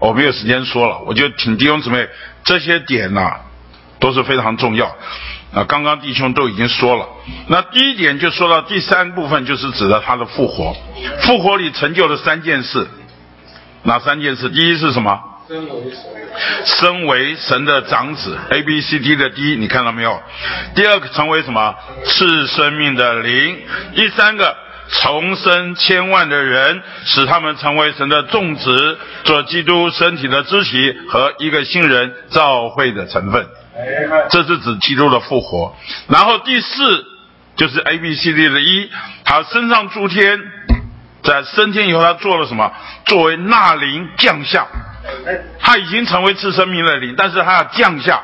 [0.00, 2.08] 我没有时间说了，我就请弟兄姊妹
[2.44, 3.30] 这些点呢，
[4.00, 4.96] 都是非常重要。
[5.54, 7.08] 啊，刚刚弟兄都已经说了，
[7.48, 10.76] 那第一点就说到第三部分，就是指的他的复活。
[11.22, 12.86] 复活里成就了三件事，
[13.82, 14.50] 哪三件事？
[14.50, 15.18] 第一是什么？
[16.66, 20.20] 身为神的长子，A B C D 的 D，你看到没有？
[20.74, 21.74] 第二个成为什么？
[22.04, 23.58] 赐生命的灵。
[23.94, 24.54] 第三个
[24.90, 33.46] 重生千万的人，使他们成为神的种植，做基督身体的肢体和一个新人召会的成分。
[34.30, 35.74] 这是指基督的复活，
[36.08, 37.04] 然后第四
[37.56, 38.90] 就是 A B C D 的一，
[39.24, 40.40] 他升上诸天，
[41.22, 42.72] 在升天以后他做了什么？
[43.06, 44.66] 作为纳灵降下，
[45.60, 48.20] 他已经成为次生命的灵，但是他要降下，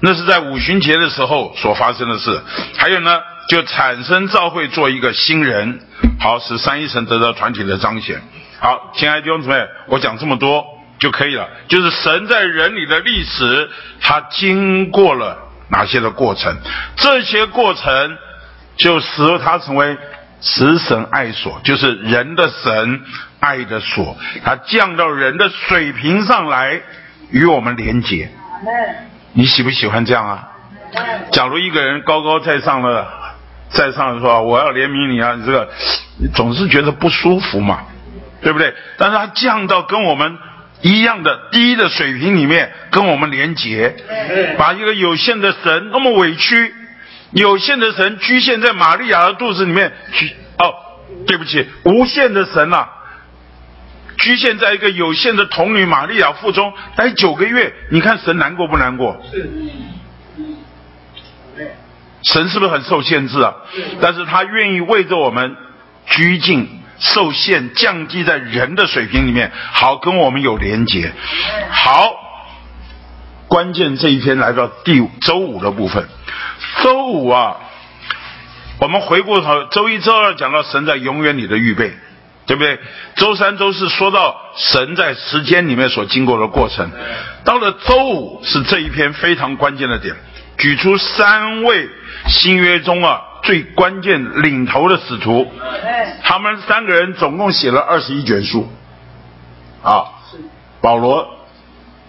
[0.00, 2.42] 那是在五旬节的时候所发生的事。
[2.76, 5.80] 还有呢，就产生召会做一个新人，
[6.20, 8.20] 好使三一神得到团体的彰显。
[8.60, 9.56] 好，亲爱的弟兄姊妹，
[9.86, 10.64] 我讲这么多。
[11.02, 11.48] 就可以了。
[11.66, 13.68] 就是神在人里的历史，
[14.00, 15.36] 他经过了
[15.68, 16.56] 哪些的过程？
[16.94, 18.16] 这些过程
[18.76, 19.98] 就使他成为
[20.40, 23.00] 慈神爱所，就是人的神
[23.40, 24.16] 爱的所。
[24.44, 26.80] 他降到人的水平上来
[27.30, 28.30] 与我们连接。
[29.32, 30.48] 你喜不喜欢这样啊？
[31.32, 33.08] 假如一个人高高在上的
[33.70, 35.68] 在上说我要怜悯你啊，你这个
[36.32, 37.80] 总是觉得不舒服嘛，
[38.40, 38.72] 对不对？
[38.98, 40.38] 但是他降到跟我们。
[40.82, 43.94] 一样的低的水平里面跟我们连结，
[44.58, 46.74] 把一个有限的神那么委屈，
[47.30, 50.74] 有限的神局限在玛利亚的肚子里面去哦，
[51.26, 52.88] 对不起，无限的神呐，
[54.18, 59.24] 局限在一个有限的童女玛利亚腹中待九个月，你看神难过不难过？
[62.24, 63.54] 神是不是很受限制啊？
[64.00, 65.56] 但是他愿意为着我们
[66.06, 66.81] 拘禁。
[67.02, 71.12] 受限，降低在人的水平里面，好跟我们有连结。
[71.70, 72.14] 好，
[73.48, 76.08] 关键这一篇来到第五周五的部分。
[76.82, 77.56] 周五啊，
[78.78, 81.92] 我们回过头，周一、周二讲到神在永远里的预备，
[82.46, 82.78] 对不对？
[83.16, 86.88] 周三、周四说到神在时间里面所经过的过程。
[87.44, 90.14] 到了周五是这一篇非常关键的点，
[90.56, 91.88] 举出三位
[92.28, 93.22] 新约中啊。
[93.42, 95.52] 最关键领头的使徒，
[96.22, 98.70] 他们三个人总共写了二十一卷书，
[99.82, 100.04] 啊，
[100.80, 101.28] 保罗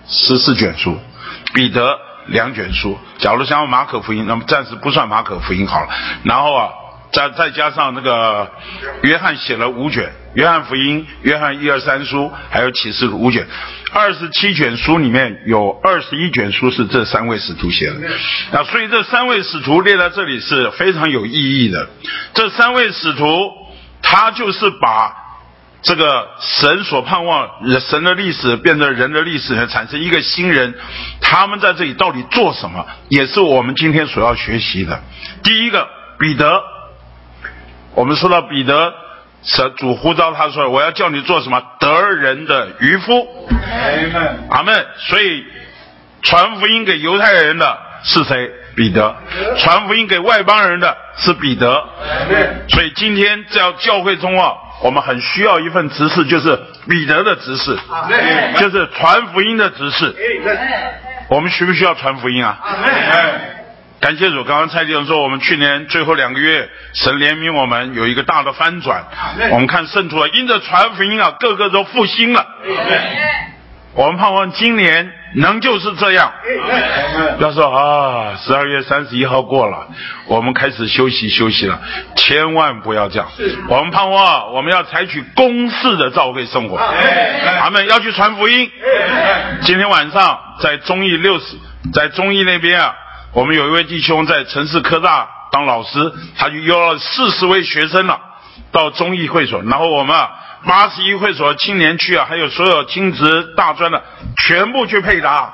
[0.08, 0.98] 十四卷书，
[1.54, 2.98] 彼得两卷书。
[3.18, 5.90] 假如像马可福音，那么暂时不算马可福音好了。
[6.24, 6.70] 然后啊。
[7.14, 8.50] 再再加上那个
[9.04, 13.46] 约翰写了五卷，约翰福音、约翰一二三书，还有启示录五卷，
[13.94, 17.96] 二十七卷书里面有二十一卷书是这三位使徒写的。
[18.52, 21.88] 那所以这三位使徒列在这里是非常有意义的。
[22.34, 23.28] 这三位使徒，
[24.02, 25.14] 他就是把
[25.84, 27.48] 这个神所盼望
[27.80, 30.74] 神的历史变成人的历史，产生一个新人。
[31.22, 35.02] 他们在这里到底做什么，也是我们今天所要学习的。
[35.44, 35.88] 第一个，
[36.18, 36.62] 彼得。
[37.96, 38.92] 我们说到彼得，
[39.44, 41.62] 神主呼召他说：“我要叫你做什么？
[41.80, 43.28] 得人的渔夫。”
[44.50, 44.86] 阿门。
[44.98, 45.46] 所以
[46.22, 48.50] 传福音给犹太人的是谁？
[48.76, 49.16] 彼得。
[49.60, 51.84] 传福音给外邦人的是彼得。
[52.70, 56.58] 所以今天在教会中啊，我们很需要一份执事，就是
[56.90, 57.78] 彼得的执事，
[58.58, 60.16] 就是传福音的执事。
[61.28, 62.58] 我们需不需要传福音啊？
[64.04, 69.02] 感谢主，刚刚蔡弟兄说，我们去年最后两个月，神怜悯我们有一个大的翻转。
[69.50, 72.46] 我们看圣徒啊，因着传福音啊，个个都复兴了。
[73.94, 76.34] 我们盼望今年能就是这样。
[77.40, 79.88] 要说啊，十二月三十一号过了，
[80.28, 81.80] 我们开始休息休息了，
[82.18, 83.30] 千万不要这样。
[83.70, 86.78] 我们盼望我们要采取公式的教会生活，
[87.58, 88.70] 他们要去传福音。
[89.62, 91.56] 今天晚上在中义六十，
[91.94, 92.94] 在中义那边啊，
[93.34, 98.20] 我们有一位弟兄在城市科大当老师，他就邀了四十位学生了
[98.72, 100.30] 到中义会所，然后我们啊。
[100.66, 104.02] 八十一会所青年区啊，还有所有青职大专的，
[104.38, 105.54] 全部去配搭。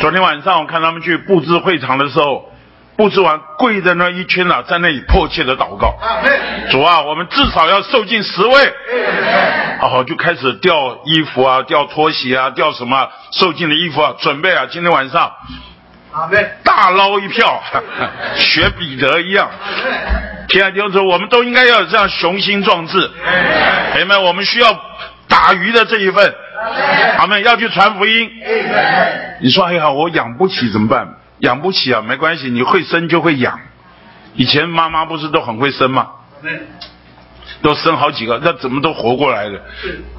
[0.00, 2.48] 昨天晚上我看他们去布置会场的时候，
[2.96, 5.98] 布置完跪在那一圈了，在那里迫切的祷告。
[6.70, 8.74] 主啊，我们至少要受尽十位。
[9.80, 15.32] 哦，就开始掉衣服啊，掉拖鞋啊，掉什么受尽的衣服啊，准备啊，今天晚上
[16.62, 17.62] 大捞一票，
[18.36, 19.50] 学彼得一样。
[20.48, 23.10] 亲爱的弟兄姊妹，我们都应该要有这样雄心壮志。
[23.92, 24.80] 朋友们，我们需要
[25.28, 26.34] 打鱼的这一份，
[27.18, 28.30] 他们要去传福音。
[29.40, 31.06] 你说，哎呀，我养不起怎么办？
[31.40, 33.60] 养不起啊，没关系，你会生就会养。
[34.34, 36.08] 以前妈妈不是都很会生吗？
[37.60, 39.60] 都生好几个，那怎么都活过来的？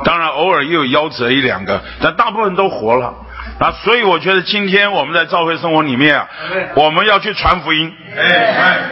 [0.03, 3.13] 当然，偶尔也有夭折一两个，但大部分都活了。
[3.59, 6.27] 啊，所以我觉得今天我们在教会生活里面啊，
[6.75, 7.93] 我们要去传福音。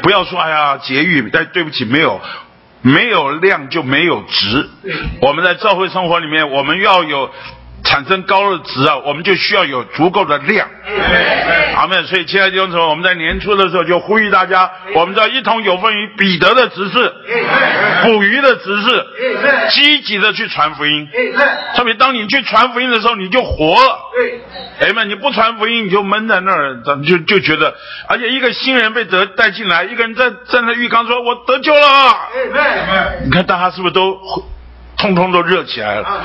[0.02, 2.22] 不要说哎呀节育，但对不起，没有
[2.82, 4.70] 没有量就没有值。
[5.22, 7.32] 我们在教会生活里面，我们要有。
[7.88, 10.68] 产生高的值啊，我们就需要有足够的量。
[11.76, 12.06] 阿门。
[12.06, 17.14] 所以，亲爱的弟兄姊妹，我们在年初的时候就呼吁大家，我们要一同有份于彼得的执事、
[18.04, 19.06] 捕鱼的执事，
[19.72, 21.08] 积极的去传福音。
[21.76, 24.00] 特别当你去传福音的时候，你就活了。
[24.82, 27.74] 哎们，你不传福音，你就闷在那儿，咱就就觉得，
[28.08, 31.80] 而且一个新人被得带进来，一个人在站在浴缸说：“我得救了。”
[33.24, 34.20] 你看大家是不是都？
[34.98, 36.24] 通通都热起来了。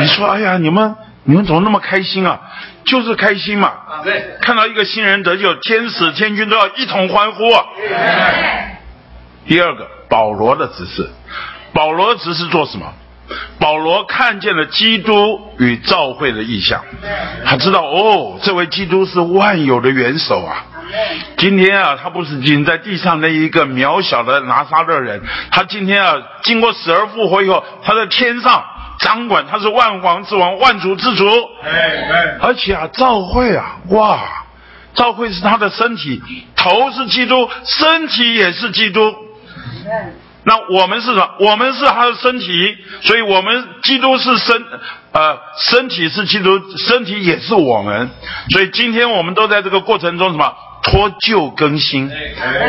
[0.00, 2.40] 你说，哎呀，你们你们怎么那么开心啊？
[2.84, 3.72] 就是开心嘛。
[4.40, 7.50] 看到一个新人得救，天使天君都要一同欢呼。
[7.50, 7.64] 啊。
[9.46, 11.10] 第二个，保罗的指示，
[11.72, 12.92] 保罗指示做什么？
[13.58, 16.84] 保罗看见了基督与教会的意象，
[17.44, 20.66] 他知道哦，这位基督是万有的元首啊。
[21.38, 25.20] 今天啊，他不是仅在地上那一个渺小的拿撒勒人，
[25.50, 28.64] 他今天啊，经过死而复活以后，他在天上
[29.00, 31.26] 掌管，他是万王之王，万主之主。
[31.64, 31.70] 哎
[32.10, 34.20] 哎，而且啊，教会啊，哇，
[34.94, 36.22] 教会是他的身体，
[36.54, 39.14] 头是基督，身体也是基督。
[40.44, 41.30] 那我们是什么？
[41.40, 44.64] 我们是他的身体，所以我们基督是身，
[45.12, 48.10] 呃，身体是基督，身体也是我们。
[48.50, 50.54] 所以今天我们都在这个过程中什么？
[50.86, 52.12] 脱旧更新，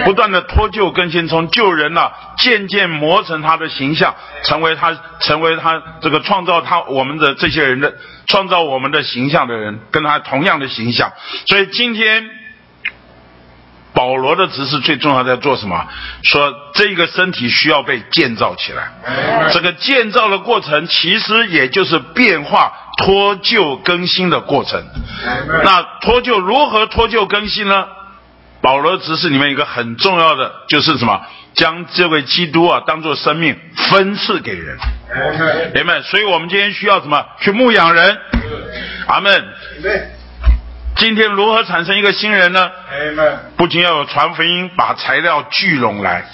[0.06, 4.15] 不断的脱旧更新，从旧人呐渐渐磨成他的形象，
[4.45, 7.93] 成为他成为他这个创造他我们的这些人的
[8.27, 11.11] 创造我们的形象的人，跟他同样的形象。
[11.47, 12.30] 所以今天
[13.95, 15.88] 保罗的指示最重要在做什么？
[16.22, 18.91] 说这个身体需要被建造起来，
[19.53, 24.84] 这个建造的过程其实也就是变化脱旧更新的过程。
[25.63, 27.85] 那脱旧如何脱旧更新呢？
[28.61, 31.22] 保罗指示里面一个很重要的就是什么？
[31.53, 34.77] 将这位基督啊当做生命分赐给人。
[35.76, 36.03] 阿门。
[36.03, 37.26] 所以我们今天需要什么？
[37.39, 38.17] 去牧养人。
[39.07, 39.45] 阿门。
[40.95, 42.72] 今天如何产生一个新人呢？
[43.57, 46.26] 不仅要有传福音，把材料聚拢来。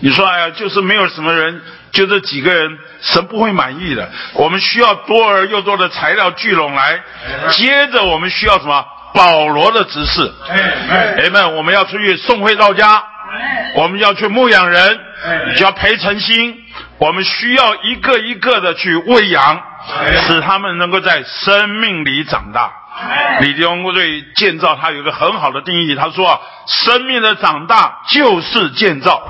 [0.00, 1.60] 你说哎呀，就是没有什么人，
[1.90, 4.08] 就这几个人，神不会满意的。
[4.34, 7.02] 我们需要多而又多的材料聚拢来。
[7.50, 8.84] 接着我们需要什么？
[9.14, 13.04] 保罗的指示，哎们，我们要出去送回到家，
[13.76, 15.00] 我们要去牧养人，
[15.60, 16.64] 要培诚心，
[16.98, 19.62] 我们需要一个一个的去喂养，
[20.26, 22.72] 使他们能够在生命里长大。
[23.40, 29.22] 李弟兄对建造他有一个很好的定义，他说：生命的长大就是建造。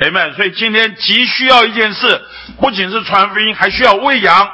[0.00, 2.20] 哎们，所以今天急需要一件事，
[2.60, 4.50] 不仅是传福音，还需要喂养。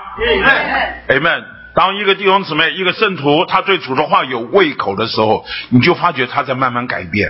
[1.09, 1.45] 哎们。
[1.75, 7.29] 当一个弟兄姊妹、一个圣徒，他对主的话有胃口的时候，你就发觉他在慢慢改变。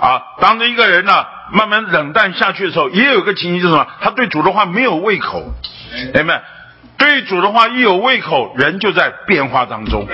[0.00, 3.86] 啊，当着一个人呢，慢慢冷淡下去的时候，也有一个情形就是什么？
[4.00, 5.44] 他对主的话没有胃口。
[6.12, 6.42] 哎们，
[7.02, 10.06] 对主的话一有胃口，人就在变化当中，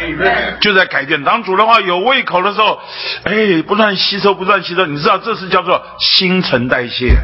[0.62, 1.22] 就在改变。
[1.22, 2.80] 当主的话有胃口的时候，
[3.24, 7.14] 哎，不断吸收，不断吸收，你知道这是叫做新陈代谢。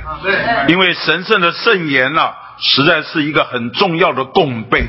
[0.69, 4.85] 因为神圣的圣言呢，实在是一个很重要的供备。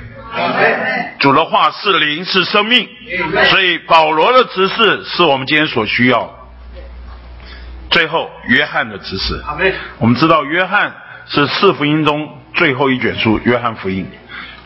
[1.19, 2.89] 主的话是灵，是生命，
[3.45, 6.29] 所以保罗的指示是我们今天所需要。
[7.89, 9.41] 最后约翰的指示。
[9.99, 10.93] 我们知道约翰
[11.29, 14.05] 是四福音中最后一卷书，约翰福音。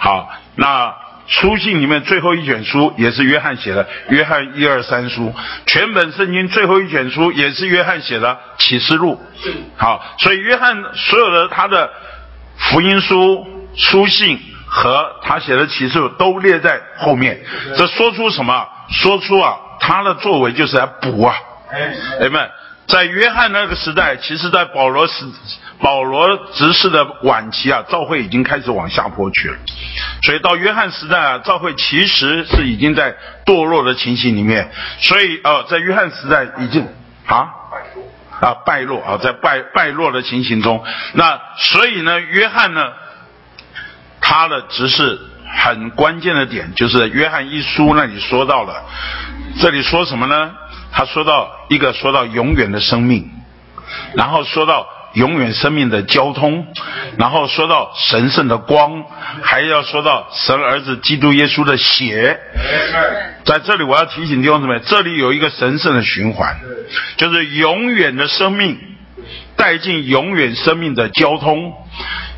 [0.02, 0.96] 好，那
[1.28, 5.34] 书信里面最后一卷书也是约翰写的，约翰一二三书。
[5.66, 9.22] 全本圣经最后一卷书也是约翰写的启示录。
[9.76, 11.92] 好，所以约翰所有的他的
[12.58, 13.46] 福音书、
[13.76, 17.40] 书信和他写的启示录都列在后面。
[17.76, 18.66] 这说出什么？
[18.90, 21.36] 说出啊，他的作为就是来补啊。
[22.22, 22.50] 哎们，
[22.88, 25.26] 在约翰那个时代，其实在保罗时。
[25.82, 29.58] 保罗执事的晚期啊，教会已经开始往下坡去了，
[30.22, 33.16] 所以到约翰时代啊，教会其实是已经在
[33.46, 36.88] 堕落的情形里面，所以呃，在约翰时代已经
[37.26, 37.50] 啊
[38.40, 42.92] 啊败落啊，在败败落的情形中，那所以呢，约翰呢，
[44.22, 45.20] 他的只是
[45.58, 48.84] 很关键的点就是约翰一书那里说到了，
[49.60, 50.52] 这里说什么呢？
[50.92, 53.32] 他说到一个说到永远的生命，
[54.16, 54.88] 然后说到。
[55.14, 56.68] 永远生命的交通，
[57.18, 59.04] 然后说到神圣的光，
[59.42, 62.40] 还要说到神儿子基督耶稣的血。
[63.44, 66.58] 在这里，我要提醒弟兄姊妹，这里有一个神圣的循环，
[67.18, 68.78] 就是永远的生命
[69.56, 71.74] 带进永远生命的交通，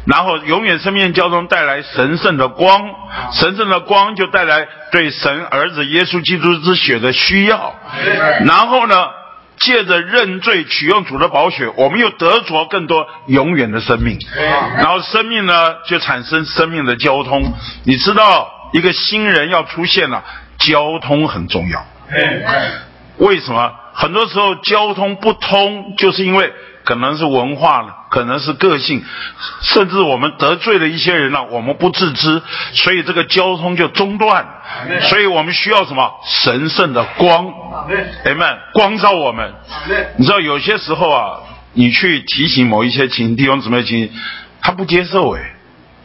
[0.05, 2.89] 然后永远生命交通带来神圣的光，
[3.33, 7.75] 神圣的光就带来对神儿子耶稣基督之血的需要，
[8.45, 8.95] 然后呢？
[9.65, 14.17] 借着认罪取用主的宝血，我们又得着更多永远的生命。
[14.77, 17.43] 然后生命呢，就产生生命的交通。
[17.85, 20.23] 你知道，一个新人要出现了，
[20.57, 21.85] 交通很重要。
[23.17, 23.71] 为什么？
[23.93, 26.51] 很多时候交通不通，就是因为。
[26.83, 29.03] 可能是文化了，可能是个性，
[29.61, 32.41] 甚至我们得罪了一些人了，我们不自知，
[32.73, 34.45] 所以这个交通就中断。
[35.09, 36.11] 所以我们需要什么？
[36.25, 37.47] 神圣的光，
[38.23, 39.53] 哎们光照我们。
[40.17, 41.39] 你知道有些时候啊，
[41.73, 44.11] 你去提醒某一些情弟兄姊妹情，
[44.61, 45.41] 他不接受哎。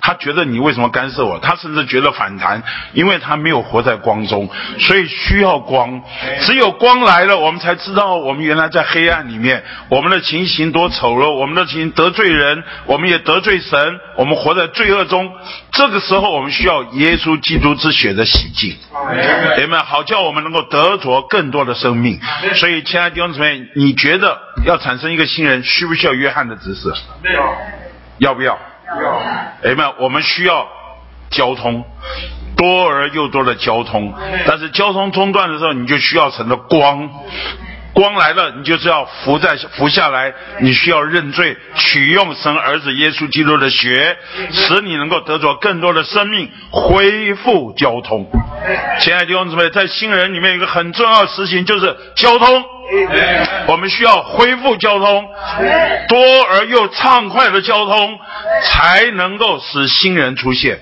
[0.07, 1.41] 他觉得你为什么干涉我？
[1.41, 2.63] 他甚至觉得反弹，
[2.93, 6.01] 因为他没有活在光中，所以需要光。
[6.43, 15.29] 只有光来了，我们才知道我们原来在黑暗里面，我们的情形多丑陋，我们的情得罪人，我们也得罪神，我们活在罪恶中。
[15.73, 18.77] 这个时候，我们需要耶稣基督之血的洗净，
[19.59, 22.21] 人们好叫我们能够得着更多的生命。
[22.55, 26.93] 所以，亲爱的弟兄姊妹，你觉得要产生一个新人，需不需要约翰的指示？
[28.19, 28.57] 要不要？
[29.65, 30.69] 哎们，我们需要
[31.31, 31.85] 交通，
[32.57, 34.15] 多而又多的交通。
[34.47, 37.11] 但是交通中断的时候，你就需要神的光。
[37.93, 44.19] 光来了，你就是要伏在伏下来，你需要认罪，取用神儿子耶稣基督的血，
[44.53, 48.31] 使你能够得着更多的生命，恢复交通。
[49.01, 52.65] 亲爱的弟兄姊妹，在新人里面有一个很重要的事情，就是交通。
[53.67, 55.29] 我们需要恢复交通，
[56.09, 56.19] 多
[56.51, 58.19] 而又畅快的交通，
[58.63, 60.79] 才能够使新人出现。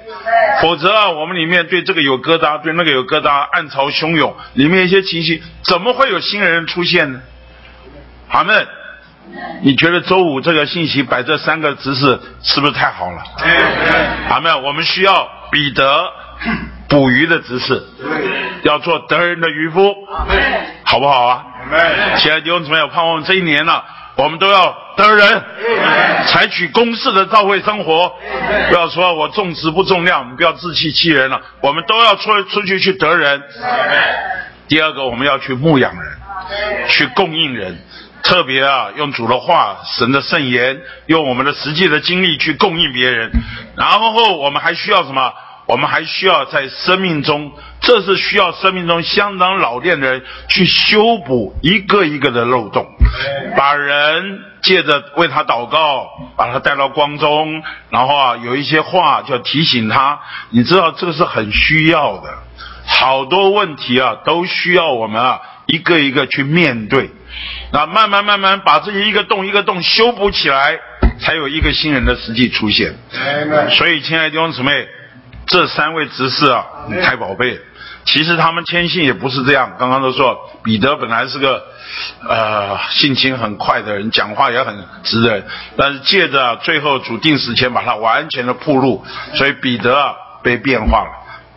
[0.61, 7.21] 否则啊，我们里面对这个有疙瘩，对那个有疙瘩，暗潮汹涌，里面一些情绪，怎么会有新人出现呢？
[8.29, 8.67] 好们，
[9.63, 13.23] 你觉得周五这个信息摆这三个姿势是不是太好了？
[14.29, 16.13] 好们，我们需要彼得
[16.89, 17.83] 捕鱼的姿势，
[18.63, 19.95] 要做得人的渔夫，
[20.85, 21.45] 好不好啊？
[22.19, 23.83] 亲爱的弟兄姊妹，我盼望这一年呢，
[24.17, 25.43] 我们都要得人，
[26.27, 28.13] 采取公式的教会生活，
[28.69, 31.41] 不要说我重质不重量，不要自欺欺人了。
[31.63, 33.43] 我们都要出出去去得人。
[34.69, 36.19] 第二个，我们要去牧养人，
[36.89, 37.79] 去供应人，
[38.23, 43.31] 特别啊，用主的话、神的圣言，用我们的实际的经历去供应别人。
[43.77, 45.33] 然后我们还需要什么？
[45.67, 52.87] 我们还需要在生命中，这是需要生命中相当老练的人去修补一个一个的漏洞，
[53.57, 60.21] 把人借着为他祷告，把他带到光中，然后啊，有一些话就要提醒他，
[60.51, 62.29] 你知道这个是很需要的，
[62.87, 67.09] 好多问题啊都需要我们啊一个一个去面对，
[67.73, 70.79] 那慢慢慢慢把这些一个洞一个洞修补起来，
[71.21, 72.95] 才有一个新人的实际出现。
[73.71, 74.87] 所以，亲爱的弟兄姊妹。
[75.47, 76.65] 这三位执事啊，
[77.03, 77.61] 太宝贝。
[78.07, 79.77] 其实他们谦信也不是这样。
[79.79, 81.63] 刚刚都说彼得本来是个
[82.29, 85.47] 呃性情很快的人，讲话也很直的人，
[85.77, 89.05] 但是借着最后主定时前把他完全的铺路，
[89.35, 91.11] 所以彼得啊被变化了。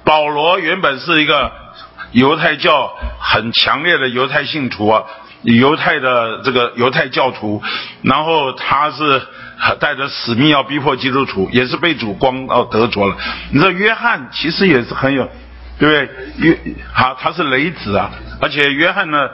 [0.06, 1.52] 保罗原本是一个
[2.12, 5.04] 犹太教很强烈的犹太信徒啊。
[5.44, 7.62] 犹太的这个犹太教徒，
[8.02, 9.22] 然后他是
[9.80, 13.16] 带着使命要逼迫基督徒，也是被主光哦得着了。
[13.52, 15.30] 你知道约翰其实也是很有
[15.80, 16.10] 对不对？
[16.38, 16.60] 约
[16.92, 18.10] 好，他是雷子啊，
[18.42, 19.30] 而且约翰呢，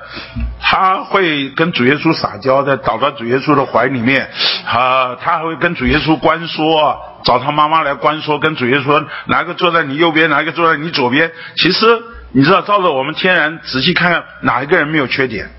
[0.62, 4.30] 他会跟主耶稣撒娇，在倒到主耶稣的怀里面，
[4.66, 11.32] 啊，他还会跟主耶稣关说，找他妈妈来关说，跟主耶稣说，哪个坐在你右边，哪个坐在你左边？
[11.56, 11.86] 其实
[12.34, 15.50] 你知道，照着我们天然仔细看看，哪一个人没有缺点？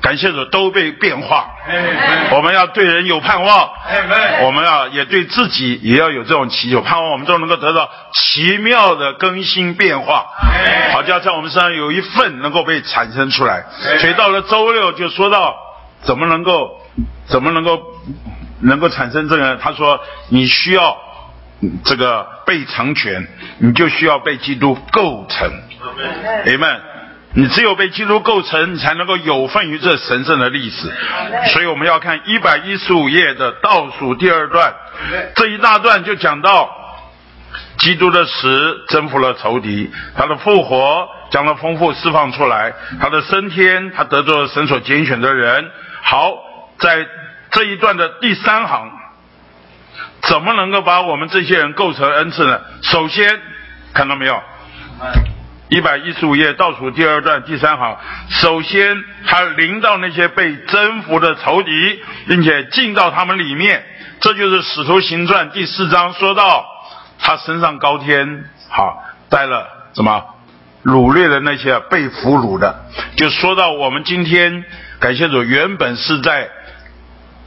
[0.00, 1.50] 感谢主，都被变化。
[2.30, 3.70] 我们要对人有盼望，
[4.42, 10.26] 我们要也对自己也要有这种祈求，盼望我们都能够得到奇妙的更新变化。
[10.92, 13.64] 好像在我们身上有一份能够被产生出来。
[14.00, 15.56] 所以到了周六就说到
[16.02, 16.80] 怎么能够
[17.26, 17.82] 怎么能够
[18.60, 19.56] 能够产生这个？
[19.56, 20.96] 他说你需要
[21.84, 23.26] 这个被成全，
[23.58, 25.50] 你就需要被基督构成。
[26.46, 26.97] Amen。
[27.34, 30.90] 你只有被基督构成，你才能够有份于这神圣的历史。
[31.52, 34.74] 所以我们要看一百一十五页的倒数第二段，
[35.34, 36.70] 这一大段就讲到
[37.78, 45.70] 基督的死征服了仇敌，他的复活将他丰富释放出来，他的升天他得着了神所拣选的人。
[46.02, 46.32] 好，
[46.78, 47.06] 在
[47.50, 48.90] 这一段的第三行，
[50.22, 52.60] 怎么能够把我们这些人构成恩赐呢？
[52.82, 53.40] 首先，
[53.92, 54.42] 看到没有？
[55.68, 57.98] 一百一十五页倒数第二段第三行，
[58.30, 61.70] 首先他临到那些被征服的仇敌，
[62.26, 63.84] 并且进到他们里面，
[64.20, 66.64] 这就是使徒行传第四章说到
[67.18, 70.24] 他升上高天，好带了什么？
[70.84, 72.86] 掳掠的那些被俘虏的，
[73.16, 74.64] 就说到我们今天
[75.00, 76.48] 感谢主，原本是在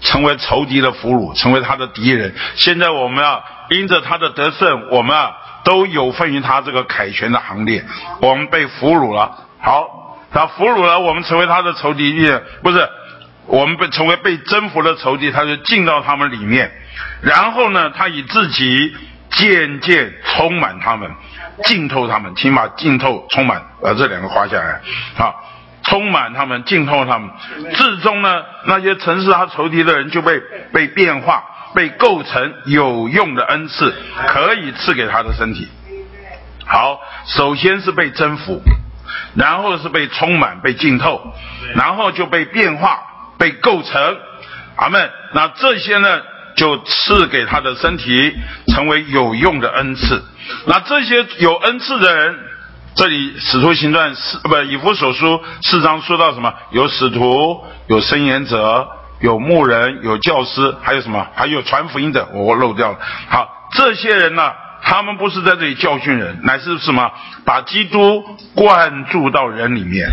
[0.02, 3.42] 成为仇敌的俘虏，成为他的敌人，现在我们啊
[3.72, 5.38] 因着他的得胜，我们啊。
[5.64, 7.84] 都有份于他这个凯旋的行列，
[8.22, 9.48] 我们被俘虏了。
[9.60, 12.14] 好，他俘虏了，我们成为他的仇敌，
[12.64, 12.90] 不是
[13.46, 16.72] 我们被成为被征服的仇敌，他就进到他们里面。
[17.22, 18.96] 然后呢，他以自己
[19.30, 21.12] 渐渐充满他们，
[21.66, 24.82] 浸透他们，请把浸透充满呃这两个画下来。
[25.16, 25.44] 好，
[25.84, 27.30] 充满他们，浸透他们，
[27.74, 30.40] 至终呢，那些曾是他仇敌的人就被
[30.74, 31.44] 被变化。
[31.74, 33.94] 被构成有用的恩赐，
[34.28, 35.68] 可以赐给他的身体。
[36.66, 38.62] 好，首先是被征服，
[39.36, 41.22] 然后是被充满、被浸透，
[41.76, 43.00] 然后就被变化、
[43.38, 44.18] 被构成。
[44.78, 45.12] 阿门。
[45.34, 46.22] 那这些呢，
[46.56, 48.34] 就赐给他的身体
[48.68, 50.24] 成为有用的恩赐。
[50.66, 52.40] 那这些有恩赐的人，
[52.96, 56.54] 这里使徒行传四不以弗所书四章说到什么？
[56.72, 58.88] 有使徒，有申言者。
[59.22, 61.28] 有牧人，有教师，还有什么？
[61.36, 62.98] 还有传福音的，我漏掉了。
[63.30, 64.52] 好，这些人呢，
[64.84, 67.12] 他们不是在这里教训人，乃是什么？
[67.46, 68.24] 把基督
[68.56, 70.10] 灌注到人里面，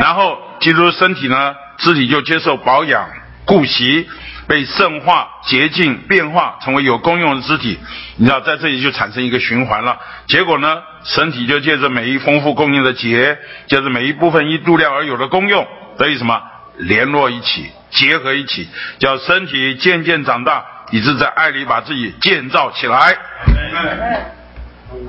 [0.00, 3.08] 然后基督身体呢，肢体就接受保养、
[3.44, 4.08] 顾惜，
[4.46, 7.78] 被圣化、洁净、变化，成为有功用的肢体。
[8.16, 9.98] 你知道，在这里就产生一个循环了。
[10.26, 15.66] 结果呢，身体就借着每一丰富供应的节，借着每一部分一度量而有的功用，
[15.98, 16.40] 得以什么？
[16.78, 17.70] 联络一起。
[17.90, 23.16] 结合一起，叫身体渐渐长大，以致在爱里把自己建造起来。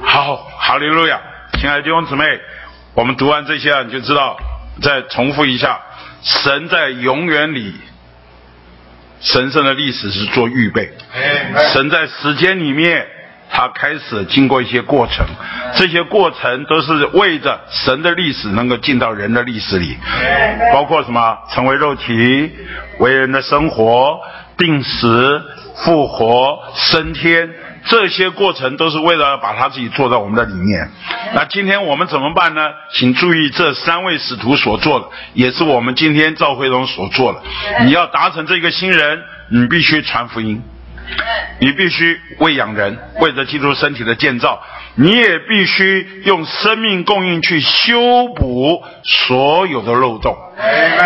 [0.01, 1.19] 好，哈利路亚！
[1.59, 2.25] 亲爱的弟兄姊妹，
[2.93, 4.37] 我们读完这些啊，你就知道。
[4.81, 5.79] 再重复一下，
[6.23, 7.75] 神在永远里
[9.19, 10.89] 神圣的历史是做预备，
[11.73, 13.05] 神在时间里面。
[13.59, 15.25] 他开始经过一些过程，
[15.75, 19.97] 这些过程都是为着神的历史能够进到人的历史里，
[20.71, 22.53] 包括什么成为肉体、
[22.99, 24.17] 为人的生活、
[24.55, 25.43] 病死、
[25.83, 27.49] 复活、升天，
[27.83, 30.89] 这些过程都是为了把他自己做到我们的里面。
[31.33, 32.61] 那今天我们怎么办呢？
[32.93, 37.41] 请注意这三位使徒所做的，也是我们今天赵慧荣所做的。
[37.83, 39.19] 你要达成这个新人，
[39.49, 40.63] 你必须传福音。
[41.59, 44.59] 你必须喂养人，为着基督身体的建造；
[44.95, 50.37] 你也必须用生命供应去修补所有的漏洞。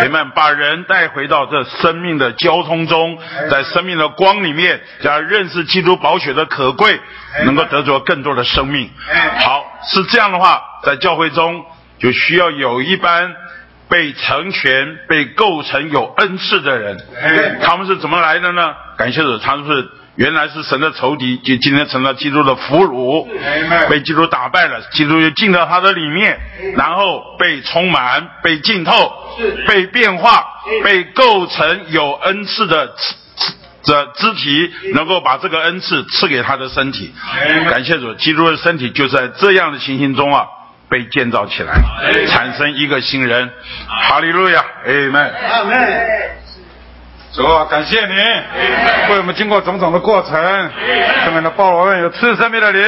[0.02, 3.18] 你们把人带回到这生命的交通中，
[3.50, 7.00] 在生命的光里面，要认识基督宝血的可贵，
[7.44, 8.90] 能够得着更多的生命。
[9.40, 11.64] 好，是这样的话，在教会中
[11.98, 13.34] 就需要有一班
[13.88, 16.96] 被成全、被构成有恩赐的人。
[17.62, 18.74] 他们是怎么来的呢？
[18.96, 23.26] 感谢主，他们是原来是神的仇敌，就今天成了基督的俘虏，
[23.88, 26.38] 被基督打败了，基督就进到他的里面，
[26.76, 28.92] 然后被充满、被浸透、
[29.66, 30.44] 被变化、
[30.84, 32.94] 被构成有恩赐的
[33.82, 37.12] 这肢体，能够把这个恩赐赐给他的身体。
[37.68, 40.46] 感谢主，基督的身体就在这样的情形中啊，
[40.88, 41.74] 被建造起来，
[42.28, 43.50] 产生一个新人。
[43.88, 45.34] 哈利路亚，阿门。
[47.34, 48.16] 主啊，感谢您
[49.10, 50.32] 为我们经过种种的过程，
[51.24, 52.86] 上面的包罗万有赐生命的灵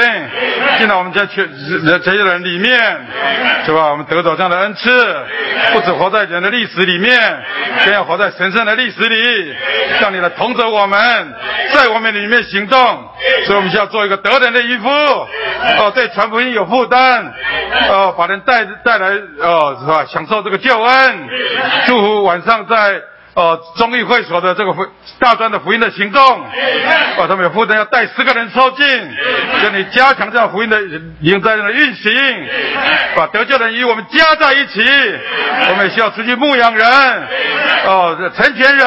[0.79, 1.45] 进到我们这群
[1.83, 2.79] 人这些人里面，
[3.65, 3.91] 是吧？
[3.91, 4.89] 我们得到这样的恩赐，
[5.73, 7.21] 不止活在人的历史里面，
[7.85, 9.53] 更要活在神圣的历史里，
[10.01, 11.35] 让你来同着我们，
[11.75, 12.79] 在我们里面行动。
[13.47, 17.33] 所以我们需要做一个得人的渔夫，哦，对传福音有负担，
[17.91, 19.09] 哦，把人带带来，
[19.41, 20.05] 哦，是吧？
[20.05, 21.29] 享受这个救恩，
[21.89, 23.03] 祝福晚上在。
[23.37, 24.87] 哦，中义会所的这个福
[25.19, 26.47] 大专的福音的行动，
[27.19, 28.87] 把他们有负担要带十个人收进，
[29.63, 30.81] 叫你加强这样福音的
[31.21, 32.13] 营在的运行，
[33.15, 34.83] 把得救人与我们加在一起，
[35.69, 36.89] 我们也需要出去牧养人，
[37.85, 38.87] 哦，成全人，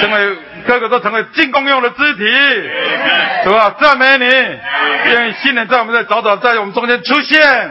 [0.00, 2.24] 成为个个都成为进攻用的肢体，
[3.44, 3.74] 是吧？
[3.78, 7.70] 赞美你，愿意新人在我们在早早在我们中间出现，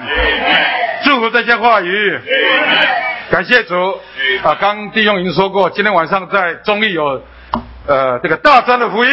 [1.04, 2.20] 祝福这些话语。
[3.30, 4.00] 感谢主。
[4.44, 4.56] 啊！
[4.60, 7.22] 刚弟兄已经说过，今天晚上在中立有
[7.86, 9.12] 呃这个大山的福音。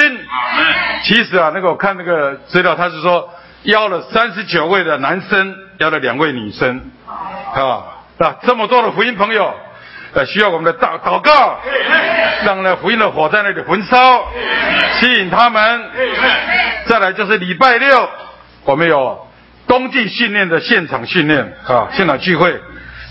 [1.03, 3.29] 其实啊，那个我看那个资料，他是说
[3.65, 7.85] 邀了三十九位的男生，邀了两位女生，啊，
[8.19, 9.55] 那这么多的福音朋友，
[10.15, 11.61] 呃，需要我们的祷祷告，
[12.45, 14.25] 让那福音的火在那里焚烧，
[14.95, 15.85] 吸引他们。
[16.87, 18.09] 再来就是礼拜六，
[18.65, 19.27] 我们有
[19.67, 22.59] 冬季训练的现场训练啊，现场聚会。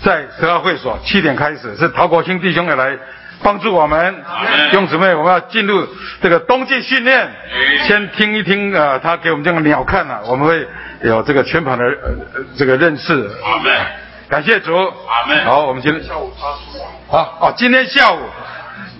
[0.00, 2.96] 在十二会所七点开始，是陶国兴弟兄也来
[3.42, 4.14] 帮助我们。
[4.70, 5.88] 弟兄姊妹，我们要进入
[6.22, 7.28] 这个冬季训练，
[7.86, 10.66] 先听一听啊，他给我们这个鸟看了，我们会
[11.02, 11.84] 有这个全盘的
[12.56, 13.28] 这个认识。
[14.28, 14.72] 感谢主。
[15.44, 16.30] 好，我们今天下午
[17.08, 18.18] 好哦，今天下午，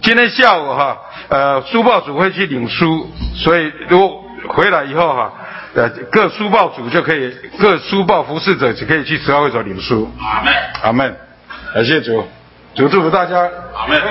[0.02, 0.96] 今天下午哈，
[1.28, 5.32] 呃，书报组会去领书，所以如果回来以后哈。
[5.74, 10.10] 呃，各书报组就可以，各书报服侍者就可以去十二会所领书。
[10.18, 11.16] 阿门，阿门，
[11.74, 12.26] 感谢主，
[12.74, 13.38] 主祝福大家。
[13.76, 14.02] 阿门。